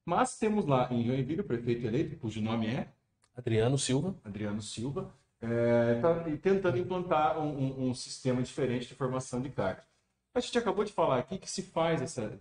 Mas 0.06 0.38
temos 0.38 0.66
lá 0.66 0.88
em 0.92 1.04
Joinville 1.06 1.42
o 1.42 1.46
prefeito 1.46 1.86
eleito, 1.86 2.18
cujo 2.18 2.42
nome 2.42 2.68
é 2.68 2.88
Adriano 3.36 3.78
Silva. 3.78 4.16
Adriano 4.24 4.62
Silva, 4.62 5.14
é, 5.42 5.96
tá- 6.02 6.26
tentando 6.42 6.78
implantar 6.78 7.40
um, 7.40 7.50
um- 7.58 7.90
um 7.90 7.94
sistema 7.94 8.42
diferente 8.42 8.88
de 8.88 8.96
formação 8.96 9.42
de 9.42 9.50
cargos. 9.50 9.84
A 10.34 10.40
gente 10.42 10.58
acabou 10.58 10.86
de 10.86 10.92
falar 10.94 11.18
aqui 11.20 11.38
que 11.40 11.50
se 11.50 11.64
faz 11.64 12.02
essa 12.02 12.40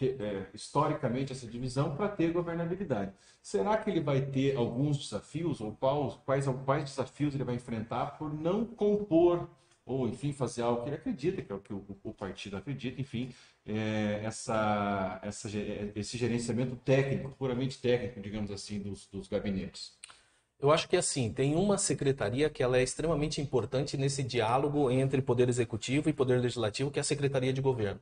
é, 0.00 0.46
historicamente 0.52 1.32
essa 1.32 1.46
divisão 1.46 1.94
para 1.96 2.08
ter 2.08 2.32
governabilidade. 2.32 3.12
Será 3.40 3.76
que 3.78 3.88
ele 3.88 4.00
vai 4.00 4.20
ter 4.20 4.56
alguns 4.56 4.98
desafios 4.98 5.60
ou 5.60 5.72
quais, 5.76 6.14
quais, 6.26 6.46
quais 6.64 6.84
desafios 6.84 7.34
ele 7.34 7.44
vai 7.44 7.54
enfrentar 7.54 8.18
por 8.18 8.32
não 8.34 8.64
compor 8.64 9.48
ou 9.84 10.08
enfim 10.08 10.32
fazer 10.32 10.62
algo 10.62 10.82
que 10.82 10.88
ele 10.90 10.96
acredita, 10.96 11.42
que 11.42 11.50
é 11.52 11.54
o 11.54 11.60
que 11.60 11.72
o, 11.72 11.84
o 12.04 12.14
partido 12.14 12.56
acredita, 12.56 13.00
enfim, 13.00 13.32
é, 13.66 14.20
essa, 14.24 15.20
essa, 15.22 15.48
ge- 15.48 15.92
esse 15.96 16.16
gerenciamento 16.16 16.76
técnico, 16.76 17.30
puramente 17.38 17.78
técnico, 17.80 18.20
digamos 18.20 18.50
assim, 18.50 18.78
dos, 18.80 19.06
dos 19.06 19.28
gabinetes? 19.28 19.92
Eu 20.58 20.70
acho 20.70 20.88
que 20.88 20.96
assim, 20.96 21.32
tem 21.32 21.54
uma 21.54 21.78
secretaria 21.78 22.50
que 22.50 22.62
ela 22.62 22.76
é 22.78 22.82
extremamente 22.82 23.40
importante 23.40 23.96
nesse 23.96 24.22
diálogo 24.22 24.90
entre 24.90 25.22
poder 25.22 25.48
executivo 25.48 26.08
e 26.08 26.12
poder 26.12 26.38
legislativo, 26.40 26.90
que 26.90 26.98
é 26.98 27.02
a 27.02 27.04
Secretaria 27.04 27.52
de 27.52 27.62
Governo. 27.62 28.00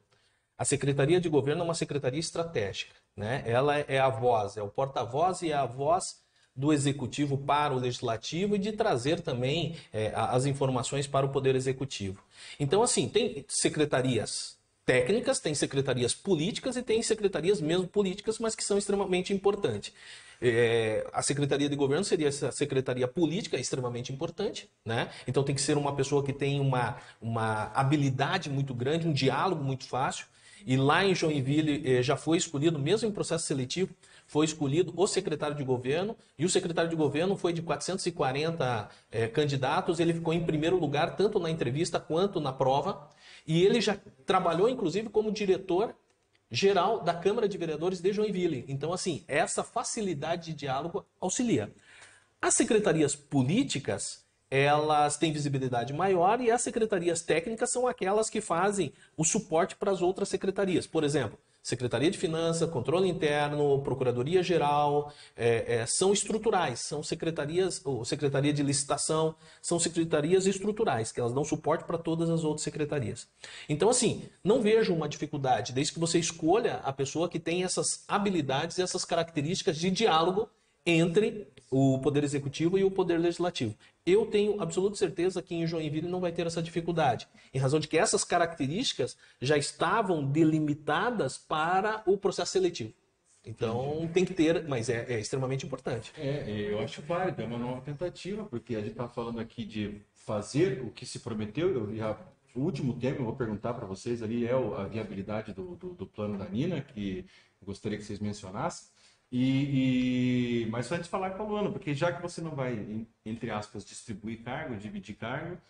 A 0.59 0.65
Secretaria 0.65 1.21
de 1.21 1.29
Governo 1.29 1.63
é 1.63 1.65
uma 1.65 1.75
secretaria 1.75 2.19
estratégica, 2.19 2.93
né? 3.17 3.45
Ela 3.47 3.79
é 3.79 4.01
a 4.01 4.09
voz, 4.09 4.57
é 4.57 4.63
o 4.63 4.69
porta-voz 4.69 5.41
e 5.43 5.53
é 5.53 5.55
a 5.55 5.65
voz 5.65 6.21
do 6.59 6.73
executivo 6.73 7.39
para 7.39 7.73
o 7.73 7.79
legislativo 7.79 8.57
e 8.57 8.59
de 8.59 8.73
trazer 8.73 9.21
também 9.21 9.77
é, 9.93 10.13
as 10.13 10.45
informações 10.45 11.07
para 11.07 11.25
o 11.25 11.29
poder 11.29 11.55
executivo. 11.55 12.21
Então, 12.59 12.83
assim, 12.83 13.09
tem 13.09 13.45
secretarias 13.47 14.59
técnicas, 14.85 15.39
tem 15.39 15.55
secretarias 15.55 16.15
políticas 16.15 16.77
e 16.77 16.83
tem 16.83 17.01
secretarias 17.01 17.61
mesmo 17.61 17.87
políticas, 17.87 18.41
mas 18.41 18.57
que 18.57 18.65
são 18.65 18.77
extremamente 18.77 19.33
importantes. 19.33 19.93
É, 20.43 21.07
a 21.13 21.23
Secretaria 21.23 21.69
de 21.69 21.77
Governo 21.77 22.05
seria 22.05 22.27
essa 22.27 22.51
secretaria 22.51 23.07
política 23.07 23.57
extremamente 23.57 24.13
importante, 24.13 24.69
né? 24.85 25.11
Então 25.29 25.45
tem 25.45 25.55
que 25.55 25.61
ser 25.61 25.77
uma 25.77 25.95
pessoa 25.95 26.25
que 26.25 26.33
tem 26.33 26.59
uma, 26.61 26.97
uma 27.21 27.71
habilidade 27.73 28.51
muito 28.51 28.75
grande, 28.75 29.07
um 29.07 29.13
diálogo 29.13 29.63
muito 29.63 29.85
fácil. 29.85 30.27
E 30.67 30.77
lá 30.77 31.05
em 31.05 31.15
Joinville 31.15 31.83
eh, 31.85 32.03
já 32.03 32.17
foi 32.17 32.37
escolhido, 32.37 32.79
mesmo 32.79 33.09
em 33.09 33.13
processo 33.13 33.47
seletivo, 33.47 33.95
foi 34.29 34.45
escolhido 34.45 34.93
o 34.95 35.07
secretário 35.07 35.57
de 35.57 35.65
governo, 35.65 36.15
e 36.39 36.45
o 36.45 36.51
secretário 36.51 36.91
de 36.91 36.95
governo 36.95 37.35
foi 37.35 37.53
de 37.53 37.63
440 37.63 38.89
eh, 39.11 39.27
candidatos, 39.27 39.99
ele 39.99 40.13
ficou 40.13 40.35
em 40.35 40.45
primeiro 40.45 40.79
lugar, 40.79 41.17
tanto 41.17 41.41
na 41.41 41.51
entrevista 41.51 41.99
quanto 41.99 42.39
na 42.39 42.53
prova, 42.53 43.09
e 43.47 43.65
ele 43.65 43.81
já 43.81 43.99
trabalhou, 44.27 44.69
inclusive, 44.69 45.09
como 45.09 45.33
diretor 45.33 45.95
geral 46.51 47.01
da 47.01 47.15
Câmara 47.15 47.49
de 47.49 47.57
Vereadores 47.57 48.01
de 48.01 48.13
Joinville. 48.13 48.67
Então, 48.69 48.93
assim, 48.93 49.25
essa 49.27 49.65
facilidade 49.65 50.53
de 50.53 50.59
diálogo 50.59 51.07
auxilia. 51.19 51.73
As 52.41 52.55
secretarias 52.55 53.17
políticas, 53.17 54.27
elas 54.51 55.17
têm 55.17 55.33
visibilidade 55.33 55.95
maior 55.95 56.39
e 56.41 56.51
as 56.51 56.61
secretarias 56.61 57.23
técnicas 57.23 57.71
são 57.71 57.87
aquelas 57.87 58.29
que 58.29 58.43
fazem 58.43 58.93
o 59.17 59.25
suporte 59.25 59.75
para 59.75 59.91
as 59.91 60.03
outras 60.03 60.29
secretarias. 60.29 60.87
Por 60.87 61.03
exemplo, 61.03 61.39
Secretaria 61.69 62.11
de 62.11 62.17
Finanças, 62.17 62.71
Controle 62.71 63.07
Interno, 63.07 63.83
Procuradoria 63.83 64.43
Geral, 64.43 65.13
é, 65.37 65.81
é, 65.81 65.87
são 65.87 66.15
estruturais, 66.15 66.81
são 66.81 67.03
secretarias, 67.03 67.83
ou 67.85 68.07
Secretaria 68.07 68.55
de 68.55 68.63
Licitação, 68.63 69.35
são 69.61 69.79
secretarias 69.79 70.47
estruturais, 70.47 71.13
que 71.13 71.21
elas 71.21 71.35
dão 71.35 71.45
suporte 71.45 71.85
para 71.85 71.99
todas 71.99 72.31
as 72.31 72.43
outras 72.43 72.63
secretarias. 72.63 73.29
Então, 73.69 73.91
assim, 73.91 74.23
não 74.43 74.63
vejo 74.63 74.95
uma 74.95 75.07
dificuldade, 75.07 75.75
desde 75.75 75.93
que 75.93 76.01
você 76.01 76.19
escolha 76.19 76.77
a 76.77 76.91
pessoa 76.91 77.29
que 77.29 77.39
tem 77.39 77.63
essas 77.63 78.03
habilidades 78.09 78.79
e 78.79 78.83
essas 78.83 79.05
características 79.05 79.77
de 79.77 79.91
diálogo 79.91 80.49
entre 80.85 81.49
o 81.71 81.99
Poder 81.99 82.25
Executivo 82.25 82.79
e 82.79 82.85
o 82.85 82.91
Poder 82.91 83.19
Legislativo. 83.19 83.75
Eu 84.07 84.27
tenho 84.27 84.61
absoluta 84.61 84.97
certeza 84.97 85.43
que 85.43 85.55
em 85.55 85.67
Joinville 85.67 86.09
não 86.09 86.21
vai 86.21 86.33
ter 86.33 86.47
essa 86.47 86.63
dificuldade, 86.63 87.29
em 87.53 87.59
razão 87.59 87.79
de 87.79 87.87
que 87.87 87.99
essas 87.99 88.25
características 88.25 89.17
já 89.41 89.57
estavam 89.57 90.25
delimitadas 90.25 91.37
para 91.37 92.03
o 92.07 92.17
processo 92.17 92.53
seletivo. 92.53 92.93
Então 93.45 94.09
tem 94.13 94.25
que 94.25 94.35
ter, 94.35 94.67
mas 94.67 94.89
é, 94.89 95.07
é 95.09 95.21
extremamente 95.21 95.65
importante. 95.65 96.13
É, 96.17 96.71
eu 96.71 96.81
acho 96.81 97.01
válido, 97.03 97.41
é 97.41 97.45
uma 97.45 97.59
nova 97.59 97.81
tentativa, 97.81 98.45
porque 98.45 98.75
a 98.75 98.81
gente 98.81 98.93
está 98.93 99.09
falando 99.09 99.41
aqui 99.41 99.65
de 99.65 100.03
fazer 100.15 100.83
o 100.83 100.91
que 100.91 101.07
se 101.07 101.21
prometeu. 101.21 101.73
Eu 101.73 101.97
já, 101.97 102.19
o 102.55 102.61
último 102.61 102.99
tema, 102.99 103.17
eu 103.19 103.25
vou 103.25 103.37
perguntar 103.37 103.75
para 103.75 103.87
vocês 103.87 104.23
ali, 104.23 104.47
é 104.47 104.53
a 104.53 104.85
viabilidade 104.85 105.53
do, 105.53 105.77
do, 105.77 105.95
do 105.95 106.07
plano 106.07 106.37
da 106.37 106.47
Nina, 106.47 106.81
que 106.81 107.25
gostaria 107.65 107.97
que 107.97 108.05
vocês 108.05 108.19
mencionassem. 108.19 108.89
E, 109.31 110.63
e- 110.63 110.67
mas 110.71 110.91
antes 110.91 111.09
falar 111.09 111.33
com 111.33 111.43
a 111.43 111.47
Luana, 111.47 111.71
porque 111.71 111.95
já 111.95 112.13
que 112.13 112.23
você 112.23 112.41
não 112.41 112.53
vai, 112.55 113.07
entre 113.27 113.51
aspas, 113.51 113.85
distribuir 113.85 114.43
cargo, 114.43 114.77
dividir 114.77 115.17
cargo, 115.17 115.61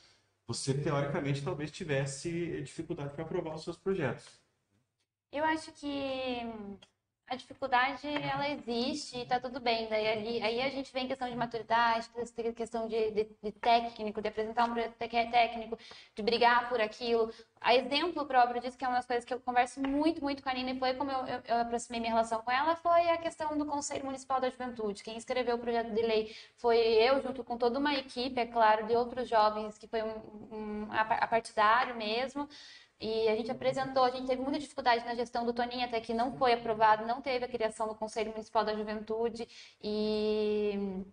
você 0.46 0.72
teoricamente 0.74 1.42
talvez 1.42 1.70
tivesse 1.70 2.62
dificuldade 2.62 3.12
para 3.14 3.24
aprovar 3.24 3.54
os 3.54 3.64
seus 3.64 3.76
projetos. 3.76 4.26
Eu 5.32 5.44
acho 5.44 5.72
que 5.72 5.88
a 7.28 7.36
dificuldade, 7.36 8.06
ela 8.08 8.48
existe 8.48 9.18
e 9.18 9.26
tá 9.26 9.38
tudo 9.40 9.60
bem. 9.60 9.88
Daí 9.88 10.08
ali, 10.08 10.42
aí 10.42 10.60
a 10.62 10.68
gente 10.70 10.92
vem 10.92 11.04
em 11.04 11.08
questão 11.08 11.28
de 11.28 11.36
maturidade, 11.36 12.08
questão 12.56 12.88
de, 12.88 13.10
de- 13.10 13.30
de 13.42 13.52
técnico, 13.52 14.20
de 14.22 14.28
apresentar 14.28 14.64
um 14.64 14.72
projeto 14.72 14.96
que 15.08 15.16
é 15.16 15.30
técnico, 15.30 15.78
de 16.14 16.22
brigar 16.22 16.68
por 16.68 16.80
aquilo. 16.80 17.30
A 17.60 17.74
exemplo 17.74 18.24
próprio 18.26 18.60
disso, 18.60 18.78
que 18.78 18.84
é 18.84 18.88
uma 18.88 18.96
das 18.96 19.06
coisas 19.06 19.24
que 19.24 19.34
eu 19.34 19.40
converso 19.40 19.80
muito, 19.80 20.22
muito 20.22 20.42
com 20.42 20.48
a 20.48 20.54
Nina, 20.54 20.70
e 20.70 20.78
foi 20.78 20.94
como 20.94 21.10
eu, 21.10 21.26
eu, 21.26 21.42
eu 21.46 21.56
aproximei 21.58 22.00
minha 22.00 22.12
relação 22.12 22.40
com 22.42 22.50
ela, 22.50 22.76
foi 22.76 23.10
a 23.10 23.18
questão 23.18 23.56
do 23.58 23.66
Conselho 23.66 24.04
Municipal 24.04 24.40
da 24.40 24.48
Juventude. 24.50 25.02
Quem 25.02 25.16
escreveu 25.16 25.56
o 25.56 25.58
projeto 25.58 25.90
de 25.92 26.02
lei 26.02 26.34
foi 26.56 26.78
eu, 26.78 27.20
junto 27.20 27.42
com 27.44 27.56
toda 27.58 27.78
uma 27.78 27.94
equipe, 27.94 28.38
é 28.40 28.46
claro, 28.46 28.86
de 28.86 28.94
outros 28.96 29.28
jovens, 29.28 29.76
que 29.76 29.88
foi 29.88 30.02
um, 30.02 30.48
um 30.52 30.92
a- 30.92 31.00
apartidário 31.24 31.96
mesmo. 31.96 32.48
E 33.00 33.28
a 33.28 33.36
gente 33.36 33.50
apresentou, 33.50 34.04
a 34.04 34.10
gente 34.10 34.26
teve 34.26 34.42
muita 34.42 34.58
dificuldade 34.58 35.04
na 35.04 35.14
gestão 35.14 35.44
do 35.46 35.52
Toninho, 35.52 35.84
até 35.84 36.00
que 36.00 36.12
não 36.12 36.36
foi 36.36 36.52
aprovado, 36.52 37.06
não 37.06 37.22
teve 37.22 37.44
a 37.44 37.48
criação 37.48 37.86
do 37.86 37.94
Conselho 37.94 38.32
Municipal 38.32 38.64
da 38.64 38.74
Juventude. 38.74 39.48
E, 39.82 41.04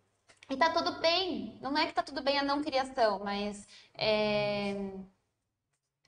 e 0.50 0.58
tá 0.58 0.72
tudo 0.72 1.00
bem. 1.00 1.58
Não 1.62 1.78
é 1.78 1.86
que 1.86 1.94
tá 1.94 2.04
tudo 2.04 2.22
bem 2.24 2.40
a 2.40 2.44
não 2.44 2.64
criação, 2.64 3.20
mas 3.24 3.68
é, 3.94 4.74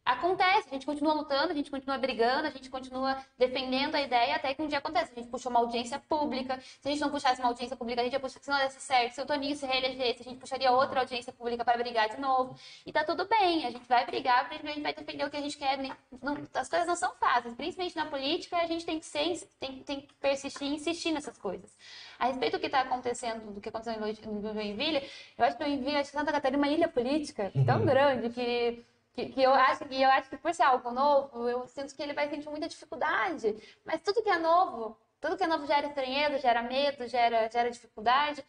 Acontece, 0.07 0.69
a 0.69 0.73
gente 0.73 0.85
continua 0.85 1.13
lutando, 1.13 1.51
a 1.51 1.53
gente 1.53 1.69
continua 1.69 1.97
brigando, 1.97 2.47
a 2.47 2.49
gente 2.49 2.69
continua 2.69 3.17
defendendo 3.37 3.93
a 3.93 4.01
ideia 4.01 4.37
até 4.37 4.53
que 4.53 4.61
um 4.61 4.67
dia 4.67 4.77
acontece. 4.77 5.11
A 5.11 5.15
gente 5.15 5.27
puxou 5.27 5.49
uma 5.49 5.59
audiência 5.59 5.99
pública. 5.99 6.57
Se 6.61 6.87
a 6.87 6.91
gente 6.91 7.01
não 7.01 7.11
puxasse 7.11 7.41
uma 7.41 7.49
audiência 7.49 7.75
pública, 7.75 7.99
a 7.99 8.03
gente 8.05 8.13
ia 8.13 8.19
puxar, 8.19 8.39
se 8.39 8.49
não 8.49 8.57
desse 8.57 8.79
certo, 8.79 9.15
se 9.15 9.21
o 9.21 9.25
Toninho 9.25 9.53
se 9.53 9.65
reelegesse, 9.65 10.21
a 10.21 10.23
gente 10.23 10.37
puxaria 10.37 10.71
outra 10.71 11.01
audiência 11.01 11.33
pública 11.33 11.65
para 11.65 11.77
brigar 11.77 12.07
de 12.07 12.21
novo. 12.21 12.55
E 12.85 12.91
tá 12.93 13.03
tudo 13.03 13.27
bem, 13.27 13.65
a 13.65 13.69
gente 13.69 13.85
vai 13.85 14.05
brigar, 14.05 14.47
a 14.49 14.53
gente 14.53 14.81
vai 14.81 14.93
defender 14.93 15.25
o 15.25 15.29
que 15.29 15.35
a 15.35 15.41
gente 15.41 15.57
quer. 15.57 15.77
Não, 16.23 16.37
as 16.53 16.69
coisas 16.69 16.87
não 16.87 16.95
são 16.95 17.13
fáceis, 17.15 17.53
principalmente 17.53 17.97
na 17.97 18.05
política, 18.05 18.55
a 18.55 18.65
gente 18.65 18.85
tem 18.85 18.99
que 18.99 19.05
ser, 19.05 19.45
tem, 19.59 19.83
tem 19.83 19.99
que 19.99 20.13
persistir 20.21 20.69
e 20.69 20.75
insistir 20.75 21.11
nessas 21.11 21.37
coisas. 21.37 21.69
A 22.17 22.27
respeito 22.27 22.53
do 22.53 22.61
que 22.61 22.67
está 22.67 22.79
acontecendo, 22.79 23.51
do 23.51 23.59
que 23.59 23.67
aconteceu 23.67 23.93
em 23.93 24.41
Joinville, 24.41 25.03
eu 25.37 25.43
acho 25.43 25.57
que 25.57 25.65
Joinville, 25.65 25.97
acho 25.97 26.11
que 26.11 26.17
Santa 26.17 26.31
Catarina 26.31 26.65
é 26.65 26.65
uma 26.65 26.73
ilha 26.73 26.87
política 26.87 27.51
tão 27.65 27.79
uhum. 27.79 27.85
grande 27.85 28.29
que 28.29 28.85
que, 29.17 29.29
que, 29.29 29.41
eu 29.41 29.51
acho 29.51 29.83
que 29.85 29.99
eu 29.99 30.09
acho 30.11 30.29
que 30.29 30.37
por 30.37 30.53
ser 30.53 30.61
algo 30.61 30.91
novo, 30.91 31.49
eu 31.49 31.67
sinto 31.67 31.95
que 31.95 32.03
ele 32.03 32.13
vai 32.13 32.29
sentir 32.29 32.47
muita 32.49 32.67
dificuldade. 32.67 33.55
Mas 33.83 33.99
tudo 34.01 34.21
que 34.21 34.29
é 34.29 34.37
novo, 34.37 34.95
tudo 35.19 35.35
que 35.35 35.43
é 35.43 35.47
novo 35.47 35.65
gera 35.65 35.87
estranheza, 35.87 36.37
gera 36.37 36.61
medo, 36.61 37.07
gera, 37.07 37.49
gera 37.49 37.71
dificuldade. 37.71 38.45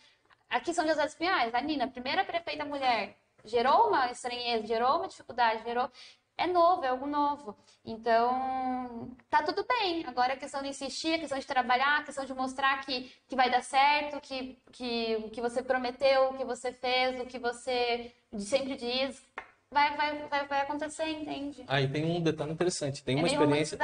Aqui 0.50 0.74
são 0.74 0.86
José 0.86 1.06
dos 1.06 1.14
Pinhais, 1.14 1.54
a 1.54 1.60
Nina, 1.62 1.88
primeira 1.88 2.22
prefeita 2.22 2.66
mulher, 2.66 3.16
gerou 3.46 3.88
uma 3.88 4.10
estranheza, 4.10 4.66
gerou 4.66 4.98
uma 4.98 5.08
dificuldade, 5.08 5.64
gerou 5.64 5.90
é 6.36 6.46
novo, 6.46 6.84
é 6.84 6.88
algo 6.88 7.06
novo. 7.06 7.56
Então, 7.84 9.10
tá 9.30 9.42
tudo 9.42 9.64
bem. 9.66 10.04
Agora 10.06 10.34
é 10.34 10.36
questão 10.36 10.62
de 10.62 10.68
insistir, 10.68 11.14
a 11.14 11.18
questão 11.18 11.38
de 11.38 11.46
trabalhar, 11.46 12.00
a 12.00 12.04
questão 12.04 12.24
de 12.26 12.34
mostrar 12.34 12.78
que, 12.84 13.10
que 13.26 13.34
vai 13.34 13.50
dar 13.50 13.62
certo, 13.62 14.20
que, 14.20 14.56
que 14.70 15.16
o 15.16 15.30
que 15.30 15.40
você 15.40 15.62
prometeu, 15.62 16.28
o 16.28 16.36
que 16.36 16.44
você 16.44 16.72
fez, 16.72 17.18
o 17.20 17.26
que 17.26 17.38
você 17.38 18.14
sempre 18.38 18.76
diz, 18.76 19.20
vai, 19.70 19.96
vai, 19.96 20.28
vai, 20.28 20.46
vai 20.46 20.60
acontecer, 20.62 21.08
entende? 21.08 21.64
Aí 21.66 21.84
ah, 21.84 21.88
tem 21.88 22.04
um 22.04 22.20
detalhe 22.20 22.52
interessante, 22.52 23.02
tem 23.02 23.16
é 23.16 23.18
uma 23.18 23.28
experiência. 23.28 23.78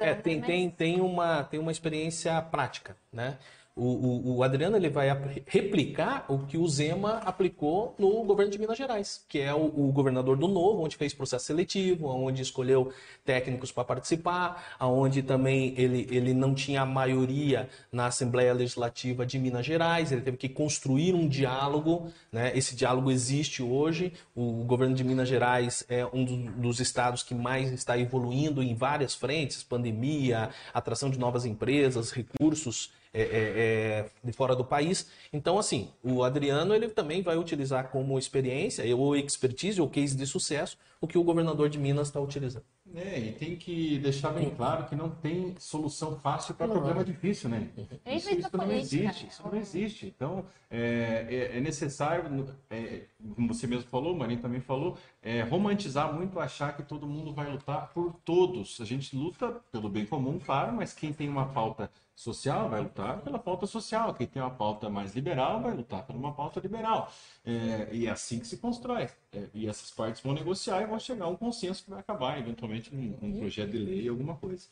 é, 0.00 0.14
tem, 0.14 0.38
mas... 0.38 0.46
tem, 0.46 0.70
tem, 0.70 1.00
uma, 1.00 1.44
tem 1.44 1.60
uma 1.60 1.72
experiência 1.72 2.40
prática, 2.42 2.96
né? 3.12 3.38
O, 3.78 3.84
o, 3.84 4.36
o, 4.36 4.42
Adriano 4.42 4.74
ele 4.74 4.88
vai 4.88 5.08
replicar 5.44 6.24
o 6.28 6.38
que 6.38 6.56
o 6.56 6.66
Zema 6.66 7.18
aplicou 7.18 7.94
no 7.98 8.24
governo 8.24 8.50
de 8.50 8.58
Minas 8.58 8.78
Gerais, 8.78 9.22
que 9.28 9.38
é 9.38 9.52
o, 9.52 9.66
o 9.66 9.92
governador 9.92 10.34
do 10.38 10.48
Novo, 10.48 10.82
onde 10.82 10.96
fez 10.96 11.12
processo 11.12 11.44
seletivo, 11.44 12.08
onde 12.08 12.40
escolheu 12.40 12.90
técnicos 13.22 13.70
para 13.70 13.84
participar, 13.84 14.76
onde 14.80 15.22
também 15.22 15.74
ele, 15.76 16.08
ele 16.10 16.32
não 16.32 16.54
tinha 16.54 16.86
maioria 16.86 17.68
na 17.92 18.06
Assembleia 18.06 18.54
Legislativa 18.54 19.26
de 19.26 19.38
Minas 19.38 19.66
Gerais, 19.66 20.10
ele 20.10 20.22
teve 20.22 20.38
que 20.38 20.48
construir 20.48 21.14
um 21.14 21.28
diálogo, 21.28 22.10
né? 22.32 22.56
esse 22.56 22.74
diálogo 22.74 23.10
existe 23.10 23.62
hoje, 23.62 24.10
o 24.34 24.64
governo 24.64 24.94
de 24.94 25.04
Minas 25.04 25.28
Gerais 25.28 25.84
é 25.90 26.06
um 26.06 26.24
dos 26.24 26.80
estados 26.80 27.22
que 27.22 27.34
mais 27.34 27.70
está 27.72 27.98
evoluindo 27.98 28.62
em 28.62 28.74
várias 28.74 29.14
frentes, 29.14 29.62
pandemia, 29.62 30.48
atração 30.72 31.10
de 31.10 31.18
novas 31.18 31.44
empresas, 31.44 32.10
recursos 32.10 32.90
é, 33.16 33.22
é, 33.22 33.26
é, 33.30 34.10
de 34.22 34.32
fora 34.32 34.54
do 34.54 34.62
país. 34.62 35.08
Então, 35.32 35.58
assim, 35.58 35.90
o 36.02 36.22
Adriano 36.22 36.74
ele 36.74 36.88
também 36.88 37.22
vai 37.22 37.38
utilizar 37.38 37.88
como 37.88 38.18
experiência, 38.18 38.84
ou 38.94 39.16
expertise, 39.16 39.80
ou 39.80 39.88
case 39.88 40.14
de 40.14 40.26
sucesso, 40.26 40.76
o 41.00 41.06
que 41.06 41.16
o 41.16 41.24
governador 41.24 41.70
de 41.70 41.78
Minas 41.78 42.08
está 42.08 42.20
utilizando. 42.20 42.64
É, 42.94 43.18
e 43.18 43.32
tem 43.32 43.56
que 43.56 43.98
deixar 43.98 44.30
bem 44.30 44.50
claro 44.50 44.86
que 44.86 44.94
não 44.94 45.10
tem 45.10 45.54
solução 45.58 46.16
fácil 46.16 46.54
para 46.54 46.68
problema 46.68 47.04
difícil, 47.04 47.48
né? 47.48 47.68
Isso, 48.06 48.32
isso 48.32 48.56
não 48.56 48.70
existe, 48.70 49.26
isso 49.26 49.42
não 49.44 49.58
existe. 49.58 50.06
Então, 50.06 50.44
é, 50.70 51.26
é, 51.28 51.56
é 51.58 51.60
necessário, 51.60 52.46
é, 52.70 53.02
como 53.34 53.52
você 53.52 53.66
mesmo 53.66 53.88
falou, 53.88 54.14
o 54.14 54.18
Marinho 54.18 54.40
também 54.40 54.60
falou, 54.60 54.96
é, 55.22 55.42
romantizar 55.42 56.12
muito, 56.12 56.38
achar 56.38 56.76
que 56.76 56.82
todo 56.82 57.06
mundo 57.06 57.32
vai 57.32 57.50
lutar 57.50 57.90
por 57.92 58.14
todos. 58.24 58.80
A 58.80 58.84
gente 58.84 59.16
luta 59.16 59.60
pelo 59.72 59.88
bem 59.88 60.06
comum, 60.06 60.38
claro, 60.38 60.72
mas 60.72 60.92
quem 60.92 61.12
tem 61.12 61.28
uma 61.28 61.46
pauta 61.46 61.90
social 62.16 62.70
vai 62.70 62.80
lutar 62.80 63.20
pela 63.20 63.38
pauta 63.38 63.66
social, 63.66 64.14
quem 64.14 64.26
tem 64.26 64.40
uma 64.40 64.50
pauta 64.50 64.88
mais 64.88 65.14
liberal 65.14 65.60
vai 65.60 65.74
lutar 65.74 66.02
por 66.04 66.16
uma 66.16 66.32
pauta 66.32 66.58
liberal. 66.58 67.12
É, 67.44 67.90
e 67.92 68.06
é 68.06 68.10
assim 68.10 68.40
que 68.40 68.46
se 68.46 68.56
constrói. 68.56 69.08
É, 69.32 69.44
e 69.52 69.68
essas 69.68 69.90
partes 69.90 70.22
vão 70.22 70.32
negociar 70.32 70.80
e 70.82 70.86
vão 70.86 70.98
chegar 70.98 71.26
a 71.26 71.28
um 71.28 71.36
consenso 71.36 71.84
que 71.84 71.90
vai 71.90 72.00
acabar, 72.00 72.38
eventualmente, 72.38 72.92
num, 72.92 73.16
um 73.20 73.38
projeto 73.38 73.70
de 73.70 73.78
lei, 73.78 74.08
alguma 74.08 74.34
coisa. 74.34 74.66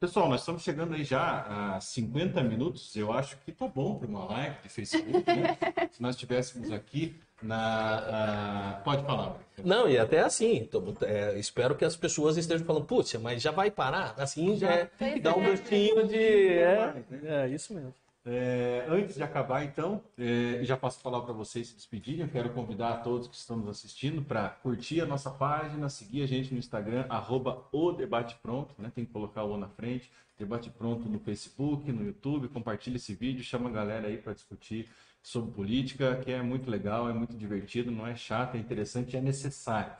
Pessoal, 0.00 0.28
nós 0.28 0.40
estamos 0.40 0.62
chegando 0.62 0.94
aí 0.94 1.04
já 1.04 1.76
a 1.76 1.80
50 1.80 2.42
minutos. 2.42 2.94
Eu 2.94 3.12
acho 3.12 3.36
que 3.38 3.52
tá 3.52 3.66
bom 3.66 3.96
para 3.96 4.08
uma 4.08 4.24
live 4.24 4.56
de 4.62 4.68
Facebook, 4.68 5.24
né? 5.26 5.56
Se 5.90 6.02
nós 6.02 6.16
estivéssemos 6.16 6.70
aqui 6.70 7.16
na. 7.42 8.78
Uh, 8.80 8.84
pode 8.84 9.04
falar. 9.04 9.36
Não, 9.64 9.88
e 9.88 9.98
até 9.98 10.20
assim, 10.20 10.64
tô, 10.70 10.94
é, 11.02 11.38
espero 11.38 11.74
que 11.74 11.84
as 11.84 11.96
pessoas 11.96 12.36
estejam 12.36 12.66
falando, 12.66 12.84
putz, 12.84 13.14
mas 13.14 13.42
já 13.42 13.50
vai 13.50 13.70
parar? 13.70 14.14
Assim 14.16 14.56
já 14.56 14.70
é, 14.70 14.84
tem 14.84 15.14
que 15.14 15.20
dar 15.20 15.36
um 15.36 15.44
gostinho 15.44 16.06
de. 16.06 16.16
É, 16.16 16.94
é 17.24 17.48
isso 17.48 17.74
mesmo. 17.74 17.94
É, 18.30 18.84
antes 18.90 19.14
de 19.14 19.22
acabar, 19.22 19.64
então, 19.64 20.02
é, 20.18 20.60
já 20.62 20.76
passo 20.76 20.98
a 20.98 21.02
falar 21.02 21.22
para 21.22 21.32
vocês 21.32 21.68
se 21.68 21.74
despedirem. 21.74 22.20
Eu 22.20 22.28
quero 22.28 22.50
convidar 22.50 22.90
a 22.90 22.96
todos 22.98 23.26
que 23.26 23.34
estão 23.34 23.56
nos 23.56 23.68
assistindo 23.70 24.20
para 24.20 24.50
curtir 24.50 25.00
a 25.00 25.06
nossa 25.06 25.30
página, 25.30 25.88
seguir 25.88 26.22
a 26.22 26.26
gente 26.26 26.52
no 26.52 26.58
Instagram, 26.58 27.06
arroba 27.08 27.64
o 27.72 27.90
Debate 27.90 28.36
Pronto, 28.42 28.74
né? 28.76 28.92
tem 28.94 29.06
que 29.06 29.12
colocar 29.12 29.44
o 29.44 29.54
O 29.54 29.56
na 29.56 29.68
frente. 29.68 30.10
Debate 30.38 30.68
Pronto 30.70 31.08
no 31.08 31.18
Facebook, 31.18 31.90
no 31.90 32.04
YouTube. 32.04 32.48
Compartilha 32.48 32.96
esse 32.96 33.14
vídeo, 33.14 33.42
chama 33.42 33.70
a 33.70 33.72
galera 33.72 34.08
aí 34.08 34.18
para 34.18 34.34
discutir 34.34 34.88
sobre 35.22 35.52
política, 35.52 36.16
que 36.16 36.30
é 36.32 36.42
muito 36.42 36.70
legal, 36.70 37.08
é 37.08 37.12
muito 37.12 37.36
divertido, 37.36 37.90
não 37.90 38.06
é 38.06 38.14
chato, 38.14 38.56
é 38.56 38.58
interessante, 38.58 39.16
é 39.16 39.20
necessário. 39.20 39.92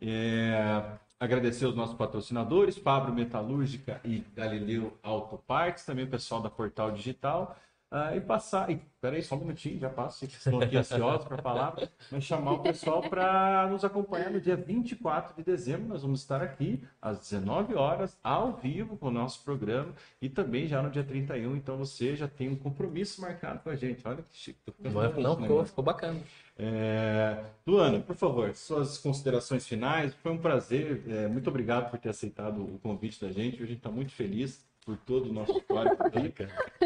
É, 0.00 0.98
agradecer 1.18 1.66
os 1.66 1.74
nossos 1.74 1.96
patrocinadores, 1.96 2.76
Fabro 2.76 3.12
Metalúrgica 3.12 4.00
e 4.04 4.18
Galileu 4.34 4.98
Autopartes, 5.02 5.84
também 5.84 6.04
o 6.04 6.10
pessoal 6.10 6.42
da 6.42 6.50
Portal 6.50 6.90
Digital. 6.92 7.56
Uh, 7.94 8.16
e 8.16 8.20
passar. 8.20 8.68
E, 8.70 8.80
peraí, 9.00 9.22
só 9.22 9.36
um 9.36 9.38
minutinho, 9.38 9.78
já 9.78 9.88
passo. 9.88 10.24
Estou 10.24 10.60
aqui 10.60 10.76
ansiosos 10.76 11.24
para 11.28 11.40
falar. 11.40 11.76
Mas 12.10 12.24
chamar 12.24 12.54
o 12.54 12.58
pessoal 12.58 13.00
para 13.08 13.68
nos 13.68 13.84
acompanhar 13.84 14.32
no 14.32 14.40
dia 14.40 14.56
24 14.56 15.36
de 15.36 15.44
dezembro. 15.44 15.86
Nós 15.86 16.02
vamos 16.02 16.18
estar 16.18 16.42
aqui 16.42 16.82
às 17.00 17.20
19 17.20 17.76
horas, 17.76 18.18
ao 18.24 18.54
vivo, 18.54 18.96
com 18.96 19.06
o 19.06 19.10
nosso 19.12 19.44
programa. 19.44 19.92
E 20.20 20.28
também 20.28 20.66
já 20.66 20.82
no 20.82 20.90
dia 20.90 21.04
31. 21.04 21.54
Então 21.54 21.76
você 21.76 22.16
já 22.16 22.26
tem 22.26 22.48
um 22.48 22.56
compromisso 22.56 23.20
marcado 23.20 23.60
com 23.60 23.70
a 23.70 23.76
gente. 23.76 24.02
Olha 24.08 24.24
que 24.28 24.36
chique. 24.36 24.58
Não, 24.80 25.12
não 25.12 25.36
ficou, 25.36 25.64
ficou 25.64 25.84
bacana. 25.84 26.20
É... 26.58 27.44
Luana, 27.64 28.00
por 28.00 28.16
favor, 28.16 28.52
suas 28.56 28.98
considerações 28.98 29.68
finais. 29.68 30.12
Foi 30.14 30.32
um 30.32 30.38
prazer. 30.38 31.04
É, 31.08 31.28
muito 31.28 31.48
obrigado 31.48 31.90
por 31.90 31.98
ter 32.00 32.08
aceitado 32.08 32.60
o 32.60 32.80
convite 32.80 33.20
da 33.20 33.30
gente. 33.30 33.62
A 33.62 33.66
gente 33.66 33.78
está 33.78 33.90
muito 33.90 34.10
feliz 34.10 34.64
por 34.84 34.96
todo 34.98 35.30
o 35.30 35.32
nosso 35.32 35.56
histórico 35.58 36.02
aqui. 36.02 36.32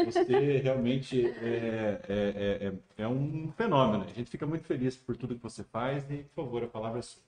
Você 0.05 0.57
realmente 0.57 1.25
é, 1.25 2.01
é, 2.07 2.67
é, 2.67 3.03
é, 3.03 3.07
um 3.07 3.51
fenômeno. 3.51 4.05
A 4.05 4.13
gente 4.13 4.29
fica 4.29 4.45
muito 4.45 4.65
feliz 4.65 4.95
por 4.95 5.17
tudo 5.17 5.35
que 5.35 5.43
você 5.43 5.63
faz 5.63 6.09
e, 6.09 6.23
por 6.35 6.45
favor, 6.45 6.63
a 6.63 6.67
palavra 6.67 6.99
é 6.99 7.01
sua. 7.01 7.21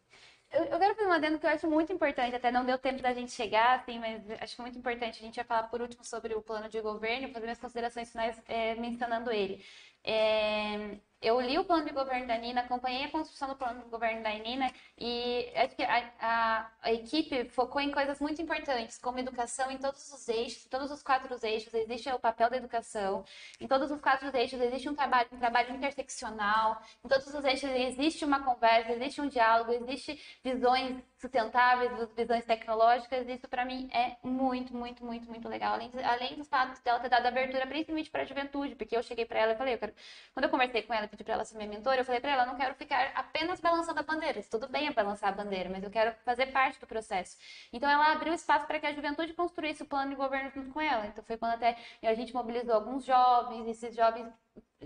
Eu, 0.52 0.66
eu 0.66 0.80
quero 0.80 0.96
fazer 0.96 1.08
uma 1.08 1.16
adendo 1.16 1.40
que 1.40 1.46
eu 1.46 1.50
acho 1.50 1.70
muito 1.70 1.94
importante, 1.94 2.36
até 2.36 2.52
não 2.52 2.66
deu 2.66 2.78
tempo 2.78 3.02
da 3.02 3.14
gente 3.14 3.32
chegar, 3.32 3.80
assim, 3.80 4.00
mas 4.00 4.22
acho 4.42 4.62
muito 4.62 4.78
importante. 4.78 5.20
A 5.20 5.26
gente 5.26 5.36
vai 5.36 5.46
falar 5.46 5.64
por 5.64 5.82
último 5.82 6.04
sobre 6.04 6.34
o 6.36 6.42
plano 6.42 6.68
de 6.68 6.82
governo, 6.82 7.30
fazer 7.30 7.46
minhas 7.46 7.60
considerações 7.60 8.12
finais 8.12 8.42
é, 8.48 8.76
mencionando 8.76 9.32
ele. 9.32 9.64
É, 10.04 10.98
eu 11.22 11.40
li 11.40 11.58
o 11.60 11.64
plano 11.64 11.86
de 11.86 11.94
governo 11.94 12.26
da 12.26 12.36
Nina, 12.38 12.62
acompanhei 12.62 13.06
a 13.06 13.12
construção 13.12 13.48
do 13.48 13.56
plano 13.56 13.84
de 13.84 13.90
governo 13.90 14.24
da 14.24 14.32
Nina 14.34 14.72
e 14.98 15.52
acho 15.56 15.76
que 15.76 15.84
a, 15.84 16.12
a, 16.20 16.72
a, 16.82 16.92
equipe 16.92 17.46
focou 17.50 17.80
em 17.80 17.92
coisas 17.92 18.20
muito 18.20 18.42
importantes, 18.42 18.98
como 18.98 19.20
educação 19.20 19.70
em 19.70 19.78
todos 19.78 20.12
os 20.12 20.28
eixos, 20.28 20.66
todos 20.66 20.90
os 20.90 21.04
quatro 21.04 21.38
eixos, 21.46 21.72
existe 21.76 22.10
o 22.10 22.18
papel 22.18 22.50
da 22.50 22.58
educação, 22.58 23.24
em 23.60 23.68
todos 23.68 23.92
os 23.92 24.02
quatro 24.02 24.36
eixos 24.36 24.60
existe 24.60 24.90
um 24.90 24.96
trabalho, 24.96 25.30
um 25.32 25.38
trabalho 25.38 25.76
interseccional, 25.76 26.82
em 27.06 27.08
todos 27.08 27.28
os 27.28 27.46
eixos 27.46 27.70
existe 27.70 28.26
uma 28.26 28.44
conversa, 28.44 28.92
existe 28.92 29.22
um 29.22 29.28
diálogo, 29.28 29.72
existe 29.74 30.20
visões 30.44 31.04
sustentáveis, 31.20 31.92
visões 32.16 32.46
tecnológicas, 32.46 33.28
isso 33.28 33.48
para 33.48 33.64
mim 33.64 33.88
é 33.94 34.18
muito, 34.24 34.76
muito, 34.76 35.06
muito, 35.06 35.30
muito 35.30 35.48
legal. 35.48 35.76
Além, 35.76 35.92
além 36.04 36.36
dos 36.36 36.48
fatos 36.48 36.82
dela 36.82 37.00
ter 37.00 37.10
dado 37.10 37.28
abertura 37.28 37.68
principalmente 37.68 38.10
para 38.10 38.24
a 38.24 38.26
juventude, 38.26 38.74
porque 38.74 38.98
eu 38.98 39.04
cheguei 39.04 39.24
para 39.24 39.40
ela 39.40 39.54
e 39.54 39.56
falei, 39.56 39.76
eu 39.76 39.78
quero... 39.78 39.91
quando 40.34 40.46
eu 40.46 40.50
conversei 40.50 40.82
com 40.84 40.94
ela, 40.94 41.08
pedi 41.08 41.24
para 41.24 41.34
ela 41.36 41.46
ser 41.46 41.58
minha 41.58 41.70
mentora, 41.70 42.02
eu 42.02 42.06
falei 42.06 42.22
para 42.22 42.32
ela, 42.32 42.46
não 42.46 42.56
quero 42.56 42.76
ficar 42.76 43.12
apenas 43.16 43.60
balançando 43.60 44.00
a 44.00 44.04
bandeira. 44.04 44.42
Tudo 44.50 44.68
bem 44.68 44.88
é 44.88 44.92
balançar 44.92 45.30
a 45.30 45.32
bandeira, 45.32 45.70
mas 45.70 45.84
eu 45.84 45.90
quero 45.90 46.14
fazer 46.26 46.48
parte 46.48 46.80
do 46.80 46.88
processo. 46.88 47.38
Então 47.72 47.90
ela 47.90 48.12
abriu 48.12 48.34
espaço 48.34 48.66
para 48.68 48.80
que 48.80 48.86
a 48.88 48.94
juventude 48.94 49.34
construísse 49.34 49.84
o 49.84 49.86
plano 49.86 50.12
de 50.12 50.16
governo 50.16 50.50
junto 50.52 50.72
com 50.72 50.82
ela. 50.82 51.06
Então 51.08 51.24
foi 51.24 51.38
quando 51.38 51.54
até 51.54 51.78
a 52.04 52.14
gente 52.14 52.34
mobilizou 52.34 52.74
alguns 52.76 53.06
jovens, 53.06 53.68
esses 53.68 53.96
jovens 53.96 54.28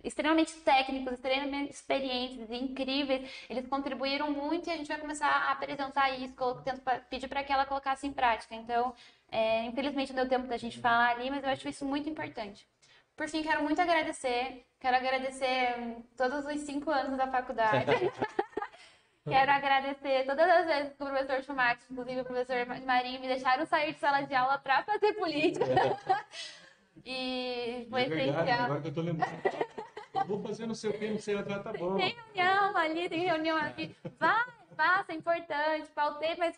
extremamente 0.04 0.54
técnicos, 0.58 1.14
extremamente 1.14 1.72
experientes 1.72 2.50
e 2.50 2.56
incríveis. 2.56 3.30
Eles 3.50 3.68
contribuíram 3.68 4.32
muito 4.32 4.68
e 4.68 4.72
a 4.72 4.78
gente 4.78 4.88
vai 4.88 4.98
começar 5.00 5.28
a 5.28 5.52
apresentar 5.52 6.10
isso, 6.20 6.36
tento 6.64 6.82
pedir 7.10 7.28
para 7.28 7.44
que 7.44 7.52
ela 7.52 7.66
colocasse 7.66 8.06
em 8.06 8.14
prática. 8.14 8.56
Então, 8.56 8.94
é, 9.32 9.66
infelizmente 9.66 10.14
não 10.14 10.24
deu 10.24 10.30
tempo 10.30 10.48
da 10.48 10.58
gente 10.58 10.80
falar 10.80 11.12
ali, 11.12 11.30
mas 11.30 11.44
eu 11.44 11.50
acho 11.50 11.68
isso 11.70 11.86
muito 11.86 12.10
importante. 12.10 12.68
Por 13.16 13.30
fim, 13.30 13.44
quero 13.44 13.64
muito 13.64 13.82
agradecer. 13.82 14.66
Quero 14.80 14.98
agradecer 14.98 15.98
todos 16.18 16.46
os 16.46 16.62
cinco 16.62 16.92
anos 16.92 17.18
da 17.18 17.28
faculdade. 17.28 17.86
Quero 19.28 19.52
agradecer 19.52 20.24
todas 20.24 20.48
as 20.48 20.66
vezes 20.68 20.94
que 20.94 21.04
o 21.04 21.08
professor 21.08 21.42
Schumacher, 21.42 21.84
inclusive 21.90 22.22
o 22.22 22.26
professor 22.26 22.64
Marinho, 22.86 23.20
me 23.20 23.28
deixaram 23.28 23.66
sair 23.66 23.94
de 23.94 24.00
sala 24.00 24.22
de 24.22 24.36
aula 24.36 24.60
para 24.60 24.84
fazer 24.84 25.14
política. 25.14 25.66
e 27.04 27.88
foi 27.90 28.04
é 28.04 28.08
verdade, 28.08 28.30
essencial. 28.30 28.66
Agora 28.66 28.82
que 28.82 28.88
eu 28.90 28.94
tô 28.94 29.02
lembrando. 29.02 29.32
Eu 30.14 30.26
vou 30.26 30.44
fazer 30.44 30.68
não 30.68 30.76
sei 30.76 30.92
o 30.92 30.94
que, 30.94 31.10
não 31.10 31.18
sei 31.18 31.36
o 31.36 31.44
que, 31.44 31.60
tá 31.60 31.74
bom. 31.74 31.98
Tem 31.98 32.16
reunião 32.16 32.78
ali, 32.78 33.10
tem 33.10 33.26
reunião 33.26 33.58
aqui. 33.58 33.96
Vai, 34.20 34.46
faça, 34.76 35.12
é 35.12 35.16
importante. 35.16 35.90
Faltei, 35.96 36.36
mas 36.38 36.56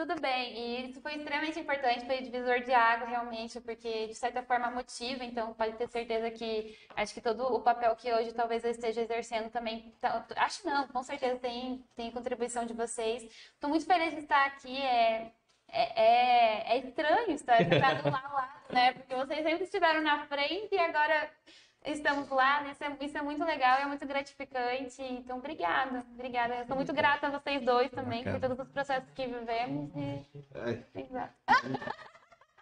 tudo 0.00 0.18
bem, 0.18 0.56
e 0.56 0.90
isso 0.90 1.00
foi 1.02 1.14
extremamente 1.14 1.60
importante, 1.60 2.06
foi 2.06 2.22
divisor 2.22 2.60
de 2.60 2.72
água 2.72 3.06
realmente, 3.06 3.60
porque 3.60 4.06
de 4.06 4.14
certa 4.14 4.42
forma 4.42 4.70
motiva, 4.70 5.22
então 5.22 5.52
pode 5.52 5.76
ter 5.76 5.88
certeza 5.88 6.30
que 6.30 6.78
acho 6.96 7.12
que 7.12 7.20
todo 7.20 7.42
o 7.54 7.60
papel 7.60 7.94
que 7.96 8.10
hoje 8.10 8.32
talvez 8.32 8.64
eu 8.64 8.70
esteja 8.70 9.02
exercendo 9.02 9.50
também, 9.50 9.94
tá, 10.00 10.24
acho 10.36 10.66
não, 10.66 10.88
com 10.88 11.02
certeza 11.02 11.38
tem, 11.38 11.84
tem 11.94 12.10
contribuição 12.10 12.64
de 12.64 12.72
vocês. 12.72 13.24
Estou 13.52 13.68
muito 13.68 13.84
feliz 13.84 14.14
de 14.14 14.20
estar 14.20 14.46
aqui, 14.46 14.74
é, 14.80 15.32
é, 15.68 16.02
é, 16.02 16.76
é 16.76 16.78
estranho 16.78 17.32
estar, 17.32 17.60
estar 17.60 18.02
do 18.02 18.08
lado, 18.10 18.72
né? 18.72 18.92
Porque 18.94 19.14
vocês 19.14 19.42
sempre 19.42 19.64
estiveram 19.64 20.00
na 20.00 20.24
frente 20.26 20.74
e 20.74 20.78
agora 20.78 21.30
estamos 21.84 22.28
lá, 22.28 22.62
né? 22.62 22.72
Isso 22.72 22.84
é, 22.84 22.96
isso 23.06 23.18
é 23.18 23.22
muito 23.22 23.44
legal, 23.44 23.78
é 23.78 23.86
muito 23.86 24.06
gratificante. 24.06 25.02
Então, 25.02 25.38
obrigada, 25.38 26.04
obrigada. 26.14 26.56
Eu 26.56 26.66
sou 26.66 26.76
muito 26.76 26.92
grata 26.92 27.28
a 27.28 27.30
vocês 27.30 27.64
dois 27.64 27.90
também 27.90 28.22
por 28.24 28.40
todos 28.40 28.58
os 28.58 28.68
processos 28.68 29.10
que 29.12 29.26
vivemos. 29.26 29.90
E... 29.96 30.26
Exato. 30.94 31.34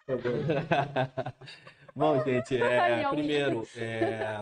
Bom, 1.95 2.23
gente, 2.23 2.61
é, 2.61 3.07
primeiro, 3.09 3.67
é, 3.75 4.41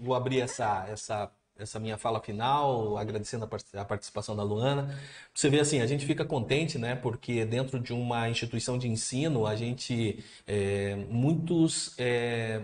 vou 0.00 0.14
abrir 0.14 0.40
essa, 0.40 0.86
essa, 0.88 1.30
essa 1.58 1.80
minha 1.80 1.98
fala 1.98 2.20
final, 2.20 2.96
agradecendo 2.96 3.48
a 3.74 3.84
participação 3.84 4.36
da 4.36 4.42
Luana. 4.42 4.96
Você 5.34 5.50
vê 5.50 5.60
assim, 5.60 5.80
a 5.80 5.86
gente 5.86 6.06
fica 6.06 6.24
contente, 6.24 6.78
né? 6.78 6.94
Porque 6.94 7.44
dentro 7.44 7.80
de 7.80 7.92
uma 7.92 8.28
instituição 8.28 8.78
de 8.78 8.88
ensino, 8.88 9.46
a 9.46 9.56
gente, 9.56 10.24
é, 10.46 10.94
muitos 11.10 11.94
é, 11.98 12.62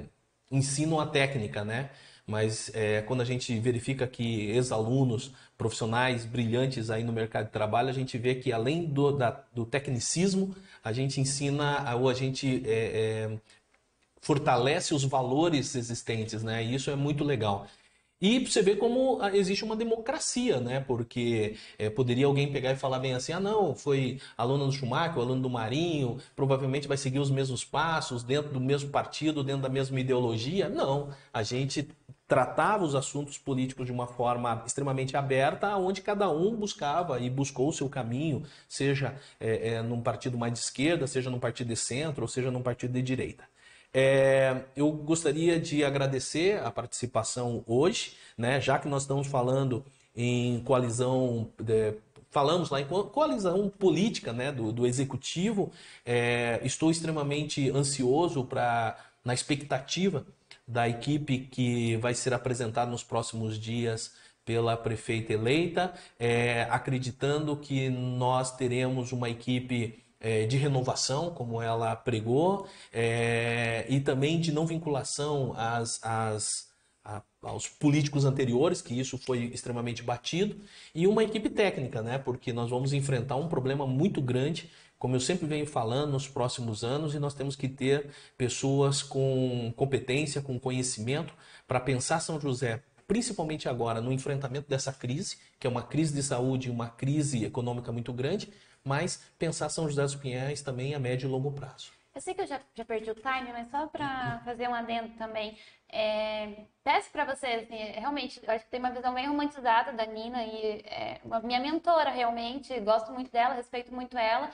ensinam 0.56 1.00
a 1.00 1.06
técnica, 1.06 1.64
né? 1.64 1.90
Mas 2.26 2.70
é, 2.74 3.02
quando 3.02 3.20
a 3.20 3.24
gente 3.24 3.58
verifica 3.58 4.06
que 4.06 4.50
ex-alunos, 4.50 5.32
profissionais 5.58 6.24
brilhantes 6.24 6.88
aí 6.88 7.04
no 7.04 7.12
mercado 7.12 7.46
de 7.46 7.52
trabalho, 7.52 7.90
a 7.90 7.92
gente 7.92 8.16
vê 8.16 8.34
que 8.34 8.50
além 8.52 8.86
do, 8.86 9.12
da, 9.12 9.42
do 9.54 9.66
tecnicismo, 9.66 10.54
a 10.82 10.92
gente 10.92 11.20
ensina 11.20 11.94
ou 11.96 12.08
a 12.08 12.14
gente 12.14 12.62
é, 12.66 13.30
é, 13.30 13.38
fortalece 14.22 14.94
os 14.94 15.04
valores 15.04 15.74
existentes, 15.74 16.42
né? 16.42 16.64
E 16.64 16.74
isso 16.74 16.90
é 16.90 16.96
muito 16.96 17.22
legal. 17.22 17.66
E 18.26 18.38
você 18.38 18.62
vê 18.62 18.74
como 18.74 19.18
ah, 19.20 19.36
existe 19.36 19.62
uma 19.64 19.76
democracia, 19.76 20.58
né? 20.58 20.80
Porque 20.80 21.56
é, 21.78 21.90
poderia 21.90 22.24
alguém 22.24 22.50
pegar 22.50 22.72
e 22.72 22.76
falar 22.76 22.98
bem 22.98 23.12
assim: 23.12 23.32
ah, 23.32 23.38
não, 23.38 23.74
foi 23.74 24.18
aluno 24.34 24.64
do 24.64 24.72
Schumacher, 24.72 25.18
aluno 25.18 25.42
do 25.42 25.50
Marinho, 25.50 26.16
provavelmente 26.34 26.88
vai 26.88 26.96
seguir 26.96 27.18
os 27.18 27.30
mesmos 27.30 27.66
passos, 27.66 28.22
dentro 28.22 28.50
do 28.50 28.58
mesmo 28.58 28.88
partido, 28.88 29.44
dentro 29.44 29.60
da 29.60 29.68
mesma 29.68 30.00
ideologia. 30.00 30.70
Não, 30.70 31.10
a 31.34 31.42
gente 31.42 31.86
tratava 32.26 32.82
os 32.82 32.94
assuntos 32.94 33.36
políticos 33.36 33.84
de 33.84 33.92
uma 33.92 34.06
forma 34.06 34.64
extremamente 34.66 35.14
aberta, 35.18 35.76
onde 35.76 36.00
cada 36.00 36.30
um 36.30 36.56
buscava 36.56 37.20
e 37.20 37.28
buscou 37.28 37.68
o 37.68 37.74
seu 37.74 37.90
caminho, 37.90 38.42
seja 38.66 39.16
é, 39.38 39.74
é, 39.74 39.82
num 39.82 40.00
partido 40.00 40.38
mais 40.38 40.54
de 40.54 40.60
esquerda, 40.60 41.06
seja 41.06 41.28
num 41.28 41.38
partido 41.38 41.68
de 41.68 41.76
centro, 41.76 42.22
ou 42.22 42.28
seja 42.28 42.50
num 42.50 42.62
partido 42.62 42.94
de 42.94 43.02
direita. 43.02 43.44
É, 43.96 44.64
eu 44.74 44.90
gostaria 44.90 45.60
de 45.60 45.84
agradecer 45.84 46.60
a 46.60 46.70
participação 46.70 47.62
hoje, 47.64 48.14
né, 48.36 48.60
já 48.60 48.76
que 48.76 48.88
nós 48.88 49.02
estamos 49.02 49.28
falando 49.28 49.84
em 50.16 50.58
coalizão, 50.64 51.48
de, 51.60 51.94
falamos 52.28 52.70
lá 52.70 52.80
em 52.80 52.86
coalizão 52.86 53.68
política 53.68 54.32
né, 54.32 54.50
do, 54.50 54.72
do 54.72 54.84
executivo, 54.84 55.70
é, 56.04 56.60
estou 56.64 56.90
extremamente 56.90 57.70
ansioso 57.70 58.44
para, 58.44 58.98
na 59.24 59.32
expectativa 59.32 60.26
da 60.66 60.88
equipe 60.88 61.38
que 61.38 61.96
vai 61.98 62.14
ser 62.14 62.34
apresentada 62.34 62.90
nos 62.90 63.04
próximos 63.04 63.56
dias 63.60 64.12
pela 64.44 64.76
prefeita 64.76 65.32
eleita, 65.32 65.94
é, 66.18 66.62
acreditando 66.68 67.56
que 67.56 67.88
nós 67.88 68.56
teremos 68.56 69.12
uma 69.12 69.30
equipe 69.30 70.03
é, 70.24 70.46
de 70.46 70.56
renovação, 70.56 71.30
como 71.34 71.60
ela 71.60 71.94
pregou, 71.94 72.66
é, 72.90 73.84
e 73.90 74.00
também 74.00 74.40
de 74.40 74.50
não 74.50 74.66
vinculação 74.66 75.52
às, 75.54 76.02
às, 76.02 76.70
a, 77.04 77.22
aos 77.42 77.68
políticos 77.68 78.24
anteriores, 78.24 78.80
que 78.80 78.98
isso 78.98 79.18
foi 79.18 79.44
extremamente 79.52 80.02
batido, 80.02 80.56
e 80.94 81.06
uma 81.06 81.22
equipe 81.22 81.50
técnica, 81.50 82.00
né? 82.00 82.16
porque 82.16 82.54
nós 82.54 82.70
vamos 82.70 82.94
enfrentar 82.94 83.36
um 83.36 83.48
problema 83.48 83.86
muito 83.86 84.22
grande, 84.22 84.70
como 84.98 85.14
eu 85.14 85.20
sempre 85.20 85.46
venho 85.46 85.66
falando, 85.66 86.12
nos 86.12 86.26
próximos 86.26 86.82
anos, 86.82 87.14
e 87.14 87.18
nós 87.18 87.34
temos 87.34 87.54
que 87.54 87.68
ter 87.68 88.08
pessoas 88.38 89.02
com 89.02 89.74
competência, 89.76 90.40
com 90.40 90.58
conhecimento, 90.58 91.34
para 91.68 91.78
pensar 91.78 92.20
São 92.20 92.40
José 92.40 92.82
principalmente 93.06 93.68
agora 93.68 94.00
no 94.00 94.10
enfrentamento 94.10 94.66
dessa 94.66 94.90
crise, 94.90 95.36
que 95.60 95.66
é 95.66 95.70
uma 95.70 95.82
crise 95.82 96.14
de 96.14 96.22
saúde 96.22 96.68
e 96.68 96.70
uma 96.70 96.88
crise 96.88 97.44
econômica 97.44 97.92
muito 97.92 98.14
grande, 98.14 98.50
mas 98.84 99.16
pensar 99.38 99.68
São 99.68 99.88
José 99.88 100.02
dos 100.02 100.14
Pinhais 100.14 100.62
também 100.62 100.94
a 100.94 100.98
médio 100.98 101.26
e 101.26 101.30
longo 101.30 101.50
prazo. 101.50 101.90
Eu 102.14 102.20
sei 102.20 102.32
que 102.32 102.42
eu 102.42 102.46
já, 102.46 102.60
já 102.74 102.84
perdi 102.84 103.10
o 103.10 103.14
time, 103.14 103.52
mas 103.52 103.68
só 103.70 103.88
para 103.88 104.40
fazer 104.44 104.68
um 104.68 104.74
adendo 104.74 105.16
também, 105.16 105.58
é, 105.88 106.66
peço 106.84 107.10
para 107.10 107.24
vocês, 107.24 107.64
assim, 107.64 107.76
realmente, 107.76 108.40
eu 108.40 108.52
acho 108.52 108.64
que 108.64 108.70
tem 108.70 108.78
uma 108.78 108.92
visão 108.92 109.12
bem 109.12 109.26
romantizada 109.26 109.92
da 109.92 110.06
Nina 110.06 110.44
e 110.44 110.82
é 110.86 111.20
uma 111.24 111.40
minha 111.40 111.58
mentora 111.58 112.10
realmente, 112.10 112.78
gosto 112.80 113.10
muito 113.10 113.32
dela, 113.32 113.54
respeito 113.54 113.92
muito 113.92 114.16
ela, 114.16 114.48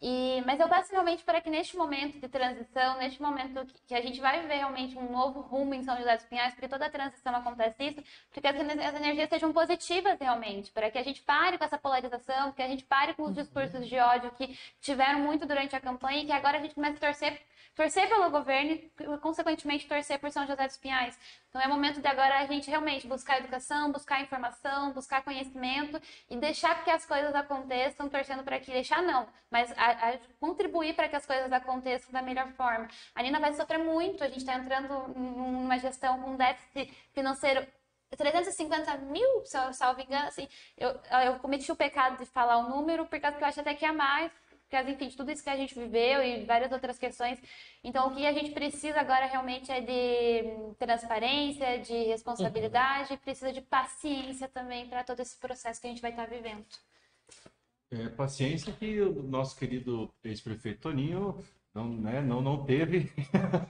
e, 0.00 0.42
mas 0.44 0.60
eu 0.60 0.68
peço 0.68 0.92
realmente 0.92 1.24
para 1.24 1.40
que 1.40 1.48
neste 1.48 1.74
momento 1.76 2.20
de 2.20 2.28
transição, 2.28 2.98
neste 2.98 3.20
momento 3.22 3.64
que, 3.64 3.80
que, 3.88 3.94
a 3.94 4.02
gente 4.02 4.20
vai 4.20 4.42
viver 4.42 4.56
realmente 4.56 4.96
um 4.96 5.10
novo 5.10 5.40
rumo 5.40 5.72
em 5.72 5.82
São 5.82 5.96
José 5.96 6.16
dos 6.16 6.26
Pinhais, 6.26 6.52
porque 6.52 6.68
toda 6.68 6.84
a 6.84 6.90
transição 6.90 7.34
acontece 7.34 7.82
isso, 7.82 8.02
porque 8.30 8.46
as, 8.46 8.56
as 8.56 8.94
energias 8.94 9.28
sejam 9.30 9.52
positivas 9.54 10.18
realmente, 10.20 10.70
para 10.70 10.90
que 10.90 10.98
a 10.98 11.02
gente 11.02 11.22
pare 11.22 11.56
com 11.56 11.64
essa 11.64 11.78
polarização, 11.78 12.52
que 12.52 12.62
a 12.62 12.68
gente 12.68 12.84
pare 12.84 13.14
com 13.14 13.22
os 13.22 13.28
uhum. 13.28 13.34
discursos 13.34 13.88
de 13.88 13.98
ódio 13.98 14.30
que 14.32 14.58
tiveram 14.80 15.20
muito 15.20 15.46
durante 15.46 15.74
a 15.74 15.80
campanha 15.80 16.22
e 16.22 16.26
que 16.26 16.32
agora 16.32 16.58
a 16.58 16.60
gente 16.60 16.74
comece 16.74 16.98
a 16.98 17.00
torcer 17.00 17.40
torcer 17.74 18.08
pelo 18.08 18.30
governo 18.30 18.72
e, 18.72 18.90
consequentemente, 19.20 19.86
torcer 19.86 20.18
por 20.18 20.30
São 20.30 20.46
José 20.46 20.66
dos 20.66 20.76
Pinhais. 20.76 21.18
Então, 21.48 21.60
é 21.60 21.66
momento 21.66 22.00
de 22.00 22.06
agora 22.06 22.38
a 22.38 22.46
gente 22.46 22.68
realmente 22.68 23.06
buscar 23.06 23.38
educação, 23.38 23.90
buscar 23.90 24.20
informação, 24.20 24.92
buscar 24.92 25.22
conhecimento 25.22 26.00
e 26.28 26.36
deixar 26.36 26.84
que 26.84 26.90
as 26.90 27.06
coisas 27.06 27.34
aconteçam, 27.34 28.08
torcendo 28.08 28.42
para 28.42 28.60
que 28.60 28.70
deixar 28.70 29.02
não, 29.02 29.26
mas 29.50 29.72
a, 29.76 30.10
a 30.10 30.18
contribuir 30.38 30.94
para 30.94 31.08
que 31.08 31.16
as 31.16 31.24
coisas 31.26 31.50
aconteçam 31.52 32.12
da 32.12 32.22
melhor 32.22 32.48
forma. 32.52 32.88
A 33.14 33.22
Nina 33.22 33.40
vai 33.40 33.52
sofrer 33.54 33.78
muito, 33.78 34.22
a 34.22 34.28
gente 34.28 34.38
está 34.38 34.54
entrando 34.54 35.08
numa 35.14 35.78
gestão 35.78 36.20
com 36.20 36.36
déficit 36.36 36.92
financeiro 37.12 37.66
350 38.14 38.96
mil, 38.98 39.44
salvo 39.72 40.00
engano, 40.00 40.28
assim, 40.28 40.48
eu, 40.76 40.88
eu 41.24 41.38
cometi 41.40 41.70
o 41.72 41.76
pecado 41.76 42.18
de 42.18 42.26
falar 42.26 42.58
o 42.58 42.68
número, 42.68 43.04
por 43.06 43.18
causa 43.18 43.36
que 43.36 43.42
eu 43.42 43.48
acho 43.48 43.60
até 43.60 43.74
que 43.74 43.84
é 43.84 43.90
mais, 43.90 44.30
porque, 44.68 44.90
enfim, 44.90 45.08
de 45.08 45.16
tudo 45.16 45.30
isso 45.30 45.42
que 45.42 45.50
a 45.50 45.56
gente 45.56 45.74
viveu 45.74 46.22
e 46.22 46.44
várias 46.44 46.72
outras 46.72 46.98
questões. 46.98 47.40
Então, 47.84 48.08
o 48.08 48.14
que 48.14 48.26
a 48.26 48.32
gente 48.32 48.50
precisa 48.50 49.00
agora 49.00 49.26
realmente 49.26 49.70
é 49.70 49.80
de 49.80 50.74
transparência, 50.76 51.78
de 51.78 52.04
responsabilidade, 52.04 53.12
uhum. 53.12 53.18
precisa 53.18 53.52
de 53.52 53.60
paciência 53.60 54.48
também 54.48 54.88
para 54.88 55.04
todo 55.04 55.20
esse 55.20 55.38
processo 55.38 55.80
que 55.80 55.86
a 55.86 55.90
gente 55.90 56.02
vai 56.02 56.10
estar 56.10 56.26
vivendo. 56.26 56.64
É, 57.90 58.08
paciência 58.08 58.72
que 58.72 59.00
o 59.00 59.22
nosso 59.22 59.56
querido 59.56 60.12
ex-prefeito 60.24 60.80
Toninho 60.80 61.38
não, 61.72 61.88
né, 61.88 62.20
não, 62.20 62.40
não 62.42 62.64
teve. 62.64 63.12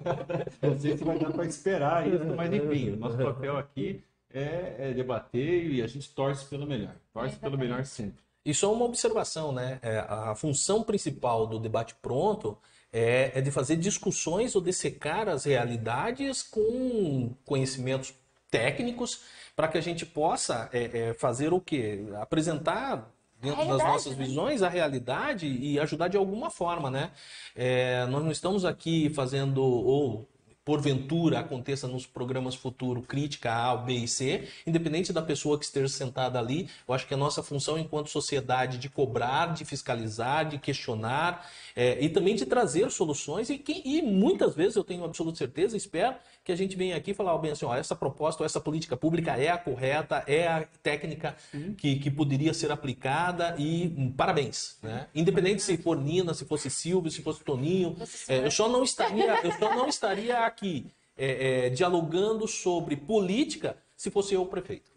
não 0.62 0.78
sei 0.78 0.96
se 0.96 1.04
vai 1.04 1.18
dar 1.18 1.30
para 1.30 1.44
esperar 1.44 2.08
isso, 2.08 2.24
mas 2.34 2.50
enfim, 2.52 2.92
o 2.92 2.96
nosso 2.96 3.18
papel 3.18 3.58
aqui 3.58 4.02
é, 4.30 4.76
é, 4.78 4.94
debater 4.94 5.70
e 5.70 5.82
a 5.82 5.86
gente 5.86 6.14
torce 6.14 6.48
pelo 6.48 6.66
melhor. 6.66 6.96
Torce 7.12 7.36
pelo 7.36 7.58
melhor 7.58 7.84
sempre. 7.84 8.25
E 8.46 8.54
só 8.54 8.72
uma 8.72 8.84
observação, 8.84 9.50
né? 9.50 9.80
É, 9.82 9.98
a 10.08 10.32
função 10.36 10.84
principal 10.84 11.48
do 11.48 11.58
debate 11.58 11.96
pronto 12.00 12.56
é, 12.92 13.32
é 13.34 13.40
de 13.40 13.50
fazer 13.50 13.74
discussões 13.74 14.54
ou 14.54 14.62
dessecar 14.62 15.28
as 15.28 15.44
realidades 15.44 16.44
com 16.44 17.34
conhecimentos 17.44 18.14
técnicos 18.48 19.22
para 19.56 19.66
que 19.66 19.76
a 19.76 19.80
gente 19.80 20.06
possa 20.06 20.70
é, 20.72 21.08
é, 21.08 21.14
fazer 21.14 21.52
o 21.52 21.60
quê? 21.60 22.06
Apresentar 22.20 23.10
dentro 23.40 23.66
das 23.66 23.78
nossas 23.78 24.16
né? 24.16 24.24
visões 24.24 24.62
a 24.62 24.68
realidade 24.68 25.48
e 25.48 25.80
ajudar 25.80 26.06
de 26.06 26.16
alguma 26.16 26.48
forma, 26.48 26.88
né? 26.88 27.10
É, 27.52 28.06
nós 28.06 28.22
não 28.22 28.30
estamos 28.30 28.64
aqui 28.64 29.10
fazendo 29.10 29.60
ou 29.60 30.28
porventura 30.66 31.38
aconteça 31.38 31.86
nos 31.86 32.04
programas 32.04 32.56
futuro 32.56 33.00
crítica 33.00 33.52
A, 33.52 33.76
B 33.76 33.92
e 33.92 34.08
C, 34.08 34.48
independente 34.66 35.12
da 35.12 35.22
pessoa 35.22 35.56
que 35.56 35.64
esteja 35.64 35.86
sentada 35.86 36.40
ali, 36.40 36.68
eu 36.88 36.92
acho 36.92 37.06
que 37.06 37.14
a 37.14 37.16
nossa 37.16 37.40
função 37.40 37.78
enquanto 37.78 38.10
sociedade 38.10 38.76
de 38.76 38.88
cobrar, 38.88 39.54
de 39.54 39.64
fiscalizar, 39.64 40.44
de 40.48 40.58
questionar 40.58 41.48
é, 41.76 42.04
e 42.04 42.08
também 42.08 42.34
de 42.34 42.44
trazer 42.44 42.90
soluções 42.90 43.48
e, 43.48 43.58
que, 43.58 43.80
e 43.84 44.02
muitas 44.02 44.56
vezes 44.56 44.74
eu 44.74 44.82
tenho 44.82 45.04
absoluta 45.04 45.38
certeza, 45.38 45.76
espero 45.76 46.16
que 46.46 46.52
a 46.52 46.56
gente 46.56 46.76
venha 46.76 46.96
aqui 46.96 47.12
falar 47.12 47.34
oh, 47.34 47.40
bem 47.40 47.50
assim, 47.50 47.66
ó, 47.66 47.74
essa 47.74 47.96
proposta, 47.96 48.44
essa 48.44 48.60
política 48.60 48.96
pública 48.96 49.32
é 49.32 49.48
a 49.48 49.58
correta, 49.58 50.22
é 50.28 50.46
a 50.46 50.64
técnica 50.80 51.34
que, 51.76 51.96
que 51.96 52.08
poderia 52.08 52.54
ser 52.54 52.70
aplicada 52.70 53.56
e 53.58 53.92
hum, 53.98 54.12
parabéns, 54.12 54.78
né? 54.80 55.08
Independente 55.12 55.60
se 55.60 55.76
for 55.76 56.00
Nina, 56.00 56.32
se 56.34 56.44
fosse 56.44 56.70
Silvio, 56.70 57.10
se 57.10 57.20
fosse 57.20 57.42
Toninho, 57.42 57.96
é, 58.28 58.46
eu 58.46 58.50
só 58.52 58.68
não 58.68 58.84
estaria, 58.84 59.40
eu 59.42 59.50
só 59.58 59.74
não 59.74 59.88
estaria 59.88 60.38
aqui 60.46 60.86
é, 61.18 61.66
é, 61.66 61.70
dialogando 61.70 62.46
sobre 62.46 62.94
política 62.94 63.76
se 63.96 64.08
fosse 64.08 64.34
eu 64.34 64.42
o 64.42 64.46
prefeito. 64.46 64.92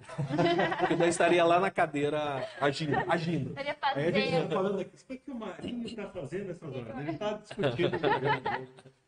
Porque 0.78 0.96
daí 0.96 1.10
estaria 1.10 1.44
lá 1.44 1.60
na 1.60 1.72
cadeira 1.72 2.48
agindo. 2.62 2.96
agindo. 3.08 3.50
Estaria 3.50 3.76
Aí 3.82 4.08
a 4.08 4.12
gente 4.12 4.26
fazendo. 4.26 4.50
tá 4.50 4.56
falando 4.56 4.80
aqui, 4.82 4.92
o 4.96 5.18
que 5.18 5.32
o 5.32 5.36
Marinho 5.36 5.88
está 5.88 6.10
fazendo 6.10 6.46
nessas 6.46 6.76
horas? 6.76 6.98
Ele 7.00 7.10
está 7.10 7.34
discutindo. 7.34 8.99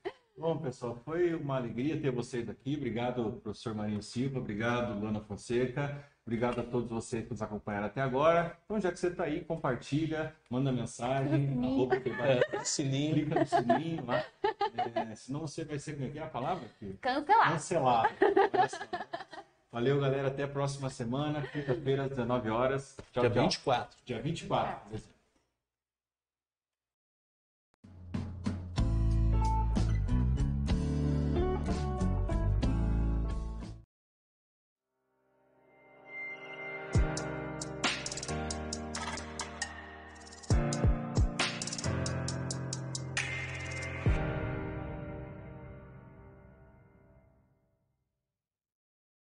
Bom, 0.42 0.58
pessoal, 0.58 0.96
foi 1.06 1.36
uma 1.36 1.56
alegria 1.58 2.02
ter 2.02 2.10
vocês 2.10 2.50
aqui. 2.50 2.76
Obrigado, 2.76 3.39
professor 3.44 3.76
Marinho 3.76 4.02
Silva. 4.02 4.39
Obrigado, 4.39 5.00
Luana 5.00 5.20
Fonseca. 5.22 6.04
Obrigado 6.26 6.60
a 6.62 6.64
todos 6.64 6.89
vocês 6.89 7.26
que 7.26 7.30
nos 7.30 7.44
acompanharam 7.44 7.86
até 7.86 8.02
agora. 8.02 8.58
Então, 8.66 8.82
já 8.82 8.92
que 8.92 9.00
você 9.00 9.10
está 9.10 9.26
aí, 9.26 9.42
compartilha, 9.46 10.36
manda 10.50 10.72
mensagem, 10.72 11.48
arroba 11.64 12.00
que 12.00 12.10
vai- 12.10 12.39
É, 12.54 12.64
sininho. 12.64 13.14
clica 13.14 13.39
no 13.39 13.46
sininho 13.46 14.04
lá. 14.04 14.26
É, 15.12 15.14
senão 15.14 15.42
você 15.42 15.64
vai 15.64 15.78
ser, 15.78 15.94
como 15.94 16.08
é 16.08 16.10
que 16.10 16.18
é 16.18 16.24
a 16.24 16.28
palavra? 16.28 16.68
Cancelar. 17.02 17.52
Cancelado. 17.52 18.10
Olha 18.52 18.68
só. 18.70 18.78
Valeu, 19.72 20.02
galera. 20.02 20.28
Até 20.30 20.42
a 20.42 20.48
próxima 20.48 20.89
semana, 20.89 21.44
quinta-feira, 21.44 22.06
às 22.06 22.10
19 22.10 22.50
horas. 22.50 22.98
Tchau, 23.14 23.22
Dia 23.22 23.30
tchau. 23.30 23.44
24. 23.44 23.98
Dia 24.06 24.20
24. 24.20 24.98